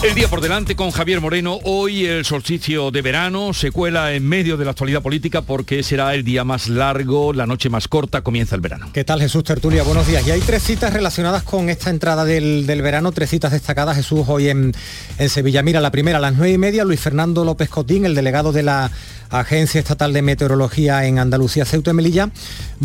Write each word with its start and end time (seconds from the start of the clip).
El 0.00 0.14
día 0.14 0.28
por 0.28 0.40
delante 0.40 0.76
con 0.76 0.92
Javier 0.92 1.20
Moreno. 1.20 1.58
Hoy 1.64 2.06
el 2.06 2.24
solsticio 2.24 2.92
de 2.92 3.02
verano 3.02 3.52
se 3.52 3.72
cuela 3.72 4.12
en 4.12 4.24
medio 4.24 4.56
de 4.56 4.64
la 4.64 4.70
actualidad 4.70 5.02
política 5.02 5.42
porque 5.42 5.82
será 5.82 6.14
el 6.14 6.22
día 6.22 6.44
más 6.44 6.68
largo, 6.68 7.32
la 7.32 7.46
noche 7.46 7.68
más 7.68 7.88
corta, 7.88 8.20
comienza 8.20 8.54
el 8.54 8.60
verano. 8.60 8.90
¿Qué 8.92 9.02
tal 9.02 9.20
Jesús 9.20 9.42
Tertulia? 9.42 9.82
Buenos 9.82 10.06
días. 10.06 10.24
Y 10.24 10.30
hay 10.30 10.40
tres 10.40 10.62
citas 10.62 10.92
relacionadas 10.92 11.42
con 11.42 11.68
esta 11.68 11.90
entrada 11.90 12.24
del, 12.24 12.64
verano, 12.80 13.10
tres 13.10 13.30
citas 13.30 13.50
destacadas 13.50 13.96
Jesús 13.96 14.22
hoy 14.28 14.50
en, 14.50 14.72
en 15.18 15.28
Sevilla. 15.28 15.64
Mira, 15.64 15.80
la 15.80 15.90
primera 15.90 16.18
a 16.18 16.20
las 16.20 16.34
nueve 16.34 16.52
y 16.52 16.58
media, 16.58 16.84
Luis 16.84 17.00
Fernando 17.00 17.44
López 17.44 17.68
Cotín, 17.68 18.06
el 18.06 18.14
delegado 18.14 18.52
de 18.52 18.62
la 18.62 18.92
Agencia 19.30 19.80
Estatal 19.80 20.12
de 20.12 20.22
Meteorología 20.22 21.06
en 21.06 21.18
Andalucía, 21.18 21.64
Ceuta 21.64 21.90
y 21.90 21.94
Melilla, 21.94 22.30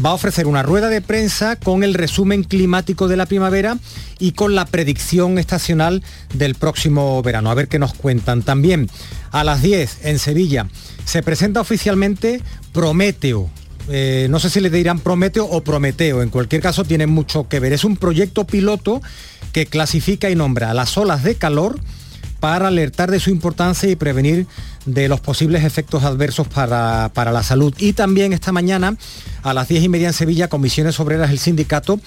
va 0.04 0.09
a 0.09 0.14
ofrecer 0.14 0.48
una 0.48 0.64
rueda 0.64 0.89
de 0.89 1.02
prensa 1.02 1.57
con 1.57 1.84
el 1.84 1.93
resumen 1.93 2.43
climático 2.43 3.07
de 3.07 3.18
la 3.18 3.27
primavera 3.27 3.77
y 4.19 4.32
con 4.32 4.55
la 4.55 4.65
predicción 4.65 5.37
estacional 5.37 6.04
del 6.33 6.55
próximo 6.55 7.03
verano. 7.24 7.50
A 7.50 7.54
ver 7.54 7.68
qué 7.68 7.80
nos 7.80 7.93
cuentan. 7.93 8.43
También 8.43 8.89
a 9.32 9.43
las 9.43 9.62
10 9.62 10.06
en 10.06 10.20
Sevilla 10.20 10.68
se 11.06 11.24
presenta 11.24 11.62
oficialmente 11.62 12.42
Prometeo, 12.71 13.50
eh, 13.89 14.28
no 14.29 14.39
sé 14.39 14.50
si 14.50 14.62
le 14.62 14.70
dirán 14.70 15.00
Prometeo 15.00 15.46
o 15.46 15.62
Prometeo, 15.62 16.21
en 16.21 16.29
cualquier 16.29 16.62
caso 16.62 16.84
tiene 16.84 17.07
mucho 17.07 17.48
que 17.48 17.60
ver. 17.60 17.74
Es 17.74 17.84
un 17.84 17.98
proyecto 17.98 18.46
piloto 18.46 19.02
que 19.52 19.66
clasifica 19.66 20.29
y 20.29 20.36
nombra 20.36 20.74
las 20.74 20.98
olas 20.98 21.24
de 21.24 21.36
calor 21.36 21.79
para 22.39 22.68
alertar 22.68 23.12
de 23.12 23.20
su 23.20 23.29
importancia 23.29 23.90
y 23.90 23.96
prevenir 23.96 24.48
de 24.86 25.07
los 25.07 25.19
posibles 25.19 25.64
efectos 25.64 26.04
adversos 26.04 26.47
para, 26.47 27.11
para 27.14 27.32
la 27.32 27.43
salud. 27.43 27.73
Y 27.78 27.93
también 27.93 28.33
esta 28.33 28.51
mañana 28.51 28.96
a 29.43 29.54
las 29.54 29.68
10 29.68 29.83
y 29.83 29.89
media 29.89 30.07
en 30.07 30.14
Sevilla, 30.14 30.47
Comisiones 30.47 31.00
Obreras, 31.00 31.29
el 31.29 31.39
sindicato, 31.39 32.00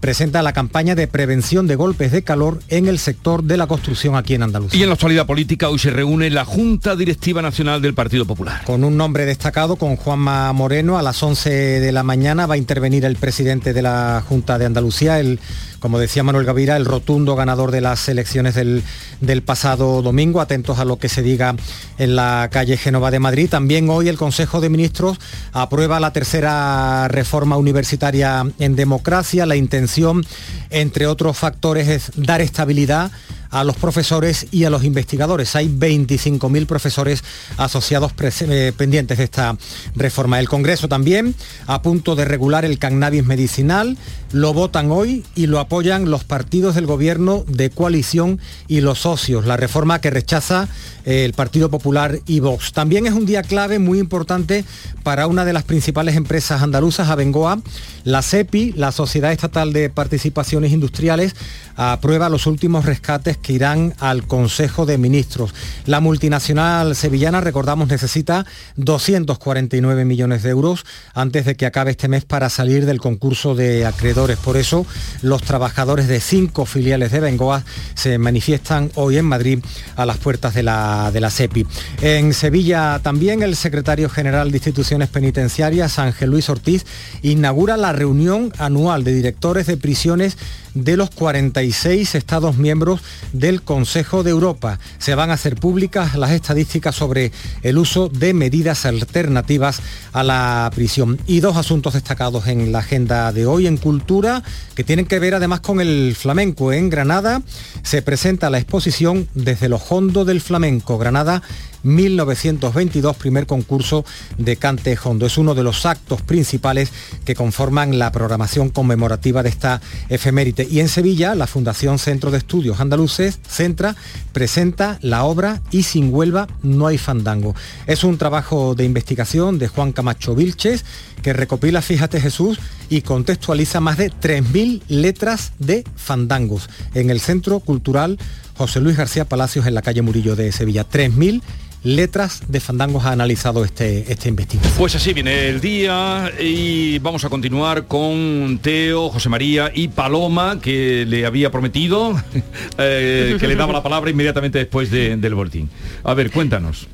presenta 0.00 0.42
la 0.42 0.52
campaña 0.52 0.94
de 0.94 1.06
prevención 1.06 1.66
de 1.66 1.76
golpes 1.76 2.12
de 2.12 2.22
calor 2.22 2.60
en 2.68 2.86
el 2.86 2.98
sector 2.98 3.42
de 3.42 3.56
la 3.56 3.66
construcción 3.66 4.16
aquí 4.16 4.34
en 4.34 4.42
Andalucía. 4.42 4.78
Y 4.78 4.82
en 4.82 4.88
la 4.88 4.94
actualidad 4.94 5.26
política 5.26 5.68
hoy 5.68 5.78
se 5.78 5.90
reúne 5.90 6.30
la 6.30 6.44
Junta 6.44 6.94
Directiva 6.96 7.40
Nacional 7.42 7.80
del 7.80 7.94
Partido 7.94 8.26
Popular. 8.26 8.62
Con 8.64 8.84
un 8.84 8.96
nombre 8.96 9.24
destacado, 9.24 9.76
con 9.76 9.96
Juanma 9.96 10.52
Moreno, 10.52 10.98
a 10.98 11.02
las 11.02 11.22
11 11.22 11.50
de 11.50 11.92
la 11.92 12.02
mañana 12.02 12.46
va 12.46 12.54
a 12.54 12.58
intervenir 12.58 13.04
el 13.04 13.16
presidente 13.16 13.72
de 13.72 13.82
la 13.82 14.22
Junta 14.26 14.58
de 14.58 14.66
Andalucía, 14.66 15.18
el 15.18 15.40
como 15.82 15.98
decía 15.98 16.22
Manuel 16.22 16.46
Gavira, 16.46 16.76
el 16.76 16.84
rotundo 16.84 17.34
ganador 17.34 17.72
de 17.72 17.80
las 17.80 18.08
elecciones 18.08 18.54
del, 18.54 19.42
pasado 19.42 20.00
domingo, 20.00 20.40
atentos 20.40 20.78
a 20.78 20.84
lo 20.84 20.96
que 20.96 21.08
se 21.08 21.22
diga 21.22 21.56
en 21.98 22.14
la 22.14 22.48
calle 22.52 22.76
Génova 22.76 23.10
de 23.10 23.18
Madrid. 23.18 23.50
También 23.50 23.90
hoy 23.90 24.08
el 24.08 24.16
Consejo 24.16 24.60
de 24.60 24.70
Ministros 24.70 25.18
aprueba 25.52 25.98
la 25.98 26.12
tercera 26.12 27.08
reforma 27.08 27.56
universitaria 27.56 28.46
en 28.60 28.76
democracia. 28.76 29.44
La 29.44 29.56
intención, 29.56 30.24
entre 30.70 31.08
otros 31.08 31.36
factores, 31.36 31.88
es 31.88 32.12
dar 32.14 32.40
estabilidad 32.40 33.10
a 33.52 33.64
los 33.64 33.76
profesores 33.76 34.48
y 34.50 34.64
a 34.64 34.70
los 34.70 34.82
investigadores. 34.82 35.54
Hay 35.54 35.68
25.000 35.68 36.66
profesores 36.66 37.22
asociados 37.58 38.12
eh, 38.40 38.72
pendientes 38.76 39.18
de 39.18 39.24
esta 39.24 39.56
reforma. 39.94 40.40
El 40.40 40.48
Congreso 40.48 40.88
también 40.88 41.34
a 41.66 41.82
punto 41.82 42.16
de 42.16 42.24
regular 42.24 42.64
el 42.64 42.78
cannabis 42.78 43.24
medicinal. 43.24 43.96
Lo 44.32 44.54
votan 44.54 44.90
hoy 44.90 45.24
y 45.34 45.46
lo 45.46 45.60
apoyan 45.60 46.10
los 46.10 46.24
partidos 46.24 46.74
del 46.74 46.86
gobierno 46.86 47.44
de 47.46 47.68
coalición 47.68 48.40
y 48.66 48.80
los 48.80 49.00
socios. 49.00 49.46
La 49.46 49.58
reforma 49.58 50.00
que 50.00 50.10
rechaza 50.10 50.68
eh, 51.04 51.24
el 51.26 51.34
Partido 51.34 51.68
Popular 51.68 52.20
y 52.26 52.40
Vox. 52.40 52.72
También 52.72 53.06
es 53.06 53.12
un 53.12 53.26
día 53.26 53.42
clave 53.42 53.78
muy 53.78 53.98
importante 53.98 54.64
para 55.02 55.26
una 55.26 55.44
de 55.44 55.52
las 55.52 55.64
principales 55.64 56.16
empresas 56.16 56.62
andaluzas, 56.62 57.10
Abengoa. 57.10 57.60
La 58.04 58.22
CEPI, 58.22 58.72
la 58.72 58.90
Sociedad 58.90 59.32
Estatal 59.32 59.72
de 59.72 59.90
Participaciones 59.90 60.72
Industriales, 60.72 61.34
aprueba 61.76 62.28
los 62.28 62.46
últimos 62.46 62.84
rescates 62.86 63.36
que 63.42 63.52
irán 63.52 63.94
al 63.98 64.26
Consejo 64.26 64.86
de 64.86 64.98
Ministros. 64.98 65.54
La 65.86 66.00
multinacional 66.00 66.96
sevillana, 66.96 67.40
recordamos, 67.40 67.88
necesita 67.88 68.46
249 68.76 70.04
millones 70.04 70.42
de 70.42 70.50
euros 70.50 70.86
antes 71.14 71.44
de 71.44 71.56
que 71.56 71.66
acabe 71.66 71.90
este 71.90 72.08
mes 72.08 72.24
para 72.24 72.48
salir 72.48 72.86
del 72.86 73.00
concurso 73.00 73.54
de 73.54 73.84
acreedores. 73.84 74.38
Por 74.38 74.56
eso, 74.56 74.86
los 75.20 75.42
trabajadores 75.42 76.08
de 76.08 76.20
cinco 76.20 76.64
filiales 76.64 77.12
de 77.12 77.20
Bengoa 77.20 77.64
se 77.94 78.18
manifiestan 78.18 78.90
hoy 78.94 79.18
en 79.18 79.24
Madrid 79.24 79.58
a 79.96 80.06
las 80.06 80.18
puertas 80.18 80.54
de 80.54 80.62
la, 80.62 81.10
de 81.12 81.20
la 81.20 81.30
CEPI. 81.30 81.66
En 82.00 82.32
Sevilla 82.34 83.00
también 83.02 83.42
el 83.42 83.56
secretario 83.56 84.08
general 84.08 84.50
de 84.50 84.56
Instituciones 84.58 85.08
Penitenciarias, 85.08 85.98
Ángel 85.98 86.30
Luis 86.30 86.48
Ortiz, 86.48 86.86
inaugura 87.22 87.76
la 87.76 87.92
reunión 87.92 88.52
anual 88.58 89.04
de 89.04 89.12
directores 89.12 89.66
de 89.66 89.76
prisiones 89.76 90.36
de 90.74 90.96
los 90.96 91.10
46 91.10 92.14
Estados 92.14 92.56
miembros 92.56 93.00
del 93.32 93.62
Consejo 93.62 94.22
de 94.22 94.30
Europa. 94.30 94.78
Se 94.98 95.14
van 95.14 95.30
a 95.30 95.34
hacer 95.34 95.56
públicas 95.56 96.16
las 96.16 96.30
estadísticas 96.30 96.94
sobre 96.94 97.32
el 97.62 97.78
uso 97.78 98.08
de 98.08 98.34
medidas 98.34 98.86
alternativas 98.86 99.80
a 100.12 100.22
la 100.22 100.70
prisión. 100.74 101.18
Y 101.26 101.40
dos 101.40 101.56
asuntos 101.56 101.94
destacados 101.94 102.46
en 102.46 102.72
la 102.72 102.80
agenda 102.80 103.32
de 103.32 103.46
hoy 103.46 103.66
en 103.66 103.76
cultura 103.76 104.42
que 104.74 104.84
tienen 104.84 105.06
que 105.06 105.18
ver 105.18 105.34
además 105.34 105.60
con 105.60 105.80
el 105.80 106.14
flamenco. 106.16 106.72
En 106.72 106.90
Granada 106.90 107.42
se 107.82 108.02
presenta 108.02 108.50
la 108.50 108.58
exposición 108.58 109.28
desde 109.34 109.68
los 109.68 109.82
hondo 109.90 110.24
del 110.24 110.40
flamenco. 110.40 110.98
Granada 110.98 111.42
1922, 111.82 113.16
primer 113.16 113.46
concurso 113.46 114.04
de 114.38 114.56
cante 114.56 114.98
hondo. 115.02 115.26
Es 115.26 115.38
uno 115.38 115.54
de 115.54 115.62
los 115.62 115.86
actos 115.86 116.22
principales 116.22 116.90
que 117.24 117.34
conforman 117.34 117.98
la 117.98 118.12
programación 118.12 118.70
conmemorativa 118.70 119.42
de 119.42 119.48
esta 119.48 119.80
efeméride. 120.08 120.66
Y 120.70 120.80
en 120.80 120.88
Sevilla, 120.88 121.34
la 121.34 121.46
Fundación 121.46 121.98
Centro 121.98 122.30
de 122.30 122.38
Estudios 122.38 122.80
Andaluces, 122.80 123.38
Centra, 123.46 123.96
presenta 124.32 124.98
la 125.02 125.24
obra 125.24 125.60
Y 125.70 125.82
sin 125.82 126.12
Huelva 126.12 126.48
no 126.62 126.86
hay 126.86 126.98
fandango. 126.98 127.54
Es 127.86 128.04
un 128.04 128.18
trabajo 128.18 128.74
de 128.74 128.84
investigación 128.84 129.58
de 129.58 129.68
Juan 129.68 129.92
Camacho 129.92 130.34
Vilches 130.34 130.84
que 131.22 131.32
recopila, 131.32 131.82
fíjate 131.82 132.20
Jesús, 132.20 132.58
y 132.90 133.02
contextualiza 133.02 133.80
más 133.80 133.96
de 133.96 134.10
3.000 134.10 134.82
letras 134.88 135.52
de 135.58 135.84
fandangos 135.94 136.68
en 136.94 137.10
el 137.10 137.20
Centro 137.20 137.60
Cultural 137.60 138.18
José 138.56 138.80
Luis 138.80 138.96
García 138.96 139.24
Palacios 139.24 139.66
en 139.66 139.74
la 139.74 139.82
calle 139.82 140.02
Murillo 140.02 140.36
de 140.36 140.52
Sevilla. 140.52 140.86
3.000 140.88 141.42
letras 141.82 142.42
de 142.48 142.60
fandangos 142.60 143.04
ha 143.04 143.12
analizado 143.12 143.64
este, 143.64 144.10
este 144.12 144.28
investigación. 144.28 144.74
Pues 144.78 144.94
así 144.94 145.12
viene 145.12 145.48
el 145.48 145.60
día 145.60 146.32
y 146.40 146.98
vamos 147.00 147.24
a 147.24 147.28
continuar 147.28 147.86
con 147.86 148.58
Teo, 148.62 149.10
José 149.10 149.28
María 149.28 149.70
y 149.74 149.88
Paloma, 149.88 150.60
que 150.60 151.04
le 151.06 151.26
había 151.26 151.50
prometido 151.50 152.14
eh, 152.78 153.36
que 153.38 153.48
le 153.48 153.56
daba 153.56 153.72
la 153.72 153.82
palabra 153.82 154.10
inmediatamente 154.10 154.58
después 154.58 154.90
del 154.90 155.34
boletín. 155.34 155.68
A 156.04 156.14
ver, 156.14 156.30
cuéntanos. 156.30 156.88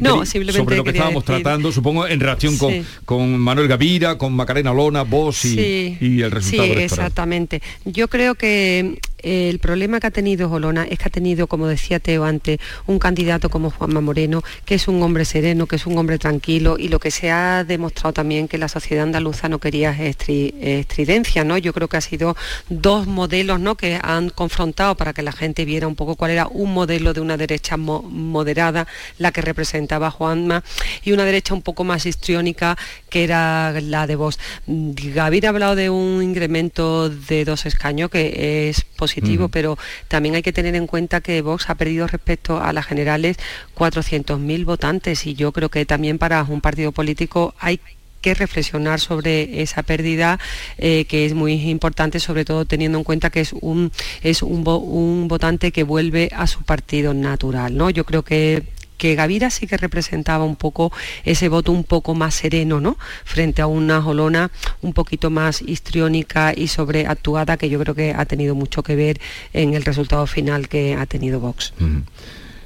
No, 0.00 0.24
simplemente 0.24 0.58
sobre 0.58 0.76
lo 0.76 0.84
que 0.84 0.90
estábamos 0.90 1.24
tratando, 1.24 1.70
supongo, 1.72 2.06
en 2.06 2.20
relación 2.20 2.56
con, 2.56 2.72
con 3.04 3.38
Manuel 3.38 3.68
Gavira, 3.68 4.16
con 4.16 4.32
Macarena 4.32 4.72
Lona, 4.72 5.02
vos 5.02 5.44
y, 5.44 5.98
y 6.00 6.22
el 6.22 6.30
resultado. 6.30 6.74
Sí, 6.74 6.80
exactamente. 6.80 7.62
Yo 7.84 8.08
creo 8.08 8.34
que 8.34 8.98
el 9.22 9.58
problema 9.58 10.00
que 10.00 10.06
ha 10.06 10.10
tenido 10.10 10.50
Olona 10.50 10.84
es 10.84 10.98
que 10.98 11.06
ha 11.06 11.10
tenido, 11.10 11.46
como 11.46 11.66
decía 11.66 11.98
Teo 11.98 12.24
antes, 12.24 12.58
un 12.86 12.98
candidato 12.98 13.50
como 13.50 13.70
Juanma 13.70 14.00
Moreno, 14.00 14.42
que 14.64 14.76
es 14.76 14.88
un 14.88 15.02
hombre 15.02 15.24
sereno, 15.24 15.66
que 15.66 15.76
es 15.76 15.86
un 15.86 15.98
hombre 15.98 16.18
tranquilo 16.18 16.76
y 16.78 16.88
lo 16.88 17.00
que 17.00 17.10
se 17.10 17.30
ha 17.30 17.64
demostrado 17.64 18.12
también 18.12 18.48
que 18.48 18.58
la 18.58 18.68
sociedad 18.68 19.04
andaluza 19.04 19.48
no 19.48 19.58
quería 19.58 19.90
estridencia, 19.90 21.44
¿no? 21.44 21.58
Yo 21.58 21.72
creo 21.72 21.88
que 21.88 21.96
ha 21.96 22.00
sido 22.00 22.36
dos 22.68 23.06
modelos, 23.06 23.60
¿no? 23.60 23.76
que 23.76 23.98
han 24.02 24.30
confrontado 24.30 24.96
para 24.96 25.12
que 25.12 25.22
la 25.22 25.32
gente 25.32 25.64
viera 25.64 25.86
un 25.86 25.94
poco 25.94 26.16
cuál 26.16 26.30
era 26.30 26.46
un 26.46 26.72
modelo 26.72 27.12
de 27.12 27.20
una 27.20 27.36
derecha 27.36 27.76
moderada, 27.76 28.86
la 29.18 29.32
que 29.32 29.42
representaba 29.42 30.10
Juanma, 30.10 30.62
y 31.02 31.12
una 31.12 31.24
derecha 31.24 31.54
un 31.54 31.62
poco 31.62 31.84
más 31.84 32.06
histriónica 32.06 32.76
que 33.10 33.24
era 33.24 33.72
la 33.80 34.06
de 34.06 34.16
Vox. 34.16 34.38
Gaviria 34.66 35.50
ha 35.50 35.52
hablado 35.52 35.74
de 35.74 35.90
un 35.90 36.22
incremento 36.22 37.08
de 37.08 37.44
dos 37.44 37.66
escaños 37.66 38.10
que 38.10 38.68
es 38.68 38.82
posible 38.82 39.07
positivo, 39.08 39.48
pero 39.48 39.78
también 40.06 40.34
hay 40.34 40.42
que 40.42 40.52
tener 40.52 40.74
en 40.74 40.86
cuenta 40.86 41.22
que 41.22 41.40
Vox 41.40 41.70
ha 41.70 41.74
perdido 41.76 42.06
respecto 42.06 42.60
a 42.60 42.72
las 42.74 42.84
generales 42.84 43.38
400.000 43.74 44.64
votantes 44.66 45.26
y 45.26 45.34
yo 45.34 45.50
creo 45.52 45.70
que 45.70 45.86
también 45.86 46.18
para 46.18 46.42
un 46.42 46.60
partido 46.60 46.92
político 46.92 47.54
hay 47.58 47.80
que 48.20 48.34
reflexionar 48.34 49.00
sobre 49.00 49.62
esa 49.62 49.82
pérdida 49.82 50.38
eh, 50.76 51.06
que 51.06 51.24
es 51.24 51.34
muy 51.34 51.54
importante 51.70 52.20
sobre 52.20 52.44
todo 52.44 52.64
teniendo 52.64 52.98
en 52.98 53.04
cuenta 53.04 53.30
que 53.30 53.40
es 53.40 53.52
un 53.52 53.92
es 54.22 54.42
un, 54.42 54.66
un, 54.66 55.28
votante 55.28 55.70
que 55.70 55.84
vuelve 55.84 56.28
a 56.34 56.48
su 56.48 56.62
partido 56.64 57.14
natural 57.14 57.76
no 57.76 57.90
yo 57.90 58.04
creo 58.04 58.24
que 58.24 58.64
que 58.98 59.14
Gavira 59.14 59.50
sí 59.50 59.66
que 59.66 59.76
representaba 59.76 60.44
un 60.44 60.56
poco 60.56 60.92
ese 61.24 61.48
voto 61.48 61.72
un 61.72 61.84
poco 61.84 62.14
más 62.14 62.34
sereno, 62.34 62.80
¿no? 62.80 62.98
Frente 63.24 63.62
a 63.62 63.66
una 63.66 64.02
Jolona 64.02 64.50
un 64.82 64.92
poquito 64.92 65.30
más 65.30 65.62
histriónica 65.62 66.52
y 66.54 66.68
sobreactuada 66.68 67.56
que 67.56 67.70
yo 67.70 67.78
creo 67.78 67.94
que 67.94 68.12
ha 68.12 68.26
tenido 68.26 68.54
mucho 68.54 68.82
que 68.82 68.96
ver 68.96 69.20
en 69.52 69.74
el 69.74 69.84
resultado 69.84 70.26
final 70.26 70.68
que 70.68 70.94
ha 70.94 71.06
tenido 71.06 71.40
Vox. 71.40 71.72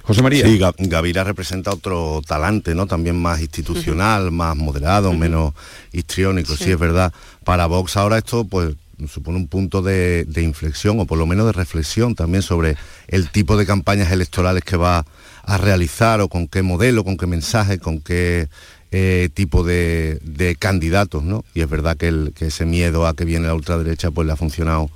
José 0.03 0.23
María. 0.23 0.47
Sí, 0.47 0.59
Gavira 0.79 1.23
representa 1.23 1.71
otro 1.71 2.23
talante, 2.27 2.75
¿no? 2.75 2.87
También 2.87 3.21
más 3.21 3.41
institucional, 3.41 4.33
más 4.33 4.57
moderado, 4.57 5.13
menos 5.13 5.55
histriónico, 5.93 6.57
sí. 6.57 6.73
es 6.73 6.79
verdad. 6.79 7.13
Para 7.45 7.67
Vox 7.67 7.97
ahora 7.97 8.19
esto, 8.19 8.45
pues 8.45 8.75
supone 9.09 9.39
un 9.39 9.49
punto 9.49 9.83
de, 9.83 10.27
inflexión 10.37 10.99
o 11.01 11.07
por 11.07 11.19
lo 11.19 11.27
menos 11.27 11.47
de 11.47 11.53
reflexión 11.53 12.15
también 12.15 12.43
sobre 12.43 12.77
el 13.09 13.31
tipo 13.31 13.57
de 13.57 13.67
campañas 13.67 14.13
electorales 14.13 14.65
que 14.65 14.77
va 14.77 14.99
a 14.99 15.07
realizar 15.47 16.21
o 16.21 16.29
con 16.29 16.49
qué 16.49 16.63
modelo, 16.63 17.05
con 17.05 17.17
qué 17.17 17.27
mensaje, 17.27 17.79
con 17.79 18.01
qué 18.01 18.49
eh, 18.91 19.29
tipo 19.35 19.65
de, 19.65 20.57
candidatos, 20.59 21.23
¿no? 21.23 21.45
Y 21.55 21.61
es 21.63 21.69
verdad 21.69 21.97
que, 21.97 22.33
ese 22.41 22.67
miedo 22.67 23.07
a 23.07 23.15
que 23.15 23.25
viene 23.25 23.47
la 23.47 23.55
ultraderecha 23.55 24.11
pues 24.11 24.27
le 24.27 24.33
ha 24.33 24.37
funcionado 24.37 24.91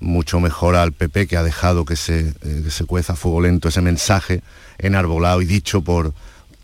mucho 0.00 0.40
mejor 0.40 0.76
al 0.76 0.92
PP 0.92 1.26
que 1.26 1.36
ha 1.36 1.42
dejado 1.42 1.84
que 1.84 1.96
se, 1.96 2.34
eh, 2.42 2.64
se 2.70 2.84
cueza 2.84 3.14
a 3.14 3.16
fuego 3.16 3.40
lento 3.40 3.68
ese 3.68 3.80
mensaje 3.80 4.42
enarbolado 4.78 5.42
y 5.42 5.44
dicho 5.44 5.82
por, 5.82 6.14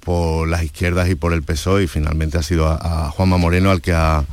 por 0.00 0.49
las 0.49 0.62
izquierdas 0.62 1.09
y 1.11 1.17
por 1.17 1.32
el 1.32 1.43
PSOE 1.43 1.85
y 1.85 1.87
finalmente 1.88 2.38
ha 2.38 2.43
sido 2.43 2.69
a 2.69 3.11
Juanma 3.11 3.38
Moreno 3.38 3.70
al 3.70 3.81
que 3.81 3.93
ha 3.93 4.25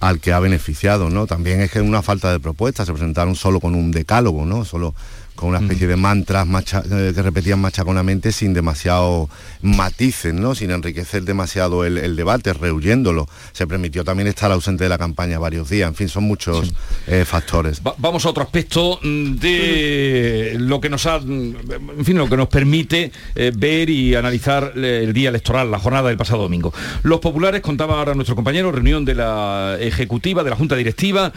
al 0.00 0.20
que 0.20 0.32
ha 0.32 0.38
beneficiado, 0.38 1.10
¿no? 1.10 1.26
También 1.26 1.60
es 1.60 1.70
que 1.70 1.80
es 1.80 1.84
una 1.84 2.02
falta 2.02 2.30
de 2.30 2.38
propuestas, 2.38 2.86
se 2.86 2.92
presentaron 2.92 3.34
solo 3.34 3.60
con 3.60 3.74
un 3.74 3.90
decálogo, 3.90 4.46
¿no? 4.46 4.64
Solo 4.64 4.94
con 5.38 5.50
una 5.50 5.58
especie 5.58 5.86
de 5.86 5.94
mantras 5.94 6.48
eh, 6.90 7.12
que 7.14 7.22
repetían 7.22 7.60
machaconamente 7.60 8.32
sin 8.32 8.52
demasiado 8.54 9.30
matices, 9.62 10.34
¿no? 10.34 10.56
sin 10.56 10.72
enriquecer 10.72 11.22
demasiado 11.22 11.84
el, 11.84 12.16
debate, 12.16 12.52
rehuyéndolo. 12.52 13.28
Se 13.52 13.68
permitió 13.68 14.02
también 14.02 14.26
estar 14.26 14.50
ausente 14.50 14.82
de 14.82 14.90
la 14.90 14.98
campaña 14.98 15.38
varios 15.38 15.70
días. 15.70 15.86
En 15.86 15.94
fin, 15.94 16.08
son 16.08 16.24
muchos 16.24 16.74
eh, 17.06 17.24
factores. 17.24 17.80
vamos 17.98 18.26
a 18.26 18.30
otro 18.30 18.42
aspecto 18.42 18.98
mm, 19.00 19.34
de 19.36 20.56
lo 20.58 20.80
que 20.80 20.88
nos 20.88 21.06
ha, 21.06 21.20
mm, 21.20 21.54
en 21.98 22.04
fin, 22.04 22.18
lo 22.18 22.28
que 22.28 22.36
nos 22.36 22.48
permite 22.48 23.12
eh, 23.36 23.52
ver 23.56 23.90
y 23.90 24.16
analizar 24.16 24.72
el 24.74 25.12
día 25.12 25.28
electoral, 25.28 25.70
la 25.70 25.78
jornada 25.78 26.08
del 26.08 26.16
pasado 26.16 26.42
domingo. 26.42 26.74
Los 27.04 27.20
populares, 27.20 27.60
contaba 27.60 28.00
ahora 28.00 28.12
nuestro 28.14 28.34
compañero, 28.34 28.72
reunión 28.72 29.04
de 29.04 29.14
la 29.14 29.76
ejecutiva, 29.78 30.42
de 30.42 30.50
la 30.50 30.56
Junta 30.56 30.74
Directiva, 30.74 31.32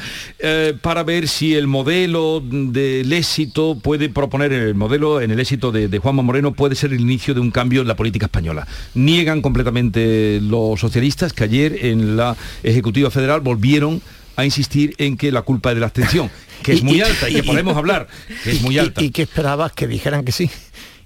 para 0.82 1.04
ver 1.04 1.28
si 1.28 1.54
el 1.54 1.68
modelo 1.68 2.42
del 2.44 3.14
éxito 3.14 3.78
puede 3.80 3.91
proponer 3.98 4.54
el 4.54 4.76
modelo, 4.76 5.22
en 5.22 5.32
el 5.32 5.40
éxito 5.40 5.72
de, 5.72 5.98
Juanma 5.98 6.22
Moreno, 6.22 6.54
puede 6.54 6.76
ser 6.76 6.94
el 6.94 7.02
inicio 7.02 7.34
de 7.34 7.40
un 7.40 7.52
cambio 7.52 7.82
en 7.82 7.88
la 7.88 7.96
política 7.96 8.26
española. 8.26 8.68
Niegan 8.94 9.42
completamente 9.42 10.40
los 10.42 10.80
socialistas 10.80 11.34
que 11.34 11.44
ayer 11.44 11.86
en 11.86 12.18
la 12.18 12.36
Ejecutiva 12.64 13.10
Federal 13.12 13.42
volvieron 13.42 14.02
a 14.36 14.46
insistir 14.46 14.96
en 14.98 15.18
que 15.18 15.32
la 15.32 15.42
culpa 15.42 15.70
es 15.70 15.76
de 15.76 15.82
la 15.82 15.88
abstención, 15.88 16.30
que 16.64 16.74
es 16.74 16.84
muy 16.84 17.02
alta 17.02 17.30
y 17.30 17.36
que 17.36 17.44
podemos 17.44 17.76
hablar, 17.76 18.08
que 18.44 18.52
es 18.52 18.62
muy 18.62 18.78
alta. 18.78 19.04
¿Y, 19.04 19.12
qué 19.12 19.24
esperabas? 19.24 19.72
Que 19.74 19.88
dijeran 19.88 20.24
que 20.24 20.32
sí. 20.32 20.50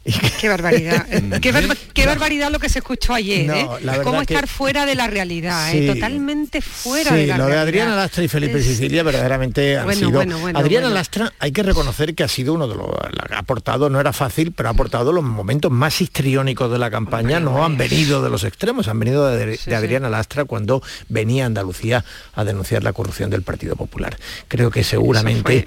Qué 0.40 0.50
barbaridad. 0.50 1.07
qué, 1.42 2.06
barbaridad 2.06 2.52
lo 2.52 2.60
que 2.60 2.69
se 2.69 2.78
escuchó 2.80 3.13
ayer. 3.16 3.50
¿eh? 3.50 3.68
Cómo 4.04 4.22
estar 4.22 4.48
fuera 4.48 4.86
de 4.86 4.94
la 4.94 5.07
realidad, 5.07 5.74
¿eh? 5.74 5.88
totalmente 5.88 6.62
fuera 6.62 7.13
de 7.13 7.25
la 7.25 7.40
lo 7.40 7.48
de 7.48 7.57
Adriana 7.57 7.96
Lastra 7.96 8.24
y 8.24 8.28
Felipe 8.28 8.62
Sicilia 8.62 9.02
verdaderamente 9.02 9.80
han 9.80 9.96
sido. 9.96 10.22
Adriana 10.54 10.90
Lastra 10.90 11.34
hay 11.40 11.52
que 11.52 11.63
reconocer 11.63 12.13
que 12.13 12.24
ha 12.24 12.28
sido 12.28 12.54
uno 12.54 12.68
de 12.68 12.75
los. 12.75 12.88
Ha 13.31 13.40
aportado, 13.40 13.90
no 13.90 14.00
era 14.00 14.13
fácil, 14.13 14.52
pero 14.52 14.69
ha 14.69 14.74
aportado 14.74 15.12
los 15.12 15.24
momentos 15.24 15.72
más 15.72 16.00
histriónicos 16.00 16.72
de 16.72 16.78
la 16.78 16.92
campaña. 16.92 17.40
no 17.40 17.66
han 17.66 17.75
venido 17.75 18.22
de 18.22 18.30
los 18.30 18.44
extremos, 18.44 18.88
han 18.88 19.00
venido 19.00 19.28
de, 19.28 19.60
Adriana 19.75 20.10
Lastra 20.10 20.46
cuando 20.46 20.84
venía 21.10 21.46
a 21.46 21.48
Andalucía 21.48 22.06
a 22.36 22.44
denunciar 22.44 22.84
la 22.84 22.94
corrupción 22.94 23.31
del 23.31 23.42
Partido 23.42 23.75
Popular. 23.75 24.18
Creo 24.48 24.69
que 24.69 24.84
seguramente 24.84 25.66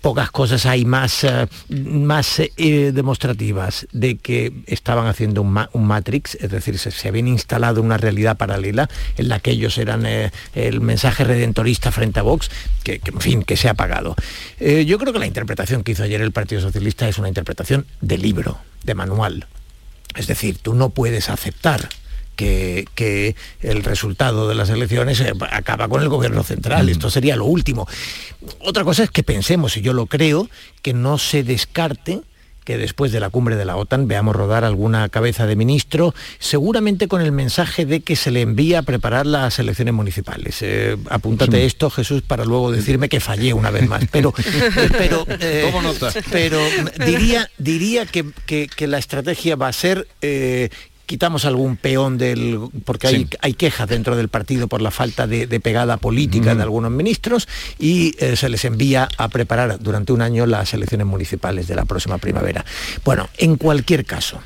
pocas 0.00 0.32
cosas 0.32 0.66
hay 0.66 0.84
más, 0.84 1.22
eh, 1.22 1.46
más 1.68 2.42
demostrativas 2.58 3.75
de 3.92 4.16
que 4.16 4.52
estaban 4.66 5.06
haciendo 5.06 5.42
un, 5.42 5.86
Matrix, 5.86 6.36
es 6.36 6.50
decir, 6.50 6.78
se, 6.78 7.08
habían 7.08 7.28
instalado 7.28 7.82
una 7.82 7.96
realidad 7.96 8.36
paralela 8.36 8.88
en 9.16 9.28
la 9.28 9.40
que 9.40 9.50
ellos 9.50 9.78
eran 9.78 10.06
eh, 10.06 10.30
el 10.54 10.80
mensaje 10.80 11.24
redentorista 11.24 11.92
frente 11.92 12.20
a 12.20 12.22
Vox, 12.22 12.50
que, 12.82 13.00
en 13.04 13.20
fin, 13.20 13.42
que 13.42 13.56
se 13.56 13.68
ha 13.68 13.72
apagado. 13.72 14.16
Eh, 14.60 14.84
yo 14.86 14.98
creo 14.98 15.12
que 15.12 15.18
la 15.18 15.26
interpretación 15.26 15.82
que 15.82 15.92
hizo 15.92 16.02
ayer 16.02 16.20
el 16.20 16.32
Partido 16.32 16.60
Socialista 16.60 17.08
es 17.08 17.18
una 17.18 17.28
interpretación 17.28 17.86
de 18.00 18.18
libro, 18.18 18.58
de 18.84 18.94
manual. 18.94 19.46
Es 20.14 20.26
decir, 20.26 20.58
tú 20.58 20.74
no 20.74 20.90
puedes 20.90 21.28
aceptar 21.28 21.88
que, 22.36 22.86
que, 22.94 23.34
el 23.62 23.82
resultado 23.82 24.48
de 24.48 24.54
las 24.54 24.70
elecciones 24.70 25.20
eh, 25.20 25.32
acaba 25.50 25.88
con 25.88 26.02
el 26.02 26.08
gobierno 26.08 26.42
central. 26.42 26.86
Mm. 26.86 26.90
Esto 26.90 27.10
sería 27.10 27.34
lo 27.36 27.46
último. 27.46 27.88
Otra 28.60 28.84
cosa 28.84 29.02
es 29.04 29.10
que 29.10 29.22
pensemos, 29.22 29.76
y 29.76 29.80
yo 29.80 29.92
lo 29.92 30.06
creo, 30.06 30.48
que 30.82 30.92
no 30.92 31.18
se 31.18 31.42
descarte 31.42 32.20
que 32.66 32.76
después 32.76 33.12
de 33.12 33.20
la 33.20 33.30
cumbre 33.30 33.54
de 33.54 33.64
la 33.64 33.76
OTAN 33.76 34.08
veamos 34.08 34.34
rodar 34.34 34.64
alguna 34.64 35.08
cabeza 35.08 35.46
de 35.46 35.54
ministro, 35.54 36.14
seguramente 36.40 37.06
con 37.06 37.22
el 37.22 37.30
mensaje 37.30 37.86
de 37.86 38.00
que 38.00 38.16
se 38.16 38.32
le 38.32 38.40
envía 38.40 38.80
a 38.80 38.82
preparar 38.82 39.24
las 39.24 39.60
elecciones 39.60 39.94
municipales. 39.94 40.58
Eh, 40.62 40.96
apúntate 41.08 41.64
esto, 41.64 41.88
Jesús, 41.90 42.22
para 42.22 42.44
luego 42.44 42.72
decirme 42.72 43.08
que 43.08 43.20
fallé 43.20 43.54
una 43.54 43.70
vez 43.70 43.88
más. 43.88 44.02
Pero, 44.10 44.34
pero, 44.98 45.24
eh, 45.40 45.72
pero 46.32 46.58
diría, 47.06 47.48
diría 47.56 48.04
que, 48.04 48.26
que, 48.44 48.86
la 48.88 48.98
estrategia 48.98 49.54
va 49.54 49.68
a 49.68 49.72
ser 49.72 50.08
eh, 50.20 50.70
quitamos 51.06 51.44
algún 51.44 51.76
peón 51.76 52.18
del 52.18 52.60
porque 52.84 53.06
hay, 53.06 53.28
hay 53.40 53.54
quejas 53.54 53.88
dentro 53.88 54.16
del 54.16 54.28
partido 54.28 54.68
por 54.68 54.82
la 54.82 54.90
falta 54.90 55.26
de, 55.26 55.46
pegada 55.60 55.96
política 55.96 56.54
de 56.54 56.62
algunos 56.62 56.90
ministros 56.90 57.48
y 57.78 58.14
eh, 58.18 58.36
se 58.36 58.48
les 58.48 58.64
envía 58.64 59.08
a 59.16 59.28
preparar 59.28 59.78
durante 59.80 60.12
un 60.12 60.20
año 60.20 60.46
las 60.46 60.74
elecciones 60.74 61.06
municipales 61.06 61.66
de 61.68 61.76
la 61.76 61.84
próxima 61.84 62.18
primavera. 62.18 62.64
Bueno, 63.04 63.28
en 63.38 63.56
cualquier 63.56 64.04
caso, 64.04 64.40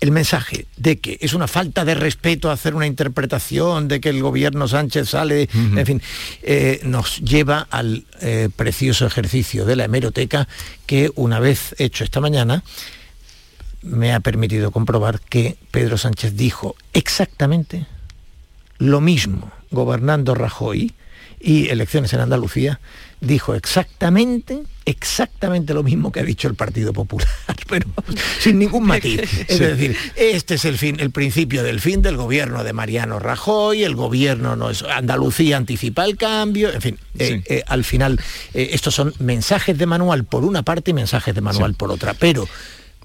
el 0.00 0.10
mensaje 0.10 0.66
de 0.76 0.98
que 0.98 1.18
es 1.20 1.32
una 1.32 1.48
falta 1.48 1.84
de 1.84 1.94
respeto 1.94 2.50
hacer 2.50 2.74
una 2.74 2.86
interpretación 2.86 3.88
de 3.88 4.00
que 4.00 4.10
el 4.10 4.22
gobierno 4.22 4.68
Sánchez 4.68 5.08
sale, 5.08 5.48
en 5.54 5.86
fin, 5.86 6.02
eh, 6.42 6.80
nos 6.84 7.20
lleva 7.20 7.66
al 7.70 8.04
eh, 8.20 8.48
precioso 8.54 9.06
ejercicio 9.06 9.64
de 9.64 9.76
la 9.76 9.84
hemeroteca 9.84 10.48
que 10.86 11.10
una 11.14 11.40
vez 11.40 11.74
hecho 11.78 12.04
esta 12.04 12.20
mañana, 12.20 12.62
me 13.86 14.12
ha 14.12 14.20
permitido 14.20 14.70
comprobar 14.70 15.20
que 15.20 15.56
Pedro 15.70 15.96
Sánchez 15.96 16.36
dijo 16.36 16.76
exactamente 16.92 17.86
lo 18.78 19.00
mismo 19.00 19.50
gobernando 19.70 20.34
Rajoy 20.34 20.92
y 21.38 21.68
elecciones 21.68 22.12
en 22.12 22.20
Andalucía, 22.20 22.80
dijo 23.20 23.54
exactamente, 23.54 24.62
exactamente 24.84 25.74
lo 25.74 25.82
mismo 25.82 26.10
que 26.10 26.20
ha 26.20 26.24
dicho 26.24 26.48
el 26.48 26.54
Partido 26.54 26.92
Popular, 26.92 27.28
pero 27.68 27.86
sin 28.40 28.58
ningún 28.58 28.84
matiz. 28.84 29.20
Es 29.48 29.58
decir, 29.58 29.96
este 30.16 30.54
es 30.54 30.64
el 30.64 30.78
fin, 30.78 30.98
el 30.98 31.10
principio 31.10 31.62
del 31.62 31.80
fin 31.80 32.02
del 32.02 32.16
gobierno 32.16 32.64
de 32.64 32.72
Mariano 32.72 33.18
Rajoy, 33.18 33.84
el 33.84 33.94
gobierno 33.94 34.56
no 34.56 34.70
es 34.70 34.82
Andalucía 34.82 35.56
anticipa 35.56 36.04
el 36.04 36.16
cambio, 36.16 36.72
en 36.72 36.80
fin, 36.80 36.98
eh, 37.18 37.42
eh, 37.46 37.62
al 37.66 37.84
final 37.84 38.18
eh, 38.54 38.70
estos 38.72 38.94
son 38.94 39.14
mensajes 39.18 39.76
de 39.76 39.86
manual 39.86 40.24
por 40.24 40.44
una 40.44 40.62
parte 40.62 40.90
y 40.90 40.94
mensajes 40.94 41.34
de 41.34 41.40
manual 41.40 41.74
por 41.74 41.90
otra. 41.90 42.14
Pero 42.14 42.48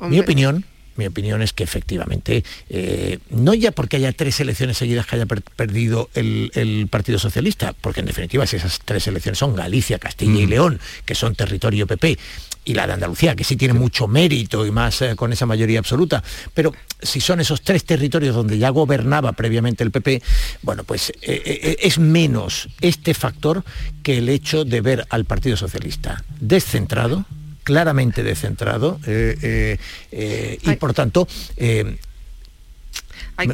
mi 0.01 0.19
opinión 0.19 0.65
mi 1.01 1.07
opinión 1.07 1.41
es 1.41 1.51
que 1.51 1.63
efectivamente, 1.63 2.43
eh, 2.69 3.17
no 3.31 3.55
ya 3.55 3.71
porque 3.71 3.97
haya 3.97 4.11
tres 4.11 4.39
elecciones 4.39 4.77
seguidas 4.77 5.07
que 5.07 5.15
haya 5.15 5.25
perdido 5.25 6.09
el, 6.13 6.87
Partido 6.91 7.17
Socialista, 7.17 7.73
porque 7.73 8.01
en 8.01 8.05
definitiva 8.05 8.45
si 8.45 8.57
esas 8.57 8.79
tres 8.85 9.07
elecciones 9.07 9.39
son 9.39 9.55
Galicia, 9.55 9.97
Castilla 9.97 10.41
y 10.41 10.45
mm. 10.45 10.49
León, 10.49 10.79
que 11.05 11.15
son 11.15 11.33
territorio 11.33 11.87
PP, 11.87 12.19
y 12.63 12.75
la 12.75 12.85
de 12.85 12.93
Andalucía, 12.93 13.35
que 13.35 13.43
sí 13.43 13.55
tiene 13.55 13.73
mucho 13.73 14.07
mérito 14.07 14.65
y 14.67 14.71
más 14.71 15.01
eh, 15.01 15.15
con 15.15 15.33
esa 15.33 15.47
mayoría 15.47 15.79
absoluta, 15.79 16.23
pero 16.53 16.71
si 17.01 17.19
son 17.19 17.39
esos 17.39 17.61
tres 17.61 17.83
territorios 17.83 18.35
donde 18.35 18.59
ya 18.59 18.69
gobernaba 18.69 19.31
previamente 19.31 19.83
el 19.83 19.89
PP, 19.89 20.21
bueno, 20.61 20.83
pues 20.83 21.11
eh, 21.23 21.77
es 21.81 21.97
menos 21.97 22.69
este 22.81 23.15
factor 23.15 23.63
que 24.03 24.19
el 24.19 24.29
hecho 24.29 24.65
de 24.65 24.81
ver 24.81 25.07
al 25.09 25.25
Partido 25.25 25.57
Socialista 25.57 26.23
descentrado, 26.39 27.25
claramente 27.63 28.23
descentrado 28.23 28.99
eh, 29.05 29.37
eh, 29.41 29.77
eh, 30.11 30.59
y 30.63 30.75
por 30.75 30.93
tanto 30.93 31.27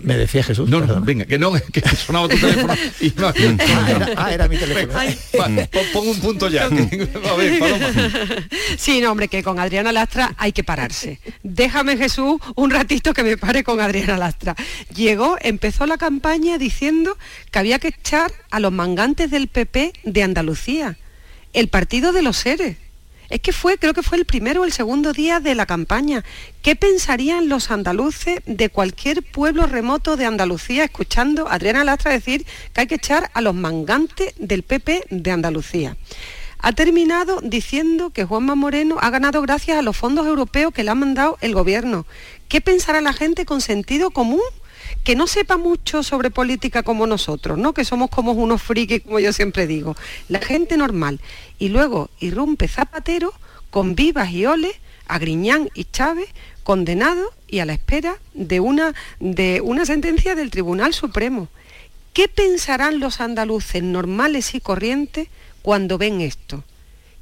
me, 0.04 0.18
decía 0.18 0.44
Jesús. 0.44 0.70
No, 0.70 0.82
no, 0.82 1.02
venga, 1.02 1.26
que 1.26 1.38
no, 1.38 1.54
que 1.74 1.82
sonaba 1.82 2.28
tu 2.28 2.38
teléfono 2.38 2.74
y 3.00 3.14
no, 3.16 3.28
ah, 4.18 4.32
era 4.32 4.48
mi 4.48 4.58
teléfono. 4.58 5.00
Pon 5.94 6.08
un 6.08 6.20
punto 6.20 6.50
ya. 6.50 6.66
A 6.68 7.36
ver, 7.36 8.48
Sí, 8.78 9.02
no, 9.02 9.12
hombre, 9.12 9.28
que 9.28 9.44
con 9.44 9.60
Adriana 9.60 9.92
Lastra 9.92 10.34
hay 10.38 10.52
que 10.52 10.64
pararse. 10.64 11.20
Déjame, 11.44 11.98
Jesús, 11.98 12.42
un 12.56 12.70
ratito 12.70 13.14
que 13.14 13.24
me 13.24 13.38
pare 13.38 13.64
con 13.64 13.80
Adriana 13.80 14.18
Lastra. 14.18 14.56
Llegó, 14.94 15.38
empezó 15.42 15.86
la 15.86 15.98
campaña 15.98 16.58
diciendo 16.58 17.18
que 17.52 17.60
había 17.60 17.80
que 17.80 17.90
echar 17.90 18.32
a 18.52 18.60
los 18.60 18.72
mangantes 18.72 19.32
del 19.32 19.48
PP 19.48 19.94
de 20.04 20.24
Andalucía, 20.24 20.98
el 21.54 21.70
partido 21.70 22.12
de 22.12 22.22
los 22.22 22.38
seres 22.38 22.78
es 23.30 23.40
que 23.42 23.54
fue, 23.54 23.78
creo 23.78 23.94
que 23.94 24.04
fue 24.04 24.18
el 24.18 24.26
primero 24.26 24.62
o 24.62 24.66
el 24.66 24.72
segundo 24.72 25.14
día 25.14 25.40
de 25.40 25.56
la 25.56 25.66
campaña. 25.66 26.24
¿Qué 26.62 26.76
pensarían 26.76 27.50
los 27.50 27.72
andaluces 27.72 28.40
de 28.46 28.70
cualquier 28.70 29.24
pueblo 29.24 29.66
remoto 29.66 30.16
de 30.16 30.26
Andalucía 30.26 30.84
escuchando 30.84 31.48
a 31.48 31.56
Adriana 31.56 31.84
Lastra 31.84 32.12
decir 32.12 32.46
que 32.74 32.82
hay 32.82 32.88
que 32.88 32.96
echar 32.96 33.30
a 33.34 33.42
los 33.42 33.56
mangantes 33.56 34.34
del 34.38 34.64
PP 34.64 35.06
de 35.10 35.32
Andalucía? 35.32 35.98
ha 36.60 36.72
terminado 36.72 37.40
diciendo 37.42 38.10
que 38.10 38.26
Juanma 38.26 38.56
Moreno 38.56 38.98
ha 39.00 39.12
ganado 39.12 39.42
gracias 39.42 39.78
a 39.78 39.84
los 39.84 39.96
fondos 39.96 40.26
europeos 40.26 40.74
que 40.74 40.84
le 40.84 40.90
ha 40.90 40.96
mandado 40.96 41.38
el 41.42 41.54
gobierno. 41.54 42.08
¿Qué 42.50 42.62
pensará 42.62 43.00
la 43.00 43.14
gente 43.14 43.46
con 43.46 43.62
sentido 43.62 44.10
común? 44.12 44.42
que 45.04 45.16
no 45.16 45.28
sepa 45.28 45.58
mucho 45.58 46.04
sobre 46.04 46.32
política 46.32 46.84
como 46.84 47.08
nosotros, 47.08 47.58
¿no? 47.58 47.74
Que 47.74 47.86
somos 47.86 48.10
como 48.10 48.32
unos 48.34 48.62
frikis, 48.62 49.04
como 49.04 49.20
yo 49.20 49.34
siempre 49.34 49.68
digo. 49.68 49.96
La 50.28 50.40
gente 50.40 50.78
normal. 50.78 51.20
Y 51.60 51.70
luego 51.70 52.10
irrumpe 52.20 52.68
Zapatero 52.68 53.34
con 53.70 53.96
vivas 53.96 54.32
y 54.32 54.46
oles 54.46 54.76
a 55.08 55.20
Griñán 55.20 55.70
y 55.74 55.86
Chávez 55.86 56.30
condenados 56.64 57.34
y 57.48 57.60
a 57.60 57.66
la 57.66 57.74
espera 57.74 58.18
de 58.34 58.60
una, 58.60 58.94
de 59.20 59.62
una 59.62 59.86
sentencia 59.86 60.36
del 60.36 60.52
Tribunal 60.52 60.94
Supremo. 60.94 61.48
¿Qué 62.14 62.28
pensarán 62.28 63.00
los 63.00 63.22
andaluces 63.22 63.84
normales 63.84 64.54
y 64.56 64.60
corrientes 64.60 65.30
cuando 65.62 65.98
ven 65.98 66.22
esto? 66.22 66.64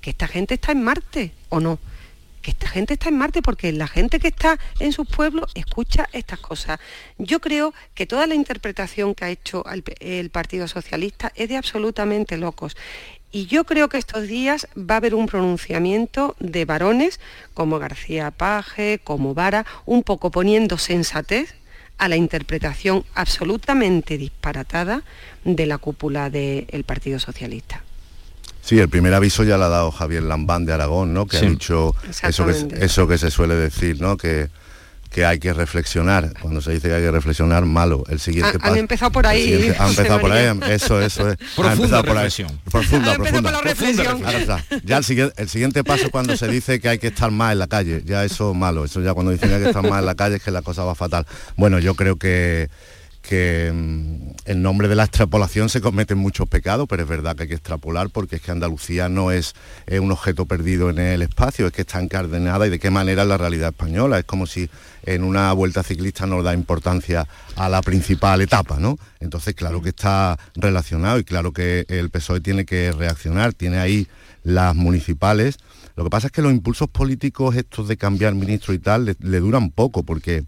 ¿Que 0.02 0.12
esta 0.12 0.28
gente 0.28 0.56
está 0.56 0.72
en 0.72 0.84
Marte 0.84 1.32
o 1.50 1.60
no? 1.60 1.80
que 2.46 2.52
esta 2.52 2.68
gente 2.68 2.94
está 2.94 3.10
en 3.10 3.18
Marte 3.18 3.42
porque 3.42 3.72
la 3.72 3.88
gente 3.88 4.20
que 4.20 4.28
está 4.28 4.60
en 4.80 4.94
sus 4.94 5.08
pueblos 5.08 5.52
escucha 5.56 6.08
estas 6.14 6.38
cosas. 6.38 6.80
Yo 7.18 7.42
creo 7.42 7.74
que 7.96 8.06
toda 8.06 8.28
la 8.28 8.36
interpretación 8.36 9.16
que 9.16 9.26
ha 9.26 9.32
hecho 9.32 9.66
el, 10.00 10.30
Partido 10.30 10.68
Socialista 10.68 11.32
es 11.34 11.50
de 11.50 11.58
absolutamente 11.58 12.38
locos. 12.38 12.78
Y 13.36 13.48
yo 13.48 13.66
creo 13.66 13.90
que 13.90 13.98
estos 13.98 14.30
días 14.30 14.66
va 14.78 14.96
a 14.96 14.98
haber 15.00 15.14
un 15.14 15.26
pronunciamiento 15.26 16.38
de 16.40 16.64
varones 16.64 17.20
como 17.54 17.80
García 17.80 18.32
Paje, 18.32 19.02
como 19.04 19.34
Vara, 19.34 19.66
un 19.86 20.04
poco 20.04 20.32
poniendo 20.32 20.78
sensatez 20.78 21.54
a 21.98 22.08
la 22.08 22.16
interpretación 22.16 23.04
absolutamente 23.14 24.18
disparatada 24.18 25.04
de 25.44 25.66
la 25.66 25.80
cúpula 25.80 26.30
del 26.30 26.86
Partido 26.86 27.20
Socialista. 27.20 27.84
Sí, 28.62 28.80
el 28.80 28.88
primer 28.88 29.14
aviso 29.14 29.44
ya 29.44 29.58
lo 29.58 29.66
ha 29.66 29.70
dado 29.70 29.92
Javier 29.92 30.24
Lambán 30.24 30.66
de 30.66 30.72
Aragón, 30.72 31.14
¿no? 31.14 31.26
Que 31.28 31.36
ha 31.36 31.42
dicho 31.42 31.94
eso 32.24 32.46
que, 32.46 32.86
eso 32.86 33.06
que 33.06 33.18
se 33.18 33.32
suele 33.32 33.56
decir, 33.56 34.00
¿no? 34.00 34.16
Que, 34.16 34.48
que 35.16 35.26
hay 35.26 35.40
que 35.40 35.54
reflexionar. 35.54 36.34
Cuando 36.42 36.60
se 36.60 36.74
dice 36.74 36.90
que 36.90 36.94
hay 36.94 37.02
que 37.02 37.10
reflexionar, 37.10 37.64
malo. 37.64 38.04
El 38.10 38.20
siguiente 38.20 38.60
paso. 38.60 38.74
Han 38.74 38.80
empezado 38.80 39.12
por 39.14 39.26
ahí. 39.26 39.74
Ha 39.80 39.88
empezado 39.88 40.20
por 40.20 40.30
ahí. 40.30 40.60
Eso, 40.70 41.02
eso 41.02 41.30
es. 41.30 41.38
Profunda 41.56 42.02
reflexión. 42.02 42.50
Profunda, 42.70 43.16
profunda. 43.16 43.62
Ya 44.84 44.98
el 44.98 45.06
siguiente, 45.06 45.42
el 45.42 45.48
siguiente 45.48 45.86
paso 45.86 46.12
cuando 46.12 46.36
se 46.36 46.50
dice 46.50 46.82
que 46.82 46.90
hay 46.90 47.00
que 47.00 47.08
estar 47.08 47.32
más 47.32 47.54
en 47.54 47.60
la 47.60 47.68
calle. 47.68 48.04
Ya 48.06 48.26
eso 48.26 48.54
malo. 48.54 48.84
Eso 48.84 49.00
ya 49.00 49.14
cuando 49.14 49.32
dicen 49.32 49.48
que 49.48 49.56
hay 49.56 49.62
que 49.62 49.70
estar 49.70 49.90
más 49.90 50.00
en 50.00 50.06
la 50.06 50.16
calle 50.16 50.36
es 50.36 50.44
que 50.44 50.52
la 50.52 50.62
cosa 50.62 50.84
va 50.84 50.96
fatal. 50.96 51.26
Bueno, 51.56 51.80
yo 51.80 51.96
creo 51.96 52.18
que 52.18 52.70
que 53.26 53.72
mm, 53.74 54.32
en 54.46 54.62
nombre 54.62 54.88
de 54.88 54.96
la 54.96 55.04
extrapolación 55.04 55.70
se 55.70 55.82
cometen 55.82 56.18
muchos 56.18 56.48
pecados, 56.48 56.88
pero 56.88 57.04
es 57.04 57.10
verdad 57.10 57.36
que 57.36 57.44
hay 57.44 57.50
que 57.50 57.56
extrapolar 57.56 58.10
porque 58.10 58.38
es 58.38 58.42
que 58.42 58.52
Andalucía 58.52 59.10
no 59.10 59.32
es, 59.32 59.54
un 60.00 60.12
objeto 60.12 60.46
perdido 60.46 60.90
en 60.90 61.00
el 61.00 61.22
espacio, 61.22 61.68
es 61.68 61.74
que 61.74 61.82
está 61.82 62.02
encardenada 62.02 62.68
y 62.68 62.70
de 62.70 62.80
qué 62.80 62.90
manera 62.90 63.24
es 63.24 63.28
la 63.28 63.38
realidad 63.38 63.70
española. 63.70 64.20
Es 64.20 64.26
como 64.26 64.46
si 64.46 64.70
en 65.04 65.24
una 65.24 65.52
vuelta 65.54 65.84
ciclista 65.84 66.26
no 66.26 66.44
da 66.44 66.54
importancia 66.54 67.28
a 67.56 67.70
la 67.70 67.82
principal 67.82 68.42
etapa, 68.42 68.78
¿no? 68.80 68.98
Entonces, 69.20 69.56
claro 69.56 69.82
que 69.82 69.90
está 69.90 70.38
relacionado 70.56 71.20
y 71.20 71.24
claro 71.24 71.52
que 71.52 71.86
el 71.90 72.10
PSOE 72.10 72.42
tiene 72.42 72.66
que 72.66 72.92
reaccionar, 72.92 73.54
tiene 73.54 73.80
ahí 73.80 74.08
las 74.44 74.76
municipales. 74.76 75.58
Lo 75.96 76.04
que 76.04 76.10
pasa 76.10 76.28
es 76.28 76.34
que 76.34 76.42
los 76.42 76.52
impulsos 76.52 76.90
políticos 76.90 77.56
estos 77.56 77.88
de 77.88 77.98
cambiar 77.98 78.36
ministro 78.36 78.74
y 78.74 78.80
tal 78.80 79.16
le 79.20 79.40
duran 79.40 79.72
poco 79.72 80.04
porque 80.04 80.44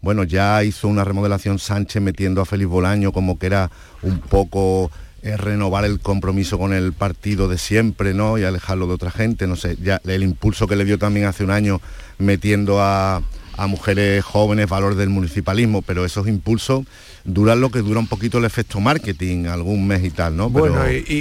bueno, 0.00 0.24
ya 0.24 0.62
hizo 0.64 0.88
una 0.88 1.04
remodelación 1.04 1.58
Sánchez 1.58 2.02
metiendo 2.02 2.40
a 2.40 2.46
Félix 2.46 2.70
Bolaño 2.70 3.12
como 3.12 3.38
que 3.38 3.46
era 3.46 3.70
un 4.02 4.20
poco 4.20 4.90
eh, 5.22 5.36
renovar 5.36 5.84
el 5.84 5.98
compromiso 5.98 6.58
con 6.58 6.72
el 6.72 6.92
partido 6.92 7.48
de 7.48 7.58
siempre, 7.58 8.14
¿no? 8.14 8.38
Y 8.38 8.44
alejarlo 8.44 8.86
de 8.86 8.94
otra 8.94 9.10
gente, 9.10 9.46
no 9.46 9.56
sé, 9.56 9.76
ya 9.82 10.00
el 10.04 10.22
impulso 10.22 10.68
que 10.68 10.76
le 10.76 10.84
dio 10.84 10.98
también 10.98 11.26
hace 11.26 11.42
un 11.42 11.50
año 11.50 11.80
metiendo 12.18 12.80
a, 12.80 13.22
a 13.58 13.66
mujeres 13.66 14.24
jóvenes 14.24 14.68
valor 14.68 14.94
del 14.94 15.08
municipalismo, 15.08 15.82
pero 15.82 16.04
esos 16.04 16.28
impulsos 16.28 16.86
duran 17.24 17.60
lo 17.60 17.70
que 17.70 17.80
dura 17.80 17.98
un 17.98 18.06
poquito 18.06 18.38
el 18.38 18.44
efecto 18.44 18.78
marketing, 18.78 19.46
algún 19.46 19.86
mes 19.86 20.04
y 20.04 20.10
tal, 20.10 20.36
¿no? 20.36 20.48
Bueno, 20.48 20.76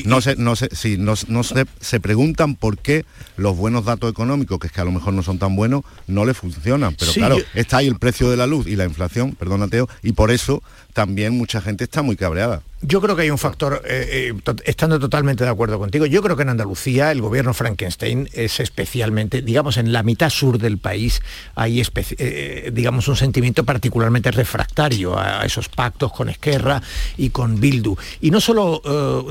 no 0.06 0.22
sé, 0.22 0.36
no 0.38 0.56
sé, 0.56 0.70
sí, 0.72 0.98
no, 0.98 1.15
no 1.27 1.44
se, 1.44 1.65
se, 1.82 2.00
preguntan 2.00 2.56
por 2.56 2.77
qué 2.77 3.06
los 3.38 3.58
buenos 3.58 3.86
datos 3.86 4.12
económicos, 4.12 4.60
que 4.60 4.67
es 4.67 4.74
que 4.74 4.82
a 4.82 4.86
lo 4.86 4.91
mejor 4.91 5.13
no 5.13 5.24
son 5.24 5.39
tan 5.39 5.56
buenos, 5.56 5.82
no 6.06 6.25
le 6.25 6.36
funcionan. 6.36 6.94
Pero 6.94 7.12
claro, 7.12 7.38
está 7.56 7.77
ahí 7.77 7.88
el 7.88 7.98
precio 7.98 8.29
de 8.29 8.38
la 8.38 8.46
luz 8.46 8.67
y 8.67 8.75
la 8.75 8.86
inflación, 8.86 9.32
perdón 9.34 9.67
Teo, 9.72 9.89
y 10.03 10.12
por 10.12 10.29
eso 10.29 10.62
también 10.94 11.36
mucha 11.36 11.60
gente 11.60 11.86
está 11.86 12.03
muy 12.03 12.15
cabreada. 12.15 12.62
Yo 12.81 13.01
creo 13.01 13.15
que 13.15 13.24
hay 13.24 13.31
un 13.31 13.39
factor, 13.39 13.81
eh, 13.88 14.31
eh, 14.31 14.53
estando 14.65 15.00
totalmente 15.00 15.43
de 15.43 15.50
acuerdo 15.50 15.79
contigo, 15.79 16.05
yo 16.05 16.22
creo 16.22 16.36
que 16.36 16.43
en 16.43 16.50
Andalucía 16.50 17.12
el 17.12 17.22
gobierno 17.22 17.55
Frankenstein 17.55 18.29
es 18.34 18.60
especialmente, 18.60 19.41
digamos, 19.41 19.77
en 19.77 19.91
la 19.91 20.03
mitad 20.03 20.29
sur 20.29 20.60
del 20.60 20.77
país 20.77 21.24
hay, 21.55 21.81
eh, 22.19 22.69
digamos, 22.72 23.07
un 23.07 23.15
sentimiento 23.15 23.63
particularmente 23.63 24.29
refractario 24.29 25.17
a, 25.17 25.43
esos 25.43 25.69
pactos 25.69 26.12
con 26.13 26.29
Esquerra 26.29 26.84
y 27.17 27.31
con 27.31 27.60
Bildu. 27.60 27.98
Y 28.22 28.29
no 28.29 28.39
solo, 28.39 28.81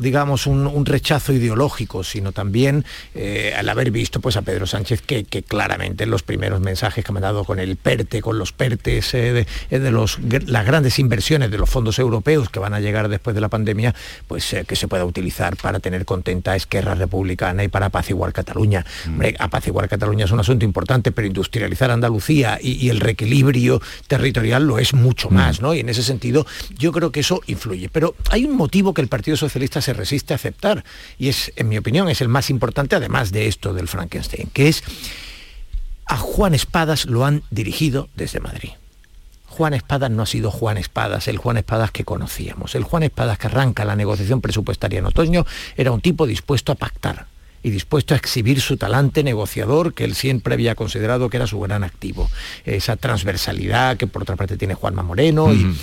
digamos, 0.02 0.46
un, 0.46 0.84
rechazo 0.84 1.32
ideológico, 1.32 2.02
sino 2.04 2.32
también 2.32 2.84
al 3.56 3.68
haber 3.68 3.90
visto 3.90 4.20
pues, 4.20 4.36
a 4.36 4.42
Pedro 4.42 4.66
Sánchez 4.66 5.02
que, 5.02 5.24
claramente 5.42 6.04
en 6.04 6.10
los 6.10 6.22
primeros 6.22 6.60
mensajes 6.60 7.04
que 7.04 7.12
ha 7.12 7.20
dado 7.20 7.44
con 7.44 7.58
el 7.58 7.76
PERTE, 7.76 8.22
con 8.22 8.38
los 8.38 8.52
PERTES 8.52 9.12
de, 9.12 9.46
las 10.46 10.66
grandes 10.66 10.98
inversiones 10.98 11.50
de 11.50 11.58
los 11.58 11.70
fondos 11.70 11.98
europeos 11.98 12.48
que 12.48 12.58
van 12.58 12.74
a 12.74 12.80
llegar 12.80 13.08
después 13.08 13.35
de 13.36 13.40
la 13.40 13.48
pandemia, 13.48 13.94
pues 14.26 14.52
eh, 14.52 14.64
que 14.66 14.74
se 14.74 14.88
pueda 14.88 15.04
utilizar 15.04 15.56
para 15.56 15.78
tener 15.78 16.04
contenta 16.04 16.52
a 16.52 16.56
Esquerra 16.56 16.96
Republicana 16.96 17.62
y 17.62 17.68
para 17.68 17.86
apaciguar 17.86 18.32
Cataluña. 18.32 18.84
Mm. 19.06 19.22
apaciguar 19.38 19.88
Cataluña 19.88 20.24
es 20.24 20.32
un 20.32 20.40
asunto 20.40 20.64
importante, 20.64 21.12
pero 21.12 21.28
industrializar 21.28 21.92
Andalucía 21.92 22.58
y, 22.60 22.88
el 22.88 23.00
reequilibrio 23.00 23.80
territorial 24.08 24.66
lo 24.66 24.78
es 24.78 24.94
mucho 24.94 25.30
mm. 25.30 25.34
más, 25.34 25.60
¿no? 25.60 25.74
Y 25.74 25.80
en 25.80 25.88
ese 25.88 26.02
sentido 26.02 26.46
yo 26.76 26.90
creo 26.90 27.12
que 27.12 27.20
eso 27.20 27.40
influye. 27.46 27.88
Pero 27.88 28.16
hay 28.30 28.44
un 28.44 28.56
motivo 28.56 28.92
que 28.92 29.02
el 29.02 29.08
Partido 29.08 29.36
Socialista 29.36 29.80
se 29.80 29.92
resiste 29.92 30.34
a 30.34 30.36
aceptar, 30.36 30.84
y 31.18 31.28
es, 31.28 31.52
en 31.56 31.68
mi 31.68 31.78
opinión, 31.78 32.08
es 32.08 32.20
el 32.20 32.28
más 32.28 32.50
importante, 32.50 32.96
además 32.96 33.30
de 33.30 33.46
esto 33.46 33.72
del 33.72 33.86
Frankenstein, 33.86 34.50
que 34.52 34.68
es 34.68 34.82
a 36.06 36.16
Juan 36.16 36.54
Espadas 36.54 37.06
lo 37.06 37.24
han 37.24 37.42
dirigido 37.50 38.08
desde 38.14 38.40
Madrid. 38.40 38.70
Juan 39.56 39.72
Espadas 39.72 40.10
no 40.10 40.22
ha 40.22 40.26
sido 40.26 40.50
Juan 40.50 40.76
Espadas, 40.76 41.28
el 41.28 41.38
Juan 41.38 41.56
Espadas 41.56 41.90
que 41.90 42.04
conocíamos. 42.04 42.74
El 42.74 42.84
Juan 42.84 43.04
Espadas 43.04 43.38
que 43.38 43.46
arranca 43.46 43.86
la 43.86 43.96
negociación 43.96 44.42
presupuestaria 44.42 44.98
en 44.98 45.06
otoño 45.06 45.46
era 45.78 45.92
un 45.92 46.02
tipo 46.02 46.26
dispuesto 46.26 46.72
a 46.72 46.74
pactar 46.74 47.26
y 47.62 47.70
dispuesto 47.70 48.12
a 48.12 48.18
exhibir 48.18 48.60
su 48.60 48.76
talante 48.76 49.24
negociador 49.24 49.94
que 49.94 50.04
él 50.04 50.14
siempre 50.14 50.52
había 50.52 50.74
considerado 50.74 51.30
que 51.30 51.38
era 51.38 51.46
su 51.46 51.58
gran 51.58 51.84
activo. 51.84 52.30
Esa 52.66 52.96
transversalidad 52.96 53.96
que 53.96 54.06
por 54.06 54.22
otra 54.22 54.36
parte 54.36 54.58
tiene 54.58 54.74
Juanma 54.74 55.02
Moreno 55.02 55.50
y 55.50 55.74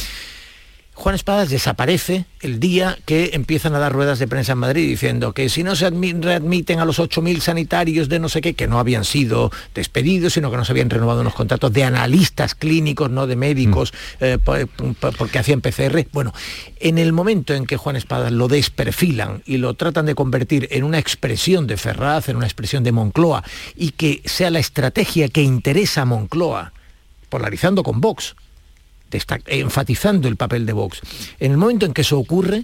Juan 0.96 1.16
Espadas 1.16 1.50
desaparece 1.50 2.26
el 2.42 2.60
día 2.60 2.98
que 3.06 3.32
empiezan 3.34 3.74
a 3.74 3.80
dar 3.80 3.92
ruedas 3.92 4.20
de 4.20 4.28
prensa 4.28 4.52
en 4.52 4.60
Madrid 4.60 4.88
diciendo 4.88 5.34
que 5.34 5.50
si 5.50 5.64
no 5.64 5.76
se 5.76 5.90
readmiten 5.90 6.80
a 6.80 6.86
los 6.86 7.00
8.000 7.00 7.40
sanitarios 7.40 8.10
de 8.10 8.20
no 8.20 8.30
sé 8.30 8.42
qué, 8.42 8.54
que 8.54 8.68
no 8.68 8.78
habían 8.78 9.04
sido 9.04 9.52
despedidos, 9.74 10.34
sino 10.34 10.52
que 10.52 10.58
no 10.58 10.66
se 10.66 10.72
habían 10.72 10.92
renovado 10.92 11.22
unos 11.22 11.34
contratos 11.34 11.74
de 11.74 11.84
analistas 11.84 12.54
clínicos, 12.54 13.10
no 13.10 13.26
de 13.26 13.36
médicos, 13.36 13.92
mm. 13.92 14.24
eh, 14.24 14.38
porque 15.18 15.40
hacían 15.40 15.62
PCR. 15.62 16.06
Bueno, 16.12 16.32
en 16.80 17.00
el 17.00 17.12
momento 17.12 17.56
en 17.56 17.66
que 17.66 17.78
Juan 17.78 17.96
Espadas 17.96 18.32
lo 18.32 18.48
desperfilan 18.48 19.42
y 19.48 19.58
lo 19.58 19.74
tratan 19.74 20.06
de 20.06 20.14
convertir 20.14 20.68
en 20.72 20.84
una 20.84 21.00
expresión 21.00 21.66
de 21.66 21.78
Ferraz, 21.78 22.30
en 22.30 22.36
una 22.36 22.46
expresión 22.46 22.84
de 22.84 22.92
Moncloa, 22.92 23.44
y 23.76 23.92
que 23.92 24.22
sea 24.26 24.52
la 24.52 24.60
estrategia 24.60 25.28
que 25.30 25.42
interesa 25.42 26.04
a 26.04 26.06
Moncloa, 26.06 26.72
polarizando 27.30 27.82
con 27.82 28.00
Vox, 28.00 28.36
está 29.18 29.40
enfatizando 29.48 30.28
el 30.28 30.36
papel 30.36 30.66
de 30.66 30.74
Vox. 30.74 31.02
En 31.40 31.52
el 31.52 31.58
momento 31.58 31.86
en 31.86 31.94
que 31.94 32.02
eso 32.02 32.18
ocurre, 32.18 32.64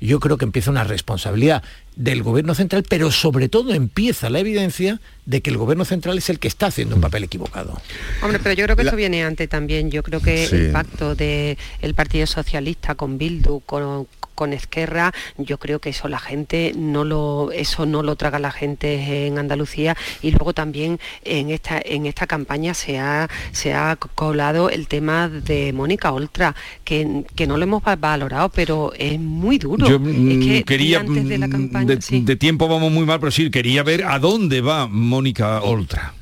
yo 0.00 0.20
creo 0.20 0.36
que 0.36 0.44
empieza 0.44 0.70
una 0.70 0.84
responsabilidad 0.84 1.62
del 1.96 2.22
gobierno 2.22 2.54
central, 2.54 2.84
pero 2.88 3.10
sobre 3.10 3.48
todo 3.48 3.72
empieza 3.72 4.28
la 4.28 4.38
evidencia 4.38 5.00
de 5.24 5.40
que 5.40 5.50
el 5.50 5.56
gobierno 5.56 5.84
central 5.84 6.18
es 6.18 6.28
el 6.28 6.38
que 6.38 6.48
está 6.48 6.66
haciendo 6.66 6.94
un 6.94 7.00
papel 7.00 7.24
equivocado. 7.24 7.80
Hombre, 8.22 8.38
pero 8.42 8.54
yo 8.54 8.64
creo 8.64 8.76
que 8.76 8.82
eso 8.82 8.96
viene 8.96 9.24
antes 9.24 9.48
también. 9.48 9.90
Yo 9.90 10.02
creo 10.02 10.20
que 10.20 10.44
el 10.44 10.72
pacto 10.72 11.14
del 11.14 11.56
Partido 11.94 12.26
Socialista 12.26 12.94
con 12.94 13.16
Bildu, 13.16 13.60
con, 13.60 14.06
con 14.36 14.52
Esquerra, 14.52 15.12
yo 15.36 15.58
creo 15.58 15.80
que 15.80 15.88
eso 15.90 16.06
la 16.06 16.20
gente 16.20 16.72
no 16.76 17.02
lo, 17.02 17.50
eso 17.50 17.86
no 17.86 18.04
lo 18.04 18.14
traga 18.14 18.38
la 18.38 18.52
gente 18.52 19.26
en 19.26 19.38
Andalucía 19.38 19.96
y 20.22 20.30
luego 20.30 20.52
también 20.52 21.00
en 21.24 21.50
esta, 21.50 21.80
en 21.84 22.06
esta 22.06 22.28
campaña 22.28 22.74
se 22.74 23.00
ha, 23.00 23.28
se 23.50 23.74
ha 23.74 23.96
colado 23.96 24.70
el 24.70 24.86
tema 24.86 25.28
de 25.28 25.72
Mónica 25.72 26.12
Oltra, 26.12 26.54
que, 26.84 27.24
no 27.46 27.56
lo 27.56 27.62
hemos 27.62 27.82
valorado, 27.98 28.48
pero 28.50 28.92
es 28.98 29.18
muy 29.18 29.58
duro. 29.58 29.88
Yo 29.88 29.98
mm, 29.98 30.62
quería, 30.64 31.02
de, 31.02 31.08
mm, 31.08 32.24
de, 32.24 32.36
tiempo 32.36 32.68
vamos 32.68 32.92
muy 32.92 33.06
mal, 33.06 33.18
pero 33.20 33.32
sí, 33.32 33.50
quería 33.50 33.82
ver 33.82 34.04
a 34.04 34.18
dónde 34.18 34.60
va 34.60 34.86
Mónica 34.86 35.62
Oltra. 35.62 36.14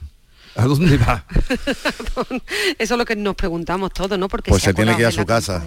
¿A 0.56 0.64
dónde 0.64 0.96
va? 0.98 1.24
Eso 2.78 2.94
es 2.94 2.98
lo 2.98 3.04
que 3.04 3.16
nos 3.16 3.34
preguntamos 3.34 3.92
todos, 3.92 4.18
¿no? 4.18 4.28
Porque 4.28 4.50
pues 4.50 4.62
se, 4.62 4.72
tiene 4.72 4.94
que 4.94 5.02
ir 5.02 5.06
a 5.06 5.12
su 5.12 5.26
casa. 5.26 5.64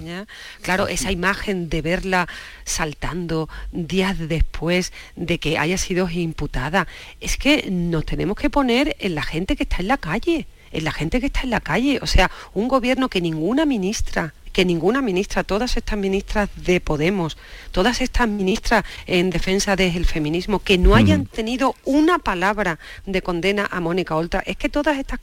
Claro, 0.62 0.88
esa 0.88 1.12
imagen 1.12 1.70
de 1.70 1.82
verla 1.82 2.28
saltando 2.64 3.50
días 3.72 4.18
después 4.18 4.94
de 5.16 5.40
que 5.40 5.58
haya 5.58 5.78
sido 5.78 6.10
imputada, 6.10 6.88
es 7.20 7.38
que 7.38 7.70
nos 7.70 8.06
tenemos 8.06 8.38
que 8.38 8.50
poner 8.50 8.96
en 9.00 9.16
la 9.16 9.24
gente 9.24 9.56
que 9.56 9.64
está 9.64 9.78
en 9.80 9.88
la 9.88 9.98
calle 9.98 10.48
en 10.72 10.84
la 10.84 10.92
gente 10.92 11.20
que 11.20 11.28
está 11.28 11.42
en 11.44 11.50
la 11.50 11.62
calle. 11.62 12.00
O 12.02 12.08
sea, 12.08 12.30
un 12.54 12.68
gobierno 12.68 13.10
que 13.10 13.22
ninguna 13.22 13.66
ministra 13.66 14.34
que 14.58 14.66
ninguna 14.66 15.04
ministra, 15.04 15.44
todas 15.44 15.78
estas 15.78 16.00
ministras 16.00 16.50
de 16.56 16.82
Podemos, 16.82 17.38
todas 17.72 18.02
estas 18.02 18.28
ministras 18.28 18.84
en 19.06 19.30
defensa 19.30 19.76
del 19.76 20.04
feminismo, 20.08 20.58
que 20.64 20.80
no 20.80 20.96
hayan 20.96 21.28
tenido 21.28 21.76
una 21.86 22.18
palabra 22.18 22.80
de 23.06 23.22
condena 23.22 23.70
a 23.70 23.80
Mónica 23.82 24.16
Oltra, 24.16 24.42
es 24.48 24.58
que 24.58 24.68
todas 24.68 24.98
estas, 24.98 25.20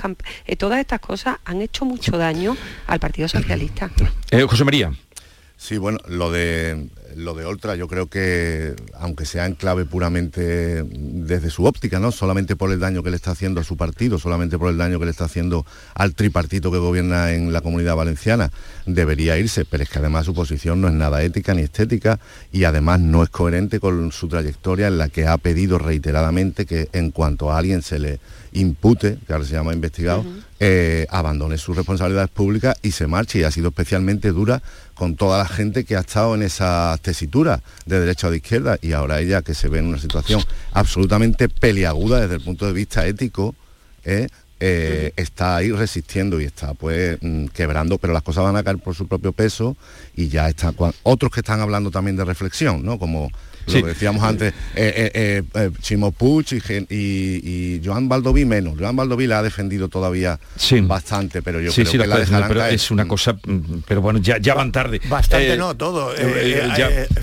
eh, 0.46 0.54
todas 0.54 0.78
estas 0.78 1.00
cosas 1.00 1.38
han 1.44 1.62
hecho 1.62 1.84
mucho 1.84 2.16
daño 2.16 2.56
al 2.86 3.00
Partido 3.00 3.26
Socialista. 3.26 3.90
Eh, 4.30 4.42
José 4.42 4.62
María. 4.62 4.92
Sí, 5.56 5.78
bueno, 5.78 5.98
lo 6.06 6.30
de 6.30 6.86
lo 7.16 7.34
de 7.34 7.44
Oltra 7.44 7.76
yo 7.76 7.88
creo 7.88 8.08
que, 8.08 8.74
aunque 8.98 9.26
sea 9.26 9.46
en 9.46 9.54
clave 9.54 9.84
puramente 9.84 10.82
desde 10.84 11.50
su 11.50 11.64
óptica, 11.64 11.98
¿no? 11.98 12.12
Solamente 12.12 12.56
por 12.56 12.72
el 12.72 12.80
daño 12.80 13.02
que 13.02 13.10
le 13.10 13.16
está 13.16 13.32
haciendo 13.32 13.60
a 13.60 13.64
su 13.64 13.76
partido, 13.76 14.18
solamente 14.18 14.58
por 14.58 14.70
el 14.70 14.78
daño 14.78 14.98
que 14.98 15.04
le 15.04 15.10
está 15.10 15.24
haciendo 15.24 15.66
al 15.94 16.14
tripartito 16.14 16.70
que 16.70 16.78
gobierna 16.78 17.32
en 17.32 17.52
la 17.52 17.60
comunidad 17.60 17.96
valenciana, 17.96 18.50
debería 18.86 19.38
irse, 19.38 19.64
pero 19.64 19.82
es 19.82 19.88
que 19.88 19.98
además 19.98 20.26
su 20.26 20.34
posición 20.34 20.80
no 20.80 20.88
es 20.88 20.94
nada 20.94 21.22
ética 21.22 21.54
ni 21.54 21.62
estética 21.62 22.18
y 22.52 22.64
además 22.64 23.00
no 23.00 23.22
es 23.22 23.30
coherente 23.30 23.80
con 23.80 24.12
su 24.12 24.28
trayectoria 24.28 24.88
en 24.88 24.98
la 24.98 25.08
que 25.08 25.26
ha 25.26 25.38
pedido 25.38 25.78
reiteradamente 25.78 26.66
que 26.66 26.88
en 26.92 27.10
cuanto 27.10 27.50
a 27.50 27.58
alguien 27.58 27.82
se 27.82 27.98
le 27.98 28.20
impute, 28.54 29.18
que 29.26 29.32
ahora 29.32 29.44
se 29.44 29.52
llama 29.52 29.72
investigado, 29.72 30.24
eh, 30.60 31.06
abandone 31.10 31.58
sus 31.58 31.76
responsabilidades 31.76 32.30
públicas 32.30 32.76
y 32.82 32.92
se 32.92 33.06
marche. 33.06 33.40
Y 33.40 33.42
ha 33.44 33.50
sido 33.50 33.68
especialmente 33.68 34.32
dura 34.32 34.62
con 34.94 35.16
toda 35.16 35.38
la 35.38 35.46
gente 35.46 35.84
que 35.84 35.96
ha 35.96 36.00
estado 36.00 36.34
en 36.34 36.42
esa 36.42 36.98
tesitura 37.02 37.60
de 37.86 38.00
derecha 38.00 38.28
o 38.28 38.30
de 38.30 38.38
izquierda. 38.38 38.78
Y 38.80 38.92
ahora 38.92 39.20
ella 39.20 39.42
que 39.42 39.54
se 39.54 39.68
ve 39.68 39.80
en 39.80 39.86
una 39.86 39.98
situación 39.98 40.42
absolutamente 40.72 41.48
peliaguda 41.48 42.20
desde 42.20 42.36
el 42.36 42.40
punto 42.40 42.66
de 42.66 42.72
vista 42.72 43.06
ético, 43.06 43.54
eh, 44.04 44.28
eh, 44.60 45.12
está 45.16 45.56
ahí 45.56 45.72
resistiendo 45.72 46.40
y 46.40 46.44
está 46.44 46.74
pues 46.74 47.18
mm, 47.20 47.46
quebrando, 47.46 47.98
pero 47.98 48.12
las 48.12 48.22
cosas 48.22 48.44
van 48.44 48.56
a 48.56 48.62
caer 48.62 48.78
por 48.78 48.94
su 48.94 49.06
propio 49.06 49.32
peso 49.32 49.76
y 50.16 50.28
ya 50.28 50.48
están 50.48 50.74
otros 51.02 51.32
que 51.32 51.40
están 51.40 51.60
hablando 51.60 51.90
también 51.90 52.16
de 52.16 52.24
reflexión, 52.24 52.84
¿no? 52.84 52.98
Como 52.98 53.30
lo 53.66 53.72
que 53.72 53.82
decíamos 53.82 54.22
antes, 54.22 54.52
eh, 54.74 55.10
eh, 55.14 55.42
eh 55.54 55.70
Chimo 55.80 56.12
Puig 56.12 56.46
y, 56.90 57.80
Joan 57.84 58.08
Baldoví 58.08 58.44
menos. 58.44 58.74
Joan 58.78 58.96
Baldoví 58.96 59.26
la 59.26 59.38
ha 59.38 59.42
defendido 59.42 59.88
todavía 59.88 60.38
bastante, 60.82 61.42
pero 61.42 61.60
yo 61.60 61.72
creo 61.72 61.90
que 61.90 61.98
la 61.98 62.48
pero 62.48 62.64
es 62.66 62.90
una 62.90 63.06
cosa, 63.06 63.32
mm, 63.32 63.80
pero 63.86 64.00
bueno, 64.00 64.18
ya, 64.18 64.38
ya 64.38 64.54
van 64.54 64.72
tarde. 64.72 65.00
Bastante 65.08 65.56
no, 65.56 65.76
todo. 65.76 66.12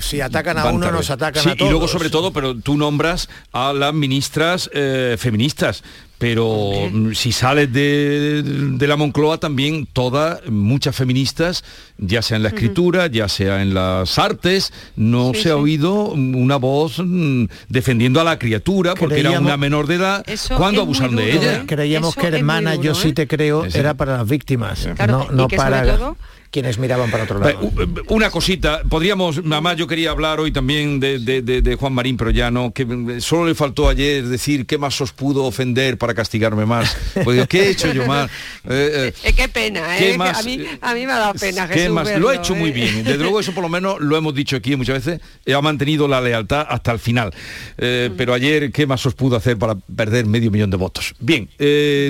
si 0.00 0.20
atacan 0.20 0.58
a 0.58 0.66
uno, 0.66 0.90
nos 0.90 1.10
atacan 1.10 1.48
a 1.48 1.56
todos. 1.56 1.68
Y 1.68 1.70
luego 1.70 1.88
sobre 1.88 2.10
todo, 2.10 2.32
pero 2.32 2.58
tú 2.58 2.76
nombras 2.76 3.28
a 3.52 3.72
las 3.72 3.94
ministras 3.94 4.70
feministas 5.18 5.82
pero 6.22 6.88
si 7.14 7.32
sales 7.32 7.72
de, 7.72 8.76
la 8.78 8.94
Moncloa 8.94 9.38
también 9.38 9.88
todas, 9.92 10.38
muchas 10.48 10.94
feministas, 10.94 11.64
ya 11.98 12.22
sea 12.22 12.36
en 12.36 12.44
la 12.44 12.50
escritura, 12.50 13.08
ya 13.08 13.28
sea 13.28 13.60
en 13.60 13.74
las 13.74 14.20
artes, 14.20 14.72
no 14.94 15.34
se 15.34 15.50
ha 15.50 15.56
oído 15.56 16.04
una 16.04 16.58
voz 16.58 17.00
mm, 17.04 17.46
defendiendo 17.68 18.20
a 18.20 18.24
la 18.24 18.38
criatura 18.38 18.94
porque 18.94 19.18
era 19.18 19.40
una 19.40 19.56
menor 19.56 19.88
de 19.88 19.96
edad. 19.96 20.24
Cuando 20.56 20.82
abusaron 20.82 21.16
de 21.16 21.32
ella. 21.32 21.64
Creíamos 21.66 22.14
que 22.14 22.28
hermana, 22.28 22.76
yo 22.76 22.94
sí 22.94 23.08
¿eh? 23.08 23.14
te 23.14 23.26
creo, 23.26 23.64
era 23.64 23.94
para 23.94 24.18
las 24.18 24.28
víctimas, 24.28 24.86
no, 25.32 25.48
para 25.48 26.14
quienes 26.52 26.78
miraban 26.78 27.10
para 27.10 27.24
otro 27.24 27.38
lado. 27.38 27.72
Una 28.08 28.30
cosita, 28.30 28.82
podríamos, 28.88 29.42
mamá, 29.42 29.72
yo 29.72 29.86
quería 29.86 30.10
hablar 30.10 30.38
hoy 30.38 30.52
también 30.52 31.00
de, 31.00 31.76
Juan 31.80 31.94
Marín, 31.94 32.18
pero 32.18 32.30
ya 32.30 32.50
no, 32.50 32.72
que 32.72 33.20
solo 33.20 33.46
le 33.46 33.54
faltó 33.54 33.88
ayer 33.88 34.26
decir 34.26 34.66
qué 34.66 34.76
más 34.76 35.00
os 35.00 35.12
pudo 35.12 35.44
ofender 35.44 35.96
para 35.96 36.12
castigarme 36.12 36.66
más. 36.66 36.94
Pues 37.24 37.48
¿qué 37.48 37.62
he 37.62 37.70
hecho 37.70 37.92
yo 37.92 38.06
más? 38.06 38.30
Eh, 38.68 39.12
eh, 39.24 39.32
qué 39.34 39.48
pena, 39.48 39.98
¿eh? 39.98 40.14
a, 40.14 40.42
mí, 40.42 40.64
a, 40.80 40.94
mí, 40.94 41.06
me 41.06 41.12
ha 41.12 41.18
dado 41.18 41.34
pena. 41.34 41.66
Jesús 41.66 42.18
lo 42.18 42.28
ha 42.28 42.34
hecho 42.34 42.54
muy 42.54 42.70
bien. 42.70 43.02
Desde 43.02 43.18
luego 43.18 43.40
eso 43.40 43.52
por 43.52 43.62
lo 43.62 43.68
menos 43.68 44.00
lo 44.00 44.16
hemos 44.16 44.34
dicho 44.34 44.56
aquí 44.56 44.76
muchas 44.76 45.04
veces, 45.04 45.20
ha 45.52 45.60
mantenido 45.60 46.06
la 46.06 46.20
lealtad 46.20 46.66
hasta 46.68 46.92
el 46.92 46.98
final. 46.98 47.32
Pero 47.76 48.34
ayer, 48.34 48.70
¿qué 48.70 48.86
más 48.86 49.04
os 49.06 49.14
pudo 49.14 49.36
hacer 49.36 49.56
para 49.56 49.74
perder 49.74 50.26
medio 50.26 50.50
millón 50.50 50.70
de 50.70 50.76
votos? 50.76 51.14
Bien, 51.18 51.48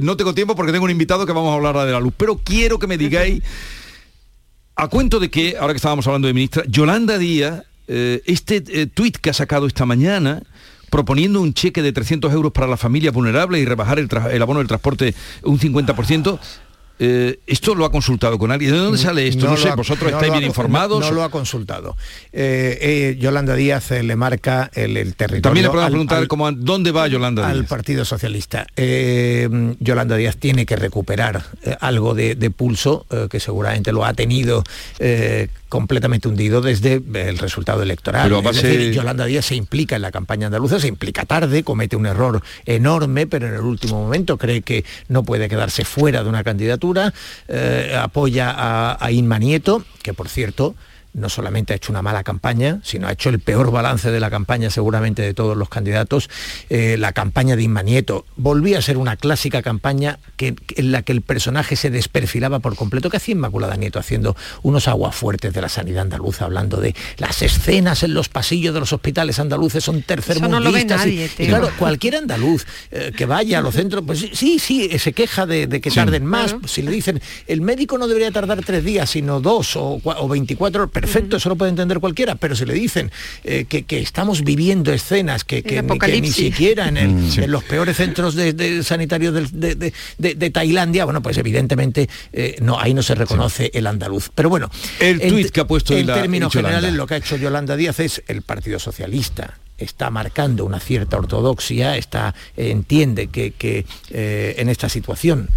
no 0.03 0.17
tengo 0.17 0.35
tiempo 0.35 0.57
porque 0.57 0.73
tengo 0.73 0.85
un 0.85 0.91
invitado 0.91 1.25
que 1.25 1.33
vamos 1.33 1.53
a 1.53 1.55
hablar 1.55 1.87
de 1.87 1.93
la 1.93 2.01
luz, 2.01 2.15
pero 2.17 2.39
quiero 2.43 2.79
que 2.79 2.87
me 2.87 2.99
digáis 2.99 3.43
a 4.77 4.89
cuento 4.89 5.21
de 5.21 5.31
que, 5.31 5.57
ahora 5.59 5.73
que 5.73 5.77
estábamos 5.77 6.07
hablando 6.07 6.29
de 6.29 6.35
ministra, 6.35 6.65
Yolanda 6.67 7.19
Díaz, 7.19 7.65
eh, 7.89 8.23
este 8.27 8.63
eh, 8.69 8.87
tuit 8.87 9.17
que 9.17 9.31
ha 9.31 9.35
sacado 9.35 9.67
esta 9.67 9.85
mañana, 9.85 10.43
proponiendo 10.91 11.41
un 11.41 11.55
cheque 11.55 11.83
de 11.83 11.93
300 11.93 12.33
euros 12.33 12.53
para 12.53 12.67
la 12.67 12.77
familia 12.77 13.11
vulnerable 13.11 13.59
y 13.59 13.65
rebajar 13.65 13.99
el, 13.99 14.09
el 14.31 14.43
abono 14.43 14.59
del 14.59 14.69
transporte 14.69 15.15
un 15.43 15.59
50%, 15.59 16.39
eh, 17.05 17.41
¿Esto 17.49 17.75
lo 17.75 17.85
ha 17.85 17.91
consultado 17.91 18.39
con 18.39 18.53
alguien? 18.53 18.71
¿De 18.71 18.79
dónde 18.79 18.97
sale 18.97 19.27
esto? 19.27 19.47
No, 19.47 19.57
sé, 19.57 19.73
vosotros 19.75 20.13
estáis 20.13 20.31
bien 20.31 20.45
informados. 20.45 21.01
No, 21.01 21.11
lo 21.11 21.25
ha 21.25 21.31
consultado. 21.31 21.97
Eh, 22.33 22.79
eh, 22.81 23.17
Yolanda 23.19 23.57
Díaz 23.57 23.91
le 23.91 24.15
marca 24.15 24.71
el, 24.73 24.95
territorio. 25.17 25.43
También 25.43 25.65
le 25.65 25.71
podemos 25.71 25.91
preguntar 25.91 26.29
cómo, 26.29 26.53
dónde 26.53 26.93
va 26.93 27.09
Yolanda 27.09 27.43
Díaz. 27.43 27.57
Al 27.57 27.65
Partido 27.65 28.05
Socialista. 28.05 28.69
Yolanda 28.77 30.15
Díaz 30.17 30.37
tiene 30.37 30.65
que 30.65 30.77
recuperar 30.77 31.43
algo 31.81 32.15
de, 32.15 32.51
pulso, 32.57 33.05
que 33.29 33.41
seguramente 33.41 33.91
lo 33.91 34.05
ha 34.05 34.15
tenido 34.15 34.63
completamente 35.73 36.29
hundido 36.29 36.61
desde 36.61 36.97
el 37.15 37.39
resultado 37.39 37.83
electoral. 37.83 38.31
es 38.31 38.63
decir, 38.63 38.93
Yolanda 38.93 39.25
Díaz 39.25 39.47
se 39.47 39.55
implica 39.55 39.97
en 39.97 40.03
la 40.03 40.11
campaña 40.11 40.49
andaluza, 40.49 40.79
se 40.79 40.87
implica 40.87 41.25
tarde, 41.25 41.65
comete 41.65 41.97
un 41.97 42.05
error 42.05 42.43
enorme, 42.67 43.27
pero 43.27 43.47
en 43.49 43.55
el 43.55 43.63
último 43.63 44.03
momento 44.03 44.37
cree 44.37 44.61
que 44.61 44.85
no 45.09 45.23
puede 45.23 45.49
quedarse 45.49 45.87
fuera 45.87 46.23
de 46.23 46.29
una 46.29 46.45
candidatura, 46.45 47.15
eh, 47.49 47.99
apoya 47.99 48.51
a, 48.51 49.03
a 49.03 49.13
Inma 49.13 49.39
Nieto, 49.39 49.83
que 50.03 50.13
por 50.13 50.29
cierto 50.29 50.75
no 51.15 51.29
solamente 51.29 51.73
ha 51.73 51.77
hecho 51.77 51.93
una 51.93 52.03
mala 52.03 52.25
campaña, 52.25 52.81
sino 52.83 53.07
ha 53.07 53.13
hecho 53.13 53.29
el 53.29 53.39
peor 53.39 53.71
balance 53.71 54.11
de 54.11 54.21
la 54.21 54.31
campaña 54.31 54.71
seguramente 54.71 55.23
de 55.23 55.35
todos 55.35 55.57
los 55.57 55.69
candidatos. 55.69 56.31
Eh, 56.71 56.97
la 56.99 57.13
campaña 57.13 57.55
de 57.57 57.63
Inma 57.63 57.83
Nieto 57.83 58.25
volvía 58.37 58.79
a 58.79 58.83
ser 58.83 58.97
una 58.97 59.17
clásica 59.17 59.63
campaña 59.63 60.19
que, 60.37 60.55
en 60.77 60.93
la 60.93 61.03
que 61.03 61.13
el 61.13 61.21
personaje 61.21 61.77
se 61.77 61.91
desperfilaba 61.91 62.61
por 62.61 62.77
completo. 62.77 63.11
¿Qué 63.11 63.19
hacía 63.19 63.33
Inmaculada 63.33 63.77
Nieto 63.77 63.99
haciendo 63.99 64.37
unos 64.63 64.89
aguafuertes 64.89 65.53
de 65.53 65.61
la 65.61 65.69
sanidad 65.69 66.03
andaluza, 66.03 66.47
hablando 66.47 66.79
de 66.79 66.95
las 67.19 67.43
escenas 67.43 68.03
en 68.03 68.15
los 68.15 68.29
pasillos 68.29 68.73
de 68.73 68.81
los 68.81 68.93
hospitales 68.93 69.39
andaluces 69.39 69.85
son 69.85 70.03
tercermundistas? 70.03 71.07
No 71.07 71.13
y, 71.13 71.29
claro, 71.47 71.71
cualquier 71.79 72.17
andaluz 72.17 72.65
eh, 72.91 73.13
que 73.17 73.27
vaya 73.27 73.59
a 73.59 73.63
los 73.63 73.75
centros, 73.75 74.03
pues 74.07 74.27
sí, 74.33 74.59
sí, 74.59 74.99
se 74.99 75.13
queja 75.13 75.47
de, 75.47 75.69
que 75.81 75.91
tarden 75.91 76.25
más. 76.25 76.57
Si 76.67 76.81
le 76.81 76.91
dicen, 76.91 77.21
el 77.47 77.61
médico 77.61 77.99
no 77.99 78.09
debería 78.09 78.31
tardar 78.31 78.65
tres 78.65 78.85
días, 78.85 79.11
sino 79.11 79.41
dos 79.41 79.77
o, 79.77 80.01
o 80.03 80.29
24 80.29 80.89
perfecto, 81.03 81.37
eso 81.37 81.49
lo 81.49 81.57
puede 81.57 81.71
entender 81.71 81.99
cualquiera, 81.99 82.37
pero 82.37 82.55
si 82.55 82.65
le 82.65 82.75
dicen 82.75 83.11
eh, 83.45 83.65
que, 83.65 83.85
estamos 83.99 84.43
viviendo 84.43 84.93
escenas 84.93 85.45
que, 85.45 85.63
ni, 86.21 86.31
siquiera 86.31 86.89
en, 86.89 87.27
mm. 87.27 87.45
los 87.47 87.65
peores 87.65 87.97
centros 87.97 88.35
de, 88.35 88.83
sanitarios 88.83 89.51
de, 89.53 90.51
Tailandia, 90.51 91.05
bueno, 91.05 91.21
pues 91.23 91.37
evidentemente 91.39 92.09
eh, 92.33 92.57
no, 92.61 92.79
ahí 92.79 92.95
no 92.95 93.03
se 93.03 93.15
reconoce 93.15 93.71
el 93.75 93.87
andaluz. 93.87 94.31
Pero 94.35 94.49
bueno, 94.49 94.71
el 95.01 95.21
tuit 95.21 95.51
que 95.51 95.61
ha 95.61 95.67
puesto 95.67 95.97
en 95.97 96.07
términos 96.07 96.53
generales 96.53 96.93
lo 96.95 97.07
que 97.07 97.15
ha 97.15 97.17
hecho 97.19 97.37
Yolanda 97.37 97.77
Díaz 97.77 98.01
es 98.01 98.23
el 98.29 98.43
Partido 98.43 98.79
Socialista 98.79 99.59
está 99.79 100.11
marcando 100.11 100.65
una 100.65 100.79
cierta 100.79 101.19
ortodoxia, 101.19 101.97
está, 101.97 102.35
entiende 102.57 103.29
que, 103.29 103.85
eh, 104.11 104.55
en 104.59 104.69
esta 104.69 104.89
situación 104.89 105.49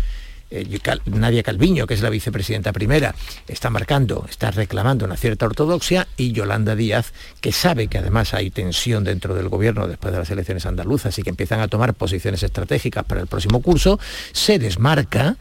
eh, 0.56 1.00
Nadia 1.06 1.44
Calviño, 1.44 1.88
que 1.88 1.94
es 1.94 2.02
la 2.02 2.10
vicepresidenta 2.10 2.74
primera, 2.74 3.15
está 3.48 3.70
marcando, 3.70 4.26
está 4.30 4.52
reclamando 4.52 5.06
una 5.06 5.18
cierta 5.18 5.46
ortodoxia 5.46 6.08
y 6.18 6.32
Yolanda 6.32 6.76
Díaz, 6.76 7.13
que 7.41 7.52
sabe 7.52 7.88
que 7.88 7.98
además 7.98 8.34
hay 8.34 8.50
tensión 8.52 9.04
dentro 9.04 9.36
del 9.36 9.50
gobierno 9.50 9.88
después 9.88 10.13
de 10.13 10.20
las 10.20 10.30
elecciones 10.30 10.65
andaluzas 10.65 11.18
y 11.20 11.24
que 11.24 11.30
empiezan 11.30 11.60
a 11.60 11.68
tomar 11.68 11.94
posiciones 11.94 12.44
estratégicas 12.44 13.06
para 13.06 13.22
el 13.22 13.28
próximo 13.28 13.62
curso, 13.62 14.00
se 14.32 14.60
desmarca 14.60 15.38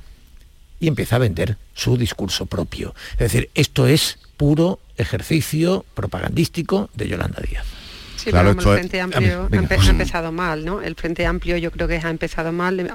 y 0.81 0.89
empieza 0.89 1.17
a 1.17 1.21
vender 1.21 1.57
su 1.75 1.97
discurso 1.97 2.47
propio. 2.47 2.95
Es 3.13 3.19
decir, 3.19 3.51
esto 3.55 3.87
es 3.87 4.19
puro 4.37 4.81
ejercicio 4.97 5.85
propagandístico 5.95 6.91
de 6.95 7.09
Yolanda 7.09 7.43
Díaz. 7.49 7.84
Sí, 8.25 8.31
pero 8.33 8.53
el 8.53 8.61
Frente 8.61 9.03
Amplio 9.03 9.51
ha, 9.53 9.91
empezado 9.91 10.33
mal, 10.33 10.65
¿no? 10.65 10.81
El 10.81 10.95
Frente 10.95 11.27
Amplio 11.27 11.59
yo 11.59 11.71
creo 11.71 11.87
que 11.87 12.01
ha 12.03 12.09
empezado 12.09 12.53
mal, 12.53 12.91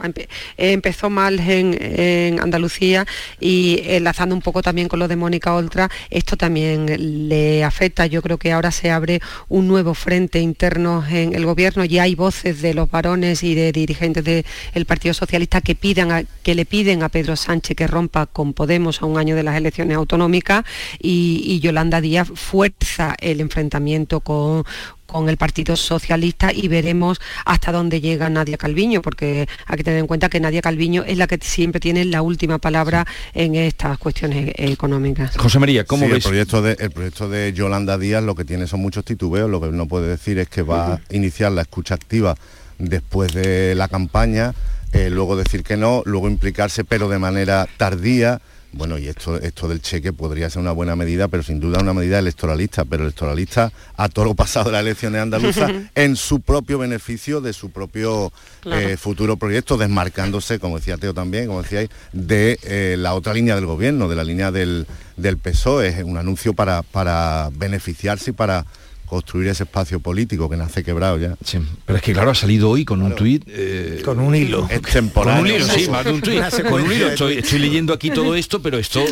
empezó 0.57 1.11
mal 1.11 1.39
en, 1.39 2.39
Andalucía 2.39 3.05
y 3.39 3.79
enlazando 3.83 4.33
un 4.33 4.41
poco 4.41 4.63
también 4.63 4.87
con 4.87 4.97
lo 4.97 5.07
de 5.07 5.15
Mónica 5.15 5.53
Oltra, 5.53 5.87
esto 6.09 6.35
también 6.35 7.29
le 7.29 7.63
afecta. 7.63 8.07
Yo 8.07 8.23
creo 8.23 8.39
que 8.39 8.51
ahora 8.51 8.71
se 8.71 8.89
abre 8.89 9.21
un 9.49 9.67
nuevo 9.67 9.93
frente 9.93 10.39
interno 10.39 11.05
en 11.07 11.35
el 11.35 11.45
gobierno, 11.45 11.85
y 11.85 11.99
hay 11.99 12.15
voces 12.15 12.63
de 12.63 12.73
los 12.73 12.89
varones 12.89 13.43
y 13.43 13.53
de 13.53 13.71
dirigentes 13.71 14.23
del 14.23 14.85
Partido 14.87 15.13
Socialista 15.13 15.61
que, 15.61 15.75
pidan 15.75 16.27
que 16.41 16.55
le 16.55 16.65
piden 16.65 17.03
a 17.03 17.09
Pedro 17.09 17.35
Sánchez 17.35 17.77
que 17.77 17.85
rompa 17.85 18.25
con 18.25 18.53
Podemos 18.53 19.03
a 19.03 19.05
un 19.05 19.19
año 19.19 19.35
de 19.35 19.43
las 19.43 19.55
elecciones 19.55 19.95
autonómicas 19.95 20.65
y, 20.99 21.43
y 21.45 21.59
Yolanda 21.59 22.01
Díaz 22.01 22.31
fuerza 22.33 23.15
el 23.19 23.41
enfrentamiento 23.41 24.21
con, 24.21 24.65
con 25.09 25.27
el 25.27 25.37
Partido 25.37 25.75
Socialista 25.75 26.53
y 26.53 26.67
veremos 26.67 27.19
hasta 27.45 27.71
dónde 27.71 27.99
llega 27.99 28.29
Nadia 28.29 28.57
Calviño, 28.57 29.01
porque 29.01 29.47
hay 29.65 29.77
que 29.77 29.83
tener 29.83 29.99
en 29.99 30.07
cuenta 30.07 30.29
que 30.29 30.39
Nadia 30.39 30.61
Calviño 30.61 31.03
es 31.03 31.17
la 31.17 31.25
que 31.25 31.39
siempre 31.41 31.79
tiene 31.79 32.05
la 32.05 32.21
última 32.21 32.59
palabra 32.59 33.07
en 33.33 33.55
estas 33.55 33.97
cuestiones 33.97 34.53
económicas. 34.55 35.35
José 35.35 35.57
María, 35.59 35.83
¿cómo 35.83 36.07
ves? 36.07 36.17
El 36.17 36.21
proyecto, 36.21 36.61
de, 36.61 36.77
el 36.79 36.91
proyecto 36.91 37.27
de 37.27 37.51
Yolanda 37.53 37.97
Díaz 37.97 38.23
lo 38.23 38.35
que 38.35 38.45
tiene 38.45 38.67
son 38.67 38.81
muchos 38.81 39.03
titubeos, 39.03 39.49
lo 39.49 39.59
que 39.59 39.67
no 39.67 39.87
puede 39.87 40.07
decir 40.07 40.37
es 40.37 40.47
que 40.47 40.61
va 40.61 40.93
a 40.93 41.01
iniciar 41.09 41.51
la 41.51 41.63
escucha 41.63 41.95
activa 41.95 42.35
después 42.77 43.33
de 43.33 43.73
la 43.75 43.87
campaña, 43.87 44.53
eh, 44.93 45.09
luego 45.09 45.35
decir 45.35 45.63
que 45.63 45.75
no, 45.75 46.03
luego 46.05 46.29
implicarse 46.29 46.83
pero 46.83 47.09
de 47.09 47.17
manera 47.17 47.67
tardía, 47.77 48.41
bueno, 48.71 48.97
y 48.97 49.07
esto, 49.07 49.37
esto 49.37 49.67
del 49.67 49.81
cheque 49.81 50.13
podría 50.13 50.49
ser 50.49 50.61
una 50.61 50.71
buena 50.71 50.95
medida, 50.95 51.27
pero 51.27 51.41
sin 51.41 51.59
duda 51.59 51.79
una 51.79 51.93
medida 51.93 52.19
electoralista, 52.19 52.85
pero 52.85 53.03
electoralista 53.03 53.71
a 53.97 54.09
todo 54.09 54.25
lo 54.25 54.35
pasado 54.35 54.65
de 54.65 54.73
las 54.73 54.81
elecciones 54.81 55.21
andaluzas 55.21 55.71
en 55.95 56.15
su 56.15 56.41
propio 56.41 56.77
beneficio 56.77 57.41
de 57.41 57.53
su 57.53 57.71
propio 57.71 58.31
eh, 58.65 58.95
futuro 58.97 59.37
proyecto, 59.37 59.77
desmarcándose, 59.77 60.59
como 60.59 60.77
decía 60.77 60.97
Teo 60.97 61.13
también, 61.13 61.47
como 61.47 61.63
decíais, 61.63 61.89
de 62.13 62.59
eh, 62.63 62.95
la 62.97 63.15
otra 63.15 63.33
línea 63.33 63.55
del 63.55 63.65
gobierno, 63.65 64.07
de 64.07 64.15
la 64.15 64.23
línea 64.23 64.51
del, 64.51 64.85
del 65.17 65.37
PSOE. 65.37 65.87
Es 65.87 66.03
un 66.03 66.17
anuncio 66.17 66.53
para, 66.53 66.83
para 66.83 67.49
beneficiarse 67.53 68.31
y 68.31 68.33
para 68.33 68.65
construir 69.09 69.49
ese 69.49 69.63
espacio 69.63 69.99
político 69.99 70.49
que 70.49 70.55
nace 70.57 70.83
quebrado 70.83 71.17
ya. 71.17 71.35
Sí, 71.43 71.59
pero 71.85 71.97
es 71.97 72.03
que 72.03 72.13
claro, 72.13 72.31
ha 72.31 72.35
salido 72.35 72.69
hoy 72.69 72.85
con 72.85 73.01
un 73.01 73.15
tuit... 73.15 73.43
Eh, 73.47 74.01
con 74.05 74.19
un 74.19 74.35
hilo. 74.35 74.67
Es 74.69 74.81
temporal. 74.81 75.37
Con 75.37 75.45
un 75.45 75.55
hilo, 75.55 75.65
sí, 75.65 75.89
más 75.89 76.05
de 76.05 76.11
un 76.13 76.21
tuit. 76.21 76.41
Con 76.69 76.81
un 76.83 76.91
hilo. 76.91 77.07
Estoy, 77.09 77.37
estoy 77.39 77.59
leyendo 77.59 77.93
aquí 77.93 78.11
todo 78.11 78.35
esto, 78.35 78.61
pero 78.61 78.77
esto 78.77 79.03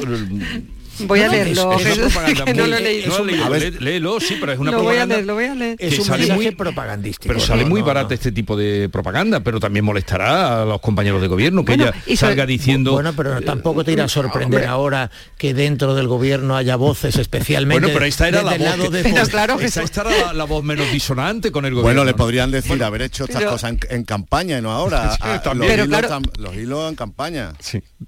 Voy 1.00 1.22
a 1.22 1.28
leerlo. 1.28 1.78
no 2.56 2.68
lo 2.68 2.78
he 2.78 2.82
leído. 2.82 3.16
a 3.44 3.50
ver, 3.50 3.82
léelo, 3.82 4.20
sí, 4.20 4.38
pero 4.40 4.54
es 4.54 4.60
una 4.60 4.72
lo 4.72 4.78
propaganda. 4.80 5.06
Voy 5.06 5.14
a 5.14 5.18
leer, 5.18 5.26
lo 5.26 5.34
voy 5.34 5.46
a 5.46 5.56
leer. 5.56 5.76
Es 5.80 6.00
un 6.00 6.06
sale 6.06 6.34
muy 6.34 6.52
propagandístico. 6.52 7.34
Pero 7.34 7.46
sale 7.46 7.66
muy 7.66 7.82
barato 7.82 8.14
este 8.14 8.32
tipo 8.32 8.56
de 8.56 8.90
propaganda, 8.90 9.42
pero 9.42 9.60
también 9.60 9.86
molestará 9.86 10.64
a 10.64 10.66
los 10.66 10.82
compañeros 10.82 11.22
de 11.22 11.28
gobierno 11.28 11.64
que 11.66 11.74
ella 11.74 11.94
salga 12.16 12.46
diciendo. 12.46 12.94
Bueno, 12.94 13.14
pero 13.14 13.42
tampoco 13.42 13.84
te 13.84 13.92
irá 13.92 14.06
a 14.06 14.10
sorprender 14.10 14.66
ahora 14.66 15.12
que 15.38 15.54
dentro 15.54 15.96
del 15.96 16.08
gobierno 16.08 16.56
haya 16.56 16.76
voces 16.76 17.16
especialmente. 17.18 17.82
Bueno, 17.82 17.94
pero 17.94 18.06
esta 18.06 18.28
era 18.28 18.44
la 18.44 18.58
voz. 18.58 18.92
De 18.92 19.04
claro, 19.30 19.60
esta, 19.60 19.82
era 20.02 20.34
la, 20.34 20.44
voz 20.46 20.64
menos 20.64 20.92
disonante 20.92 21.52
con 21.52 21.66
el 21.66 21.74
gobierno. 21.74 21.88
Bueno, 21.88 22.06
le 22.06 22.14
podrían 22.14 22.52
decir 22.52 22.82
haber 22.84 23.04
hecho 23.04 23.26
estas 23.26 23.44
cosas 23.44 23.76
en, 23.90 24.04
campaña 24.04 24.58
y 24.58 24.62
no 24.62 24.72
ahora. 24.72 25.18
los, 26.38 26.56
hilos, 26.56 26.90
en 26.90 26.96
campaña. 26.96 27.54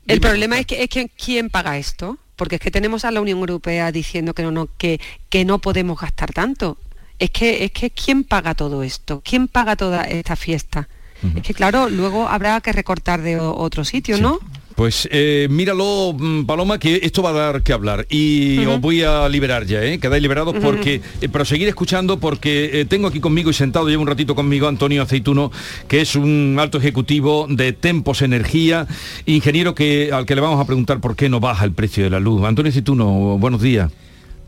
El 0.07 0.19
problema 0.19 0.59
es 0.59 0.65
que 0.65 0.83
es 0.83 0.89
que 0.89 1.09
quién 1.09 1.49
paga 1.49 1.77
esto 1.77 2.17
porque 2.39 2.55
es 2.55 2.61
que 2.61 2.71
tenemos 2.71 3.03
a 3.03 3.11
la 3.11 3.19
Unión 3.19 3.39
Europea 3.39 3.91
diciendo 3.91 4.33
que 4.33 4.43
no, 4.43 4.67
que, 4.77 4.99
que 5.29 5.43
no 5.43 5.59
podemos 5.59 5.99
gastar 5.99 6.31
tanto. 6.33 6.77
Es 7.19 7.31
que, 7.31 7.65
es 7.65 7.71
que 7.71 7.91
¿quién 7.91 8.23
paga 8.23 8.55
todo 8.55 8.81
esto? 8.81 9.21
¿Quién 9.23 9.49
paga 9.49 9.75
toda 9.75 10.03
esta 10.03 10.37
fiesta? 10.37 10.87
Es 11.35 11.43
que 11.43 11.53
claro, 11.53 11.89
luego 11.89 12.29
habrá 12.29 12.61
que 12.61 12.71
recortar 12.71 13.21
de 13.21 13.37
otro 13.37 13.83
sitio, 13.83 14.17
¿no? 14.19 14.39
Pues 14.79 15.09
eh, 15.11 15.49
míralo, 15.51 16.15
mm, 16.17 16.45
Paloma, 16.45 16.79
que 16.79 17.01
esto 17.03 17.21
va 17.21 17.31
a 17.31 17.33
dar 17.33 17.63
que 17.63 17.73
hablar. 17.73 18.05
Y 18.09 18.65
os 18.65 18.79
voy 18.79 19.03
a 19.03 19.27
liberar 19.27 19.65
ya, 19.65 19.83
¿eh? 19.83 19.99
Quedáis 19.99 20.21
liberados 20.21 20.55
porque, 20.61 21.01
eh, 21.19 21.27
pero 21.29 21.43
seguir 21.43 21.67
escuchando 21.67 22.17
porque 22.17 22.79
eh, 22.79 22.85
tengo 22.85 23.09
aquí 23.09 23.19
conmigo 23.19 23.49
y 23.49 23.53
sentado, 23.53 23.89
llevo 23.89 24.03
un 24.03 24.07
ratito 24.07 24.35
conmigo, 24.35 24.69
Antonio 24.69 25.01
Aceituno, 25.01 25.51
que 25.89 25.99
es 25.99 26.15
un 26.15 26.55
alto 26.61 26.77
ejecutivo 26.77 27.45
de 27.49 27.73
Tempos 27.73 28.21
Energía, 28.21 28.87
ingeniero 29.25 29.75
que, 29.75 30.11
al 30.13 30.25
que 30.25 30.35
le 30.35 30.39
vamos 30.39 30.61
a 30.61 30.65
preguntar 30.65 31.01
por 31.01 31.17
qué 31.17 31.27
no 31.27 31.41
baja 31.41 31.65
el 31.65 31.73
precio 31.73 32.05
de 32.05 32.11
la 32.11 32.21
luz. 32.21 32.41
Antonio 32.45 32.69
Aceituno, 32.69 33.37
buenos 33.37 33.61
días. 33.61 33.91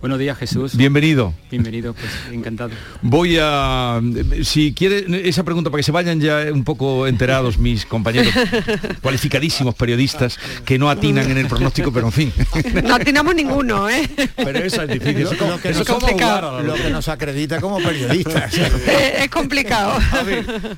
Buenos 0.02 0.18
días, 0.18 0.36
Jesús. 0.36 0.76
Bienvenido. 0.76 1.32
Bienvenido, 1.52 1.94
pues 1.94 2.10
encantado. 2.32 2.72
Voy 3.04 3.38
a, 3.40 4.02
si 4.44 4.74
quiere 4.74 5.30
esa 5.30 5.44
pregunta 5.44 5.70
para 5.70 5.78
que 5.80 5.84
se 5.84 5.92
vayan 5.92 6.20
ya 6.20 6.48
un 6.52 6.64
poco 6.64 7.06
enterados 7.06 7.60
mis 7.60 7.86
compañeros 7.86 8.34
cualificadísimos 9.02 9.76
periodistas 9.76 10.40
que 10.66 10.80
no 10.80 10.90
atinan 10.90 11.30
en 11.30 11.38
el 11.38 11.48
pronóstico, 11.48 11.94
pero 11.94 12.08
en 12.08 12.12
fin. 12.12 12.34
No 12.84 12.96
atinamos 12.96 13.36
ninguno, 13.36 13.90
¿eh? 13.90 14.10
Pero 14.36 14.60
eso 14.60 14.82
es 14.82 14.90
difícil. 14.90 15.24
Lo, 15.40 15.60
que, 15.62 15.70
es 15.70 15.84
complicado. 15.84 16.64
Lo 16.64 16.74
que 16.74 16.90
nos 16.90 17.08
acredita 17.08 17.62
como 17.62 17.78
periodistas. 17.78 18.58
es 19.18 19.30
complicado. 19.30 20.00
A 20.12 20.24
ver, 20.24 20.78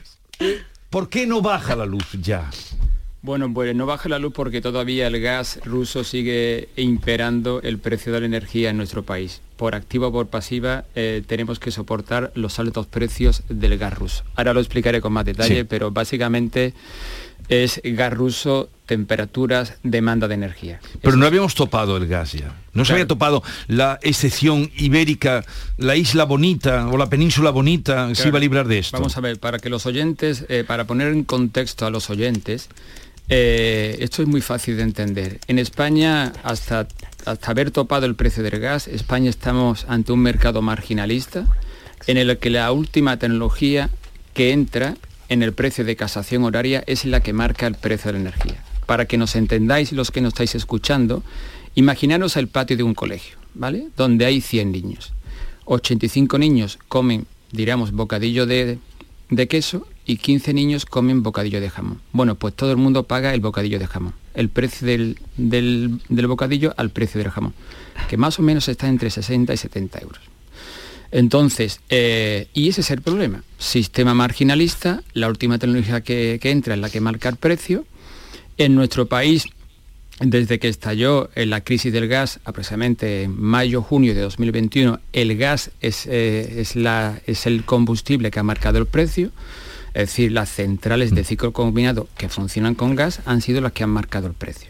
¿por 0.89 1.07
qué 1.07 1.25
no 1.25 1.41
baja 1.41 1.75
la 1.75 1.85
luz 1.85 2.07
ya? 2.21 2.49
Bueno, 3.23 3.53
pues 3.53 3.73
no 3.73 3.85
baja 3.85 4.09
la 4.09 4.19
luz 4.19 4.33
porque 4.35 4.59
todavía 4.59 5.07
el 5.07 5.21
gas 5.21 5.61
ruso 5.63 6.03
sigue 6.03 6.67
imperando 6.75 7.61
el 7.61 7.79
precio 7.79 8.11
de 8.11 8.19
la 8.19 8.25
energía 8.25 8.69
en 8.69 8.75
nuestro 8.75 9.03
país. 9.03 9.39
Por 9.55 9.75
activa 9.75 10.07
o 10.07 10.11
por 10.11 10.27
pasiva 10.27 10.83
eh, 10.93 11.23
tenemos 11.25 11.57
que 11.57 11.71
soportar 11.71 12.33
los 12.35 12.59
altos 12.59 12.85
precios 12.85 13.43
del 13.47 13.77
gas 13.77 13.97
ruso. 13.97 14.25
Ahora 14.35 14.53
lo 14.53 14.59
explicaré 14.59 14.99
con 14.99 15.13
más 15.13 15.23
detalle, 15.23 15.63
pero 15.63 15.89
básicamente 15.89 16.73
es 17.47 17.79
gas 17.81 18.13
ruso, 18.13 18.69
temperaturas, 18.87 19.75
demanda 19.83 20.27
de 20.27 20.33
energía. 20.33 20.81
Pero 21.01 21.15
no 21.15 21.25
habíamos 21.25 21.55
topado 21.55 21.95
el 21.95 22.07
gas 22.07 22.33
ya. 22.33 22.53
No 22.73 22.83
se 22.83 22.91
había 22.91 23.07
topado 23.07 23.41
la 23.67 23.99
excepción 24.01 24.69
ibérica, 24.75 25.45
la 25.77 25.95
isla 25.95 26.25
bonita 26.25 26.89
o 26.89 26.97
la 26.97 27.07
península 27.07 27.51
bonita, 27.51 28.13
se 28.15 28.27
iba 28.27 28.37
a 28.37 28.41
librar 28.41 28.67
de 28.67 28.79
esto. 28.79 28.97
Vamos 28.97 29.15
a 29.15 29.21
ver, 29.21 29.39
para 29.39 29.59
que 29.59 29.69
los 29.69 29.85
oyentes, 29.85 30.45
eh, 30.49 30.65
para 30.67 30.83
poner 30.83 31.07
en 31.13 31.23
contexto 31.23 31.85
a 31.85 31.89
los 31.89 32.09
oyentes, 32.09 32.67
eh, 33.29 33.97
esto 33.99 34.21
es 34.21 34.27
muy 34.27 34.41
fácil 34.41 34.77
de 34.77 34.83
entender. 34.83 35.39
En 35.47 35.59
España, 35.59 36.33
hasta, 36.43 36.87
hasta 37.25 37.51
haber 37.51 37.71
topado 37.71 38.05
el 38.05 38.15
precio 38.15 38.43
del 38.43 38.59
gas, 38.59 38.87
España 38.87 39.29
estamos 39.29 39.85
ante 39.87 40.11
un 40.11 40.19
mercado 40.19 40.61
marginalista 40.61 41.45
en 42.07 42.17
el 42.17 42.37
que 42.37 42.49
la 42.49 42.71
última 42.71 43.17
tecnología 43.17 43.89
que 44.33 44.51
entra 44.51 44.95
en 45.29 45.41
el 45.41 45.53
precio 45.53 45.85
de 45.85 45.95
casación 45.95 46.43
horaria 46.43 46.83
es 46.85 47.05
la 47.05 47.21
que 47.21 47.33
marca 47.33 47.65
el 47.65 47.75
precio 47.75 48.11
de 48.11 48.19
la 48.19 48.29
energía. 48.29 48.63
Para 48.85 49.05
que 49.05 49.17
nos 49.17 49.35
entendáis 49.35 49.93
los 49.93 50.11
que 50.11 50.21
nos 50.21 50.33
estáis 50.33 50.55
escuchando, 50.55 51.23
imaginaros 51.75 52.35
el 52.35 52.49
patio 52.49 52.75
de 52.75 52.83
un 52.83 52.93
colegio, 52.93 53.37
¿vale? 53.53 53.87
Donde 53.95 54.25
hay 54.25 54.41
100 54.41 54.71
niños. 54.71 55.13
85 55.65 56.37
niños 56.37 56.77
comen, 56.89 57.25
diríamos, 57.51 57.93
bocadillo 57.93 58.45
de, 58.45 58.79
de 59.29 59.47
queso 59.47 59.87
y 60.05 60.17
15 60.17 60.53
niños 60.53 60.85
comen 60.85 61.23
bocadillo 61.23 61.61
de 61.61 61.69
jamón. 61.69 62.01
Bueno, 62.11 62.35
pues 62.35 62.53
todo 62.53 62.71
el 62.71 62.77
mundo 62.77 63.03
paga 63.03 63.33
el 63.33 63.41
bocadillo 63.41 63.79
de 63.79 63.87
jamón. 63.87 64.13
El 64.33 64.49
precio 64.49 64.87
del, 64.87 65.19
del, 65.37 66.27
bocadillo 66.27 66.73
al 66.77 66.89
precio 66.89 67.19
del 67.19 67.29
jamón, 67.29 67.53
que 68.09 68.17
más 68.17 68.39
o 68.39 68.41
menos 68.41 68.67
está 68.67 68.87
entre 68.87 69.09
60 69.09 69.53
y 69.53 69.57
70 69.57 69.99
euros. 69.99 70.21
Entonces, 71.11 71.79
eh, 71.89 72.47
y 72.53 72.69
ese 72.69 72.81
es 72.81 72.89
el 72.89 73.01
problema. 73.01 73.43
Sistema 73.59 74.13
marginalista, 74.15 75.03
la 75.13 75.29
última 75.29 75.59
tecnología 75.59 76.01
que, 76.01 76.39
que 76.41 76.49
entra 76.49 76.73
es 76.73 76.79
la 76.79 76.89
que 76.89 77.01
marca 77.01 77.29
el 77.29 77.35
precio. 77.35 77.85
En 78.57 78.75
nuestro 78.75 79.07
país 79.07 79.45
desde 80.19 80.59
que 80.59 80.67
estalló 80.67 81.29
la 81.35 81.61
crisis 81.61 81.91
del 81.91 82.07
gas, 82.07 82.39
aproximadamente 82.45 83.23
en 83.23 83.41
mayo-junio 83.41 84.13
de 84.13 84.21
2021, 84.21 84.99
el 85.11 85.37
gas 85.37 85.71
es, 85.81 86.05
eh, 86.05 86.61
es, 86.61 86.75
la, 86.75 87.19
es, 87.25 87.45
el 87.47 87.65
combustible 87.65 88.29
que 88.31 88.39
ha 88.39 88.43
marcado 88.43 88.77
el 88.77 88.85
precio. 88.85 89.31
Es 89.93 90.09
decir, 90.09 90.31
las 90.31 90.49
centrales 90.49 91.13
de 91.13 91.21
mm. 91.21 91.25
ciclo 91.25 91.53
combinado 91.53 92.07
que 92.17 92.29
funcionan 92.29 92.75
con 92.75 92.95
gas 92.95 93.21
han 93.25 93.41
sido 93.41 93.61
las 93.61 93.73
que 93.73 93.83
han 93.83 93.91
marcado 93.91 94.27
el 94.27 94.33
precio. 94.33 94.69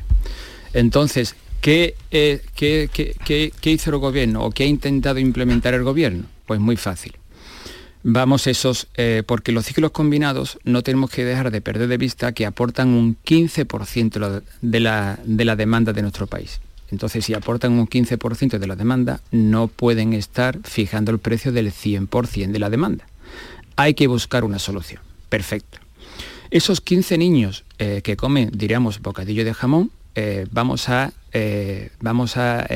Entonces, 0.74 1.36
¿qué, 1.62 1.96
eh, 2.12 2.42
qué, 2.56 3.52
hizo 3.64 3.90
el 3.92 3.98
gobierno 3.98 4.44
o 4.44 4.52
qué 4.52 4.64
ha 4.64 4.68
intentado 4.68 5.20
implementar 5.20 5.74
el 5.74 5.84
gobierno? 5.84 6.26
Pues 6.46 6.60
muy 6.60 6.76
fácil. 6.76 7.16
Vamos 8.06 8.48
esos, 8.48 8.88
eh, 8.96 9.24
porque 9.26 9.54
los 9.54 9.66
ciclos 9.66 9.92
combinados 9.92 10.60
no 10.66 10.82
tenemos 10.82 11.10
que 11.10 11.24
dejar 11.24 11.52
de 11.52 11.62
perder 11.62 11.88
de 11.88 11.98
vista 11.98 12.34
que 12.34 12.46
aportan 12.46 12.90
un 12.90 13.16
15% 13.24 14.42
de 14.62 14.80
la, 14.82 15.20
de 15.24 15.46
la 15.46 15.56
demanda 15.56 15.94
de 15.94 16.02
nuestro 16.02 16.28
país. 16.28 16.60
Entonces, 16.92 17.24
si 17.24 17.34
aportan 17.34 17.72
un 17.72 17.88
15% 17.88 18.58
de 18.58 18.68
la 18.68 18.76
demanda, 18.76 19.22
no 19.32 19.70
pueden 19.70 20.12
estar 20.12 20.60
fijando 20.66 21.12
el 21.12 21.20
precio 21.20 21.54
del 21.54 21.72
100% 21.72 22.52
de 22.52 22.60
la 22.60 22.70
demanda. 22.70 23.06
Hay 23.78 23.94
que 23.94 24.08
buscar 24.08 24.44
una 24.44 24.60
solución 24.60 25.02
perfecto. 25.34 25.80
Esos 26.52 26.80
15 26.80 27.17
niños 27.17 27.63
eh, 27.80 28.02
que 28.04 28.15
comen, 28.15 28.52
diríamos, 28.54 29.02
bocadillo 29.02 29.43
de 29.43 29.56
jamón, 29.56 29.89
eh, 30.13 30.46
vamos 30.52 30.89
a, 30.89 31.12
eh, 31.32 31.89
vamos 32.02 32.38
a 32.38 32.67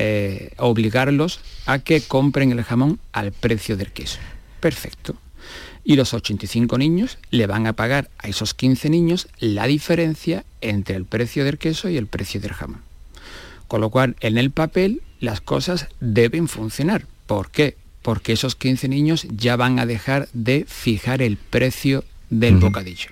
obligarlos 0.56 1.38
a 1.66 1.78
que 1.78 2.00
compren 2.00 2.50
el 2.50 2.64
jamón 2.64 2.98
al 3.12 3.30
precio 3.30 3.76
del 3.76 3.92
queso. 3.92 4.18
Perfecto. 4.58 5.14
Y 5.84 5.94
los 5.94 6.14
85 6.14 6.78
niños 6.78 7.18
le 7.30 7.46
van 7.46 7.68
a 7.68 7.74
pagar 7.74 8.10
a 8.18 8.26
esos 8.26 8.54
15 8.54 8.90
niños 8.90 9.28
la 9.38 9.68
diferencia 9.68 10.44
entre 10.60 10.96
el 10.96 11.04
precio 11.04 11.44
del 11.44 11.58
queso 11.58 11.88
y 11.88 11.96
el 11.96 12.08
precio 12.08 12.40
del 12.40 12.54
jamón. 12.54 12.82
Con 13.68 13.80
lo 13.80 13.90
cual, 13.90 14.16
en 14.18 14.36
el 14.36 14.50
papel 14.50 15.00
las 15.20 15.40
cosas 15.40 15.86
deben 16.00 16.48
funcionar. 16.48 17.06
¿Por 17.28 17.52
qué? 17.52 17.76
Porque 18.02 18.32
esos 18.32 18.56
15 18.56 18.88
niños 18.88 19.28
ya 19.30 19.54
van 19.54 19.78
a 19.78 19.86
dejar 19.86 20.28
de 20.32 20.64
fijar 20.66 21.22
el 21.22 21.36
precio 21.36 22.02
del 22.30 22.56
bocadillo. 22.56 23.10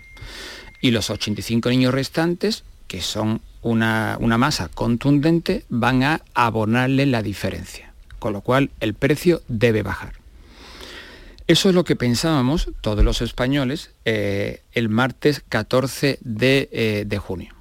Y 0.80 0.90
los 0.90 1.10
85 1.10 1.70
niños 1.70 1.94
restantes, 1.94 2.64
que 2.86 3.00
son 3.00 3.40
una, 3.62 4.16
una 4.20 4.38
masa 4.38 4.68
contundente, 4.68 5.64
van 5.68 6.02
a 6.02 6.22
abonarle 6.34 7.06
la 7.06 7.22
diferencia. 7.22 7.92
Con 8.18 8.32
lo 8.32 8.40
cual, 8.40 8.70
el 8.80 8.94
precio 8.94 9.42
debe 9.48 9.82
bajar. 9.82 10.12
Eso 11.48 11.68
es 11.68 11.76
lo 11.76 11.84
que 11.84 11.94
pensábamos 11.94 12.70
todos 12.80 13.04
los 13.04 13.22
españoles 13.22 13.92
eh, 14.04 14.62
el 14.72 14.88
martes 14.88 15.44
14 15.48 16.18
de, 16.20 16.68
eh, 16.72 17.04
de 17.06 17.18
junio. 17.18 17.54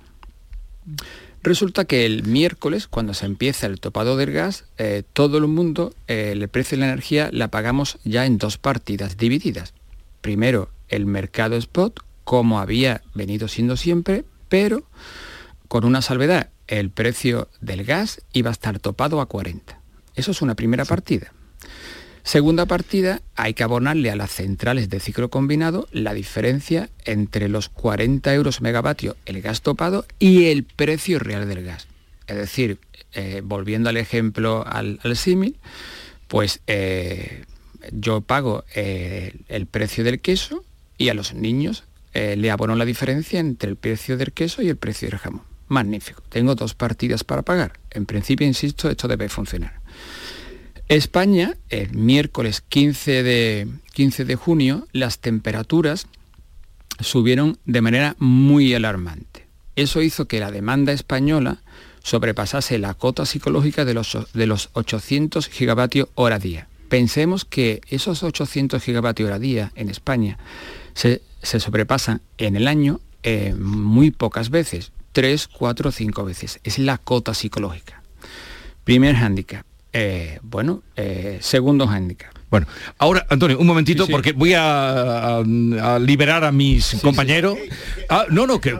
Resulta 1.43 1.85
que 1.85 2.07
el 2.07 2.23
miércoles, 2.23 2.87
cuando 2.87 3.13
se 3.13 3.27
empieza 3.27 3.67
el 3.67 3.79
topado 3.79 4.17
del 4.17 4.31
gas, 4.31 4.65
eh, 4.79 5.03
todo 5.13 5.37
el 5.37 5.45
mundo, 5.45 5.93
el 6.07 6.47
precio 6.49 6.75
de 6.75 6.81
la 6.81 6.87
energía 6.87 7.29
la 7.31 7.49
pagamos 7.49 7.99
ya 8.03 8.25
en 8.25 8.39
dos 8.39 8.57
partidas 8.57 9.17
divididas. 9.17 9.75
Primero, 10.21 10.69
el 10.89 11.05
mercado 11.05 11.55
spot, 11.55 12.01
como 12.23 12.59
había 12.59 13.01
venido 13.13 13.47
siendo 13.47 13.77
siempre, 13.77 14.25
pero 14.49 14.83
con 15.67 15.85
una 15.85 16.01
salvedad, 16.01 16.49
el 16.67 16.89
precio 16.89 17.49
del 17.61 17.83
gas 17.83 18.21
iba 18.33 18.49
a 18.49 18.53
estar 18.53 18.79
topado 18.79 19.21
a 19.21 19.27
40. 19.27 19.79
Eso 20.15 20.31
es 20.31 20.41
una 20.41 20.55
primera 20.55 20.85
partida. 20.85 21.33
Segunda 22.23 22.65
partida, 22.65 23.21
hay 23.35 23.53
que 23.53 23.63
abonarle 23.63 24.09
a 24.09 24.15
las 24.15 24.31
centrales 24.31 24.89
de 24.89 24.99
ciclo 24.99 25.29
combinado 25.29 25.87
la 25.91 26.15
diferencia 26.15 26.89
entre 27.05 27.49
los 27.49 27.69
40 27.69 28.33
euros 28.33 28.61
megavatio 28.61 29.15
el 29.25 29.43
gas 29.43 29.61
topado 29.61 30.05
y 30.17 30.45
el 30.45 30.63
precio 30.63 31.19
real 31.19 31.47
del 31.47 31.63
gas. 31.63 31.87
Es 32.25 32.35
decir, 32.35 32.79
eh, 33.13 33.41
volviendo 33.43 33.89
al 33.89 33.97
ejemplo 33.97 34.65
al, 34.65 34.99
símil, 35.15 35.59
pues 36.27 36.61
eh, 36.65 37.43
yo 37.91 38.21
pago 38.21 38.63
eh, 38.73 39.35
el 39.47 39.67
precio 39.67 40.03
del 40.03 40.19
queso 40.19 40.63
y 40.97 41.09
a 41.09 41.13
los 41.13 41.33
niños 41.33 41.83
le 42.13 42.49
abono 42.49 42.75
la 42.75 42.85
diferencia 42.85 43.41
entre 43.41 43.69
el 43.69 43.75
precio 43.75 44.15
del 44.15 44.31
queso 44.31 44.61
y 44.61 44.69
el 44.69 44.77
precio 44.77 45.09
del 45.09 45.19
jamón. 45.19 45.41
Magnífico. 45.67 46.21
Tengo 46.29 46.55
dos 46.55 46.75
partidas 46.75 47.23
para 47.23 47.41
pagar. 47.41 47.73
En 47.91 48.05
principio, 48.05 48.45
insisto, 48.45 48.89
esto 48.89 49.07
debe 49.07 49.29
funcionar. 49.29 49.81
España, 50.87 51.57
el 51.69 51.93
miércoles 51.93 52.61
15 52.61 53.23
de, 53.23 53.67
15 53.93 54.25
de 54.25 54.35
junio, 54.35 54.87
las 54.91 55.19
temperaturas 55.19 56.07
subieron 56.99 57.57
de 57.65 57.81
manera 57.81 58.15
muy 58.19 58.73
alarmante. 58.75 59.47
Eso 59.75 60.01
hizo 60.01 60.25
que 60.25 60.39
la 60.39 60.51
demanda 60.51 60.93
española 60.93 61.63
sobrepasase 62.03 62.77
la 62.77 62.93
cota 62.93 63.25
psicológica 63.25 63.83
de 63.83 63.95
los, 63.95 64.15
de 64.33 64.45
los 64.45 64.69
800 64.73 65.47
gigavatios 65.47 66.09
hora 66.13 66.37
día. 66.37 66.67
Pensemos 66.87 67.45
que 67.45 67.81
esos 67.89 68.21
800 68.21 68.81
gigavatios 68.81 69.27
hora 69.27 69.39
día 69.39 69.71
en 69.75 69.89
España 69.89 70.37
se, 70.95 71.21
sobrepasan 71.59 72.21
en 72.37 72.55
el 72.55 72.67
año 72.67 72.99
eh, 73.21 73.53
muy 73.53 74.11
pocas 74.11 74.49
veces, 74.49 74.91
3, 75.11 75.47
4, 75.47 75.91
5 75.91 76.25
veces. 76.25 76.59
Es 76.63 76.79
la 76.79 76.97
cota 76.97 77.33
psicológica. 77.33 78.01
Primer 78.83 79.15
hándicap. 79.15 79.65
Eh, 79.93 80.39
bueno, 80.41 80.83
eh, 80.95 81.37
segundo 81.41 81.87
handicap. 81.87 82.34
Bueno, 82.49 82.67
ahora, 82.99 83.25
Antonio, 83.29 83.57
un 83.57 83.65
momentito, 83.65 84.07
porque 84.07 84.31
voy 84.31 84.53
a, 84.55 85.41
liberar 85.99 86.43
a 86.43 86.51
mis 86.51 86.95
compañeros. 87.01 87.57
Ah, 88.07 88.25
no, 88.29 88.45
no, 88.45 88.61
queda, 88.61 88.79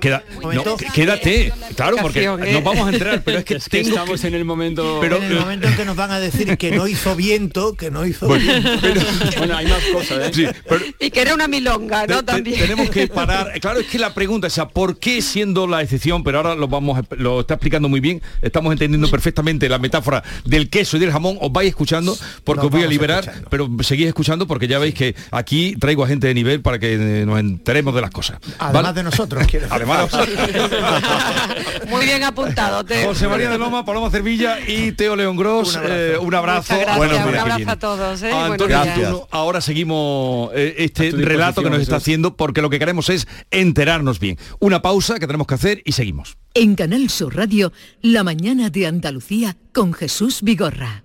quédate. 0.93 1.51
Claro, 1.75 1.97
porque 2.01 2.25
nos 2.25 2.63
vamos 2.63 2.87
a 2.87 2.91
entrar, 2.91 3.23
pero 3.23 3.39
es 3.39 3.45
que 3.45 3.55
estamos 3.79 4.23
en 4.23 4.35
el 4.35 4.45
momento. 4.45 4.99
Pero, 5.01 5.17
en 5.17 5.23
el 5.23 5.39
momento 5.39 5.67
en 5.67 5.75
que 5.75 5.85
nos 5.85 5.95
van 5.95 6.11
a 6.11 6.19
decir 6.19 6.57
que 6.57 6.71
no 6.71 6.87
hizo 6.87 7.15
viento, 7.15 7.75
que 7.75 7.89
no 7.89 8.05
hizo 8.05 8.27
viento. 8.27 8.69
bueno, 9.37 9.57
hay 9.57 9.67
más 9.67 9.83
cosas, 9.91 10.37
¿eh? 10.37 10.53
y 10.99 11.09
que 11.09 11.21
era 11.21 11.33
una 11.33 11.47
milonga, 11.47 12.05
¿no? 12.05 12.23
También. 12.23 12.59
tenemos 12.59 12.89
que 12.89 13.07
parar. 13.15 13.59
Claro, 13.59 13.79
es 13.79 13.87
que 13.87 13.97
la 13.97 14.13
pregunta 14.13 14.47
es, 14.47 14.59
¿por 14.73 14.99
qué 14.99 15.21
siendo 15.21 15.65
la 15.65 15.81
excepción? 15.81 16.23
Pero 16.23 16.37
ahora 16.37 16.55
lo 16.55 16.67
vamos, 16.67 17.01
lo 17.17 17.41
está 17.41 17.55
explicando 17.55 17.89
muy 17.89 17.99
bien. 17.99 18.21
Estamos 18.41 18.71
entendiendo 18.71 19.09
perfectamente 19.09 19.67
la 19.67 19.79
metáfora 19.79 20.23
del 20.45 20.69
queso 20.69 20.97
y 20.97 20.99
del 20.99 21.11
jamón. 21.11 21.37
Os 21.41 21.51
vais 21.51 21.69
escuchando, 21.69 22.15
porque 22.43 22.67
os 22.67 22.71
voy 22.71 22.83
a 22.83 22.87
liberar 22.87 23.43
pero 23.55 23.69
seguís 23.83 24.07
escuchando 24.07 24.47
porque 24.47 24.67
ya 24.67 24.79
veis 24.79 24.93
que 24.93 25.15
aquí 25.31 25.77
traigo 25.79 26.03
a 26.03 26.07
gente 26.07 26.27
de 26.27 26.33
nivel 26.33 26.61
para 26.61 26.77
que 26.77 26.95
eh, 26.95 27.25
nos 27.25 27.39
enteremos 27.39 27.95
de 27.95 28.01
las 28.01 28.11
cosas. 28.11 28.37
Además 28.59 28.93
de 28.93 29.03
nosotros, 29.03 29.47
Además. 29.69 30.09
Muy 31.89 32.05
bien 32.05 32.21
apuntado, 32.23 32.83
Teo. 32.83 33.07
José 33.07 33.29
María 33.29 33.49
de 33.49 33.57
Loma, 33.57 33.85
Paloma 33.85 34.09
Cervilla 34.09 34.59
y 34.59 34.91
Teo 34.91 35.15
León 35.15 35.37
Gross. 35.37 35.79
Un 36.19 36.35
abrazo. 36.35 36.73
Eh, 36.73 36.85
bueno, 36.97 37.15
un 37.25 37.35
abrazo 37.37 37.69
a 37.69 37.79
todos. 37.79 38.23
¿eh? 38.23 38.31
Antonio, 38.33 39.25
ahora 39.31 39.61
seguimos 39.61 40.51
este 40.53 41.11
relato 41.11 41.63
que 41.63 41.69
nos 41.69 41.79
está 41.79 41.95
haciendo 41.95 42.35
porque 42.35 42.61
lo 42.61 42.69
que 42.69 42.77
queremos 42.77 43.07
es 43.09 43.25
enterarnos 43.51 44.19
bien. 44.19 44.37
Una 44.59 44.81
pausa 44.81 45.17
que 45.17 45.27
tenemos 45.27 45.47
que 45.47 45.53
hacer 45.53 45.81
y 45.85 45.93
seguimos. 45.93 46.35
En 46.53 46.75
Canal 46.75 47.09
Sur 47.09 47.37
Radio, 47.37 47.71
La 48.01 48.25
mañana 48.25 48.69
de 48.69 48.85
Andalucía 48.85 49.55
con 49.71 49.93
Jesús 49.93 50.41
Vigorra. 50.41 51.04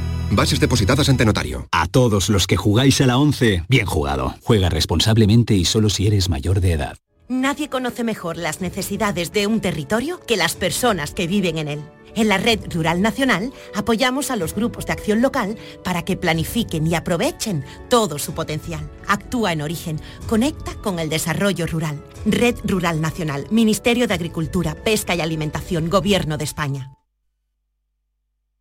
Bases 0.31 0.61
depositadas 0.61 1.09
ante 1.09 1.25
notario. 1.25 1.67
A 1.71 1.87
todos 1.87 2.29
los 2.29 2.47
que 2.47 2.55
jugáis 2.55 3.01
a 3.01 3.05
la 3.05 3.17
11, 3.17 3.65
bien 3.67 3.85
jugado. 3.85 4.35
Juega 4.43 4.69
responsablemente 4.69 5.55
y 5.55 5.65
solo 5.65 5.89
si 5.89 6.07
eres 6.07 6.29
mayor 6.29 6.61
de 6.61 6.71
edad. 6.71 6.97
Nadie 7.27 7.69
conoce 7.69 8.03
mejor 8.05 8.37
las 8.37 8.61
necesidades 8.61 9.33
de 9.33 9.47
un 9.47 9.59
territorio 9.59 10.19
que 10.19 10.37
las 10.37 10.55
personas 10.55 11.13
que 11.13 11.27
viven 11.27 11.57
en 11.57 11.67
él. 11.67 11.81
En 12.15 12.29
la 12.29 12.37
Red 12.37 12.73
Rural 12.73 13.01
Nacional 13.01 13.53
apoyamos 13.73 14.31
a 14.31 14.35
los 14.37 14.55
grupos 14.55 14.85
de 14.85 14.93
acción 14.93 15.21
local 15.21 15.57
para 15.83 16.03
que 16.03 16.17
planifiquen 16.17 16.87
y 16.87 16.95
aprovechen 16.95 17.65
todo 17.89 18.17
su 18.17 18.33
potencial. 18.33 18.89
Actúa 19.07 19.51
en 19.53 19.61
origen, 19.61 19.99
conecta 20.27 20.75
con 20.75 20.99
el 20.99 21.09
desarrollo 21.09 21.67
rural. 21.67 22.03
Red 22.25 22.55
Rural 22.63 23.01
Nacional, 23.01 23.47
Ministerio 23.49 24.07
de 24.07 24.13
Agricultura, 24.13 24.75
Pesca 24.75 25.13
y 25.15 25.21
Alimentación, 25.21 25.89
Gobierno 25.89 26.37
de 26.37 26.43
España. 26.45 26.91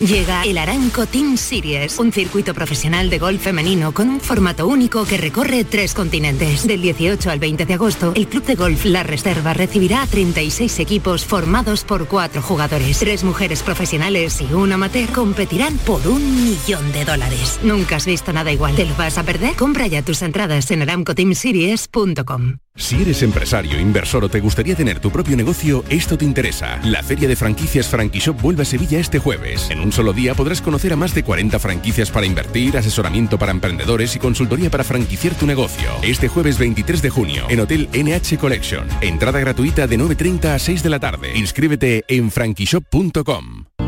Llega 0.00 0.44
el 0.44 0.58
Aranco 0.58 1.06
Team 1.06 1.36
Series, 1.36 1.98
un 1.98 2.12
circuito 2.12 2.54
profesional 2.54 3.10
de 3.10 3.18
golf 3.18 3.42
femenino 3.42 3.90
con 3.90 4.08
un 4.08 4.20
formato 4.20 4.68
único 4.68 5.04
que 5.04 5.16
recorre 5.16 5.64
tres 5.64 5.92
continentes. 5.92 6.64
Del 6.68 6.80
18 6.82 7.28
al 7.28 7.40
20 7.40 7.66
de 7.66 7.74
agosto, 7.74 8.12
el 8.14 8.28
Club 8.28 8.44
de 8.44 8.54
Golf 8.54 8.84
La 8.84 9.02
Reserva 9.02 9.54
recibirá 9.54 10.02
a 10.02 10.06
36 10.06 10.78
equipos 10.78 11.24
formados 11.24 11.82
por 11.82 12.06
cuatro 12.06 12.42
jugadores. 12.42 13.00
Tres 13.00 13.24
mujeres 13.24 13.64
profesionales 13.64 14.40
y 14.40 14.54
un 14.54 14.70
amateur 14.70 15.10
competirán 15.10 15.76
por 15.78 16.06
un 16.06 16.44
millón 16.44 16.92
de 16.92 17.04
dólares. 17.04 17.58
Nunca 17.64 17.96
has 17.96 18.06
visto 18.06 18.32
nada 18.32 18.52
igual. 18.52 18.76
¿Te 18.76 18.86
lo 18.86 18.94
vas 18.94 19.18
a 19.18 19.24
perder? 19.24 19.56
Compra 19.56 19.88
ya 19.88 20.02
tus 20.02 20.22
entradas 20.22 20.70
en 20.70 20.82
aramcoteamseries.com. 20.82 22.58
Si 22.78 23.02
eres 23.02 23.22
empresario, 23.24 23.80
inversor 23.80 24.22
o 24.22 24.28
te 24.28 24.38
gustaría 24.38 24.76
tener 24.76 25.00
tu 25.00 25.10
propio 25.10 25.36
negocio, 25.36 25.84
esto 25.88 26.16
te 26.16 26.24
interesa. 26.24 26.78
La 26.84 27.02
Feria 27.02 27.26
de 27.26 27.34
Franquicias 27.34 27.88
Franquishop 27.88 28.40
vuelve 28.40 28.62
a 28.62 28.64
Sevilla 28.64 29.00
este 29.00 29.18
jueves. 29.18 29.68
Solo 29.92 30.12
día 30.12 30.34
podrás 30.34 30.62
conocer 30.62 30.92
a 30.92 30.96
más 30.96 31.14
de 31.14 31.22
40 31.22 31.58
franquicias 31.58 32.10
para 32.10 32.26
invertir, 32.26 32.76
asesoramiento 32.76 33.38
para 33.38 33.52
emprendedores 33.52 34.14
y 34.16 34.18
consultoría 34.18 34.70
para 34.70 34.84
franquiciar 34.84 35.34
tu 35.34 35.46
negocio. 35.46 35.90
Este 36.02 36.28
jueves 36.28 36.58
23 36.58 37.02
de 37.02 37.10
junio 37.10 37.46
en 37.48 37.60
Hotel 37.60 37.88
NH 37.92 38.38
Collection. 38.38 38.86
Entrada 39.00 39.40
gratuita 39.40 39.86
de 39.86 39.98
9.30 39.98 40.54
a 40.54 40.58
6 40.58 40.82
de 40.82 40.90
la 40.90 41.00
tarde. 41.00 41.36
Inscríbete 41.36 42.04
en 42.08 42.30
franquishop.com. 42.30 43.87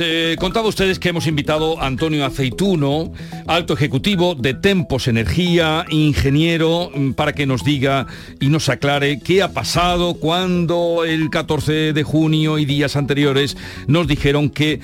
Eh, 0.00 0.36
contaba 0.38 0.68
ustedes 0.68 0.98
que 0.98 1.08
hemos 1.08 1.26
invitado 1.26 1.80
a 1.80 1.86
Antonio 1.86 2.24
Aceituno, 2.24 3.12
alto 3.46 3.74
ejecutivo 3.74 4.34
de 4.34 4.54
Tempos 4.54 5.08
Energía, 5.08 5.84
ingeniero, 5.90 6.90
mm, 6.94 7.12
para 7.12 7.32
que 7.32 7.46
nos 7.46 7.64
diga 7.64 8.06
y 8.40 8.48
nos 8.48 8.68
aclare 8.68 9.20
qué 9.20 9.42
ha 9.42 9.52
pasado 9.52 10.14
cuando 10.14 11.04
el 11.04 11.30
14 11.30 11.92
de 11.92 12.02
junio 12.02 12.58
y 12.58 12.64
días 12.64 12.96
anteriores 12.96 13.56
nos 13.86 14.06
dijeron 14.06 14.50
que 14.50 14.80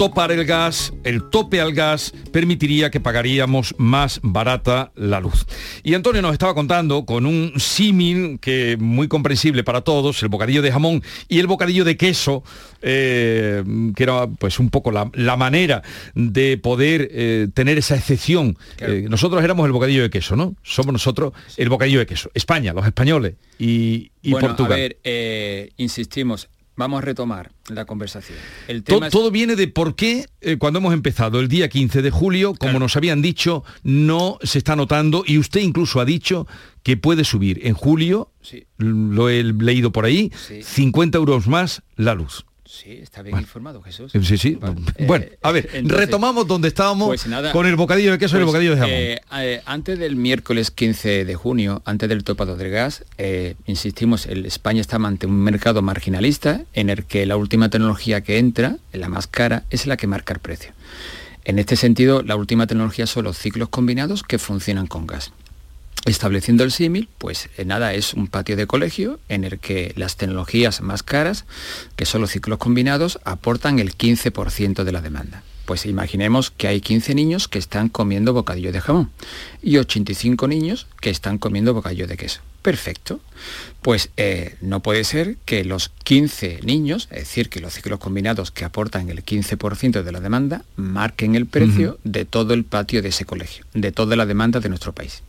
topar 0.00 0.32
el 0.32 0.46
gas, 0.46 0.94
el 1.04 1.28
tope 1.28 1.60
al 1.60 1.74
gas, 1.74 2.14
permitiría 2.32 2.90
que 2.90 3.00
pagaríamos 3.00 3.74
más 3.76 4.18
barata 4.22 4.92
la 4.94 5.20
luz. 5.20 5.44
Y 5.82 5.92
Antonio 5.92 6.22
nos 6.22 6.32
estaba 6.32 6.54
contando 6.54 7.04
con 7.04 7.26
un 7.26 7.52
símil 7.58 8.38
que 8.40 8.78
muy 8.80 9.08
comprensible 9.08 9.62
para 9.62 9.82
todos, 9.82 10.22
el 10.22 10.30
bocadillo 10.30 10.62
de 10.62 10.72
jamón 10.72 11.02
y 11.28 11.38
el 11.38 11.46
bocadillo 11.46 11.84
de 11.84 11.98
queso, 11.98 12.42
eh, 12.80 13.62
que 13.94 14.02
era 14.02 14.26
pues 14.26 14.58
un 14.58 14.70
poco 14.70 14.90
la, 14.90 15.10
la 15.12 15.36
manera 15.36 15.82
de 16.14 16.56
poder 16.56 17.10
eh, 17.12 17.48
tener 17.52 17.76
esa 17.76 17.94
excepción. 17.94 18.56
Eh, 18.78 19.04
nosotros 19.06 19.44
éramos 19.44 19.66
el 19.66 19.72
bocadillo 19.72 20.00
de 20.00 20.08
queso, 20.08 20.34
¿no? 20.34 20.54
Somos 20.62 20.94
nosotros 20.94 21.34
el 21.58 21.68
bocadillo 21.68 21.98
de 21.98 22.06
queso. 22.06 22.30
España, 22.32 22.72
los 22.72 22.86
españoles 22.86 23.34
y, 23.58 24.12
y 24.22 24.30
bueno, 24.30 24.48
Portugal. 24.48 24.72
A 24.72 24.76
ver, 24.76 25.72
insistimos, 25.76 26.48
vamos 26.76 26.98
a 26.98 27.04
retomar 27.04 27.52
la 27.68 27.84
conversación. 27.84 28.38
El 28.68 28.78
es- 28.78 29.10
Todo 29.10 29.30
viene 29.30 29.56
de 29.56 29.68
por 29.68 29.94
qué 29.96 30.26
eh, 30.40 30.56
cuando 30.58 30.78
hemos 30.78 30.94
empezado 30.94 31.40
el 31.40 31.48
día 31.48 31.68
15 31.68 32.02
de 32.02 32.10
julio, 32.10 32.54
como 32.54 32.78
nos 32.78 32.96
habían 32.96 33.20
dicho, 33.22 33.64
no 33.82 34.38
se 34.42 34.58
está 34.58 34.76
notando 34.76 35.22
y 35.26 35.38
usted 35.38 35.60
incluso 35.60 36.00
ha 36.00 36.04
dicho 36.04 36.46
que 36.82 36.96
puede 36.96 37.24
subir 37.24 37.60
en 37.66 37.74
julio, 37.74 38.32
lo 38.78 39.28
he 39.28 39.42
leído 39.44 39.92
por 39.92 40.04
ahí, 40.06 40.32
Sí. 40.48 40.62
50 40.62 41.18
euros 41.18 41.46
más 41.46 41.82
la 41.96 42.14
luz. 42.14 42.46
Sí, 42.70 42.92
está 43.02 43.22
bien 43.22 43.36
informado, 43.36 43.82
Jesús. 43.82 44.12
Sí, 44.12 44.38
sí. 44.38 44.56
bueno, 45.00 45.26
a 45.42 45.50
ver, 45.50 45.68
entonces, 45.72 45.98
retomamos 45.98 46.46
donde 46.46 46.68
estábamos 46.68 47.08
Pues 47.08 47.26
nada, 47.26 47.50
con 47.50 47.66
el 47.66 47.74
bocadillo 47.74 48.12
de 48.12 48.18
queso 48.18 48.36
y 48.36 48.38
el 48.38 48.44
pues, 48.44 48.52
bocadillo 48.52 48.70
de 48.70 48.76
jamón. 48.76 48.94
eh, 48.94 49.20
eh, 49.38 49.62
antes 49.66 49.98
del 49.98 50.14
miércoles 50.14 50.70
15 50.70 51.24
de 51.24 51.34
junio, 51.34 51.82
antes 51.84 52.08
del 52.08 52.22
topado 52.22 52.54
del 52.54 52.70
gas, 52.70 53.04
eh, 53.18 53.56
insistimos, 53.66 54.26
el 54.26 54.46
España 54.46 54.80
está 54.80 54.96
ante 54.96 55.26
un 55.26 55.40
mercado 55.40 55.82
marginalista 55.82 56.62
en 56.72 56.90
el 56.90 57.06
que 57.06 57.26
la 57.26 57.36
última 57.36 57.70
tecnología 57.70 58.20
que 58.20 58.38
entra, 58.38 58.76
la 58.92 59.08
más 59.08 59.26
cara, 59.26 59.64
es 59.70 59.86
la 59.86 59.96
que 59.96 60.06
marca 60.06 60.32
el 60.32 60.38
precio. 60.38 60.72
En 61.44 61.58
este 61.58 61.74
sentido, 61.74 62.22
la 62.22 62.36
última 62.36 62.68
tecnología 62.68 63.08
son 63.08 63.24
los 63.24 63.36
ciclos 63.36 63.68
combinados 63.68 64.22
que 64.22 64.38
funcionan 64.38 64.86
con 64.86 65.08
gas. 65.08 65.32
Estableciendo 66.06 66.64
el 66.64 66.72
símil, 66.72 67.08
pues 67.18 67.50
eh, 67.58 67.64
nada, 67.64 67.92
es 67.92 68.14
un 68.14 68.26
patio 68.26 68.56
de 68.56 68.66
colegio 68.66 69.20
en 69.28 69.44
el 69.44 69.58
que 69.58 69.92
las 69.96 70.16
tecnologías 70.16 70.80
más 70.80 71.02
caras, 71.02 71.44
que 71.96 72.06
son 72.06 72.22
los 72.22 72.30
ciclos 72.30 72.58
combinados, 72.58 73.20
aportan 73.24 73.78
el 73.78 73.96
15% 73.96 74.84
de 74.84 74.92
la 74.92 75.02
demanda. 75.02 75.42
Pues 75.66 75.86
imaginemos 75.86 76.50
que 76.50 76.68
hay 76.68 76.80
15 76.80 77.14
niños 77.14 77.48
que 77.48 77.58
están 77.58 77.90
comiendo 77.90 78.32
bocadillo 78.32 78.72
de 78.72 78.80
jamón 78.80 79.10
y 79.62 79.76
85 79.76 80.48
niños 80.48 80.86
que 81.00 81.10
están 81.10 81.38
comiendo 81.38 81.74
bocadillo 81.74 82.06
de 82.06 82.16
queso. 82.16 82.40
Perfecto. 82.62 83.20
Pues 83.80 84.10
eh, 84.18 84.56
no 84.60 84.80
puede 84.80 85.04
ser 85.04 85.36
que 85.46 85.64
los 85.64 85.90
15 86.04 86.60
niños, 86.62 87.08
es 87.10 87.20
decir, 87.20 87.48
que 87.48 87.60
los 87.60 87.72
ciclos 87.72 87.98
combinados 87.98 88.50
que 88.50 88.66
aportan 88.66 89.08
el 89.08 89.24
15% 89.24 90.02
de 90.02 90.12
la 90.12 90.20
demanda, 90.20 90.64
marquen 90.76 91.34
el 91.34 91.46
precio 91.46 91.98
de 92.04 92.26
todo 92.26 92.52
el 92.52 92.64
patio 92.64 93.00
de 93.00 93.08
ese 93.08 93.24
colegio, 93.24 93.64
de 93.72 93.92
toda 93.92 94.16
la 94.16 94.26
demanda 94.26 94.60
de 94.60 94.68
nuestro 94.68 94.92
país. 94.92 95.22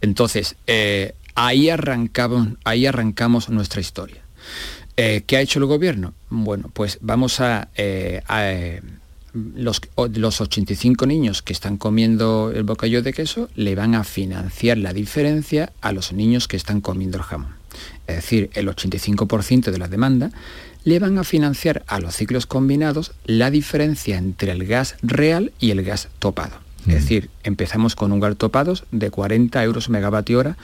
Entonces, 0.00 0.54
eh, 0.68 1.14
ahí, 1.34 1.68
arrancamos, 1.70 2.48
ahí 2.62 2.86
arrancamos 2.86 3.48
nuestra 3.48 3.80
historia. 3.80 4.22
Eh, 4.96 5.22
¿Qué 5.26 5.36
ha 5.36 5.40
hecho 5.40 5.58
el 5.58 5.64
gobierno? 5.64 6.14
Bueno, 6.30 6.70
pues 6.72 6.98
vamos 7.00 7.40
a... 7.40 7.68
a, 8.28 8.52
los, 9.34 9.80
los 10.14 10.40
85 10.40 11.06
niños 11.06 11.42
que 11.42 11.52
están 11.52 11.76
comiendo 11.78 12.52
el 12.54 12.64
bocadillo 12.64 13.02
de 13.02 13.12
queso 13.12 13.48
le 13.54 13.74
van 13.74 13.94
a 13.94 14.04
financiar 14.04 14.78
la 14.78 14.92
diferencia 14.92 15.72
a 15.80 15.92
los 15.92 16.12
niños 16.12 16.48
que 16.48 16.56
están 16.56 16.80
comiendo 16.80 17.18
el 17.18 17.24
jamón. 17.24 17.54
Es 18.06 18.16
decir, 18.16 18.50
el 18.54 18.68
85% 18.68 19.70
de 19.70 19.78
la 19.78 19.88
demanda 19.88 20.30
le 20.84 20.98
van 20.98 21.18
a 21.18 21.24
financiar 21.24 21.84
a 21.86 22.00
los 22.00 22.16
ciclos 22.16 22.46
combinados 22.46 23.12
la 23.24 23.50
diferencia 23.50 24.18
entre 24.18 24.52
el 24.52 24.66
gas 24.66 24.96
real 25.02 25.52
y 25.60 25.70
el 25.70 25.82
gas 25.82 26.08
topado. 26.18 26.56
Es 26.86 26.94
decir, 26.94 27.30
empezamos 27.44 27.94
con 27.94 28.10
un 28.10 28.18
gas 28.18 28.36
topado 28.36 28.74
de 28.90 29.10
40 29.10 29.62
euros 29.62 29.88
megavatio 29.88 30.40
hora 30.40 30.56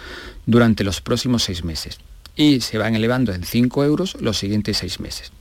durante 0.47 0.83
los 0.83 1.01
próximos 1.01 1.45
seis 1.45 1.63
meses 1.63 2.01
y 2.35 2.61
se 2.61 2.79
van 2.79 2.97
elevando 2.97 3.33
en 3.33 3.45
5 3.45 3.85
euros 3.85 4.17
los 4.21 4.39
siguientes 4.39 4.79
seis 4.79 5.01
meses. 5.01 5.33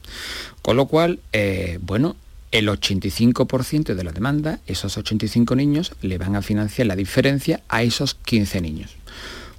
Con 0.62 0.78
lo 0.78 0.86
cual, 0.88 1.20
eh, 1.34 1.80
bueno, 1.82 2.16
el 2.52 2.70
85% 2.70 3.94
de 3.94 4.04
la 4.04 4.12
demanda, 4.12 4.60
esos 4.68 4.98
85 4.98 5.56
niños, 5.56 5.94
le 6.02 6.18
van 6.18 6.36
a 6.36 6.42
financiar 6.42 6.88
la 6.88 6.96
diferencia 6.96 7.62
a 7.68 7.84
esos 7.84 8.16
15 8.16 8.62
niños. 8.62 8.96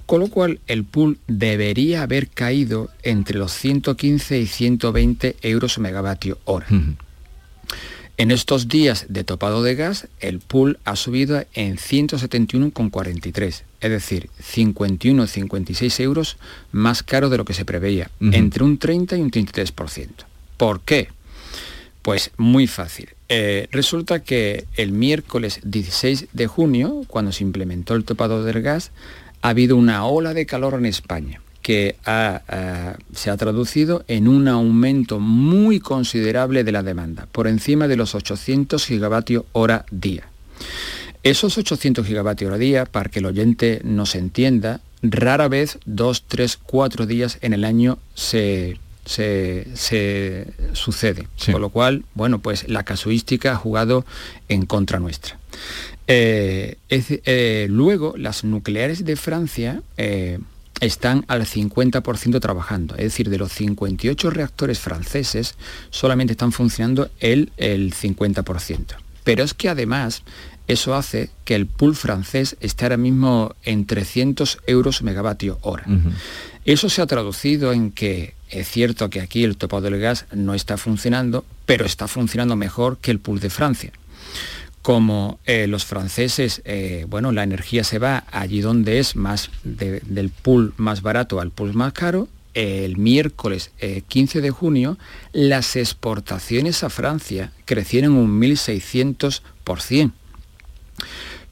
Con 0.05 0.21
lo 0.21 0.27
cual, 0.27 0.59
el 0.65 0.85
pool 0.85 1.19
debería 1.27 2.01
haber 2.01 2.29
caído 2.29 2.89
entre 3.03 3.37
los 3.37 3.53
115 3.53 4.39
y 4.39 4.47
120 4.47 5.35
euros 5.43 5.77
megavatio 5.77 6.39
hora. 6.45 6.65
En 8.17 8.31
estos 8.31 8.67
días 8.67 9.05
de 9.07 9.23
topado 9.23 9.61
de 9.63 9.75
gas, 9.75 10.07
el 10.19 10.39
pool 10.39 10.79
ha 10.83 10.95
subido 10.95 11.45
en 11.53 11.77
171,43, 11.77 13.61
es 13.79 13.91
decir, 13.91 14.29
51-56 14.41 15.99
euros 16.01 16.37
más 16.71 17.01
caro 17.03 17.29
de 17.29 17.37
lo 17.37 17.45
que 17.45 17.53
se 17.53 17.63
preveía, 17.63 18.09
entre 18.19 18.63
un 18.63 18.77
30 18.77 19.15
y 19.15 19.21
un 19.21 19.31
33%. 19.31 20.09
¿Por 20.57 20.81
qué? 20.81 21.07
Pues 22.01 22.31
muy 22.37 22.67
fácil. 22.67 23.09
Eh, 23.27 23.67
resulta 23.71 24.23
que 24.23 24.65
el 24.75 24.91
miércoles 24.91 25.59
16 25.63 26.27
de 26.33 26.47
junio, 26.47 27.03
cuando 27.07 27.31
se 27.31 27.43
implementó 27.43 27.95
el 27.95 28.05
topado 28.05 28.43
del 28.43 28.61
gas, 28.61 28.91
ha 29.41 29.49
habido 29.49 29.75
una 29.75 30.05
ola 30.05 30.33
de 30.33 30.45
calor 30.45 30.75
en 30.75 30.85
España 30.85 31.41
que 31.61 31.97
se 33.13 33.29
ha 33.29 33.37
traducido 33.37 34.03
en 34.07 34.27
un 34.27 34.47
aumento 34.47 35.19
muy 35.19 35.79
considerable 35.79 36.63
de 36.63 36.71
la 36.71 36.81
demanda, 36.81 37.27
por 37.31 37.47
encima 37.47 37.87
de 37.87 37.95
los 37.95 38.15
800 38.15 38.83
gigavatios 38.83 39.43
hora 39.51 39.85
día. 39.91 40.23
Esos 41.21 41.57
800 41.59 42.07
gigavatios 42.07 42.47
hora 42.47 42.57
día, 42.57 42.85
para 42.85 43.11
que 43.11 43.19
el 43.19 43.27
oyente 43.27 43.81
nos 43.83 44.15
entienda, 44.15 44.81
rara 45.03 45.47
vez 45.47 45.77
dos, 45.85 46.23
tres, 46.27 46.57
cuatro 46.57 47.05
días 47.05 47.37
en 47.41 47.53
el 47.53 47.65
año 47.65 47.99
se, 48.15 48.79
sucede. 50.73 51.27
Con 51.51 51.61
lo 51.61 51.69
cual, 51.69 52.05
bueno, 52.13 52.39
pues 52.39 52.67
la 52.67 52.83
casuística 52.83 53.53
ha 53.53 53.55
jugado 53.55 54.05
en 54.47 54.65
contra 54.65 54.99
nuestra. 54.99 55.37
Eh, 56.07 56.77
eh, 56.89 57.67
luego, 57.69 58.15
las 58.17 58.43
nucleares 58.43 59.05
de 59.05 59.15
Francia 59.15 59.81
eh, 59.97 60.39
están 60.79 61.25
al 61.27 61.45
50% 61.45 62.39
trabajando. 62.39 62.95
Es 62.95 63.03
decir, 63.03 63.29
de 63.29 63.37
los 63.37 63.51
58 63.51 64.29
reactores 64.29 64.79
franceses, 64.79 65.55
solamente 65.89 66.33
están 66.33 66.51
funcionando 66.51 67.09
el, 67.19 67.51
el 67.57 67.93
50%. 67.93 68.95
Pero 69.23 69.43
es 69.43 69.53
que 69.53 69.69
además 69.69 70.23
eso 70.67 70.93
hace 70.95 71.29
que 71.45 71.55
el 71.55 71.65
pool 71.65 71.95
francés 71.95 72.55
esté 72.59 72.85
ahora 72.85 72.97
mismo 72.97 73.55
en 73.63 73.85
300 73.85 74.59
euros 74.67 75.01
megavatio 75.01 75.57
hora. 75.61 75.83
Eso 76.65 76.89
se 76.89 77.01
ha 77.01 77.07
traducido 77.07 77.73
en 77.73 77.91
que 77.91 78.33
es 78.49 78.67
cierto 78.67 79.09
que 79.09 79.21
aquí 79.21 79.43
el 79.43 79.57
topado 79.57 79.83
del 79.83 79.99
gas 79.99 80.25
no 80.31 80.53
está 80.53 80.77
funcionando, 80.77 81.45
pero 81.65 81.85
está 81.85 82.07
funcionando 82.07 82.55
mejor 82.55 82.97
que 82.97 83.11
el 83.11 83.19
pool 83.19 83.39
de 83.39 83.49
Francia 83.49 83.91
como 84.81 85.39
eh, 85.45 85.67
los 85.67 85.85
franceses, 85.85 86.61
eh, 86.65 87.05
bueno, 87.07 87.31
la 87.31 87.43
energía 87.43 87.83
se 87.83 87.99
va 87.99 88.23
allí 88.31 88.61
donde 88.61 88.99
es 88.99 89.15
más 89.15 89.51
del 89.63 90.29
pool 90.29 90.73
más 90.77 91.01
barato 91.01 91.39
al 91.39 91.51
pool 91.51 91.73
más 91.73 91.93
caro, 91.93 92.27
el 92.53 92.97
miércoles 92.97 93.71
15 94.07 94.39
eh, 94.39 94.41
de 94.41 94.49
junio, 94.51 94.97
las 95.31 95.75
exportaciones 95.75 96.83
a 96.83 96.89
Francia 96.89 97.51
crecieron 97.65 98.13
un 98.13 98.41
1.600%. 98.41 100.11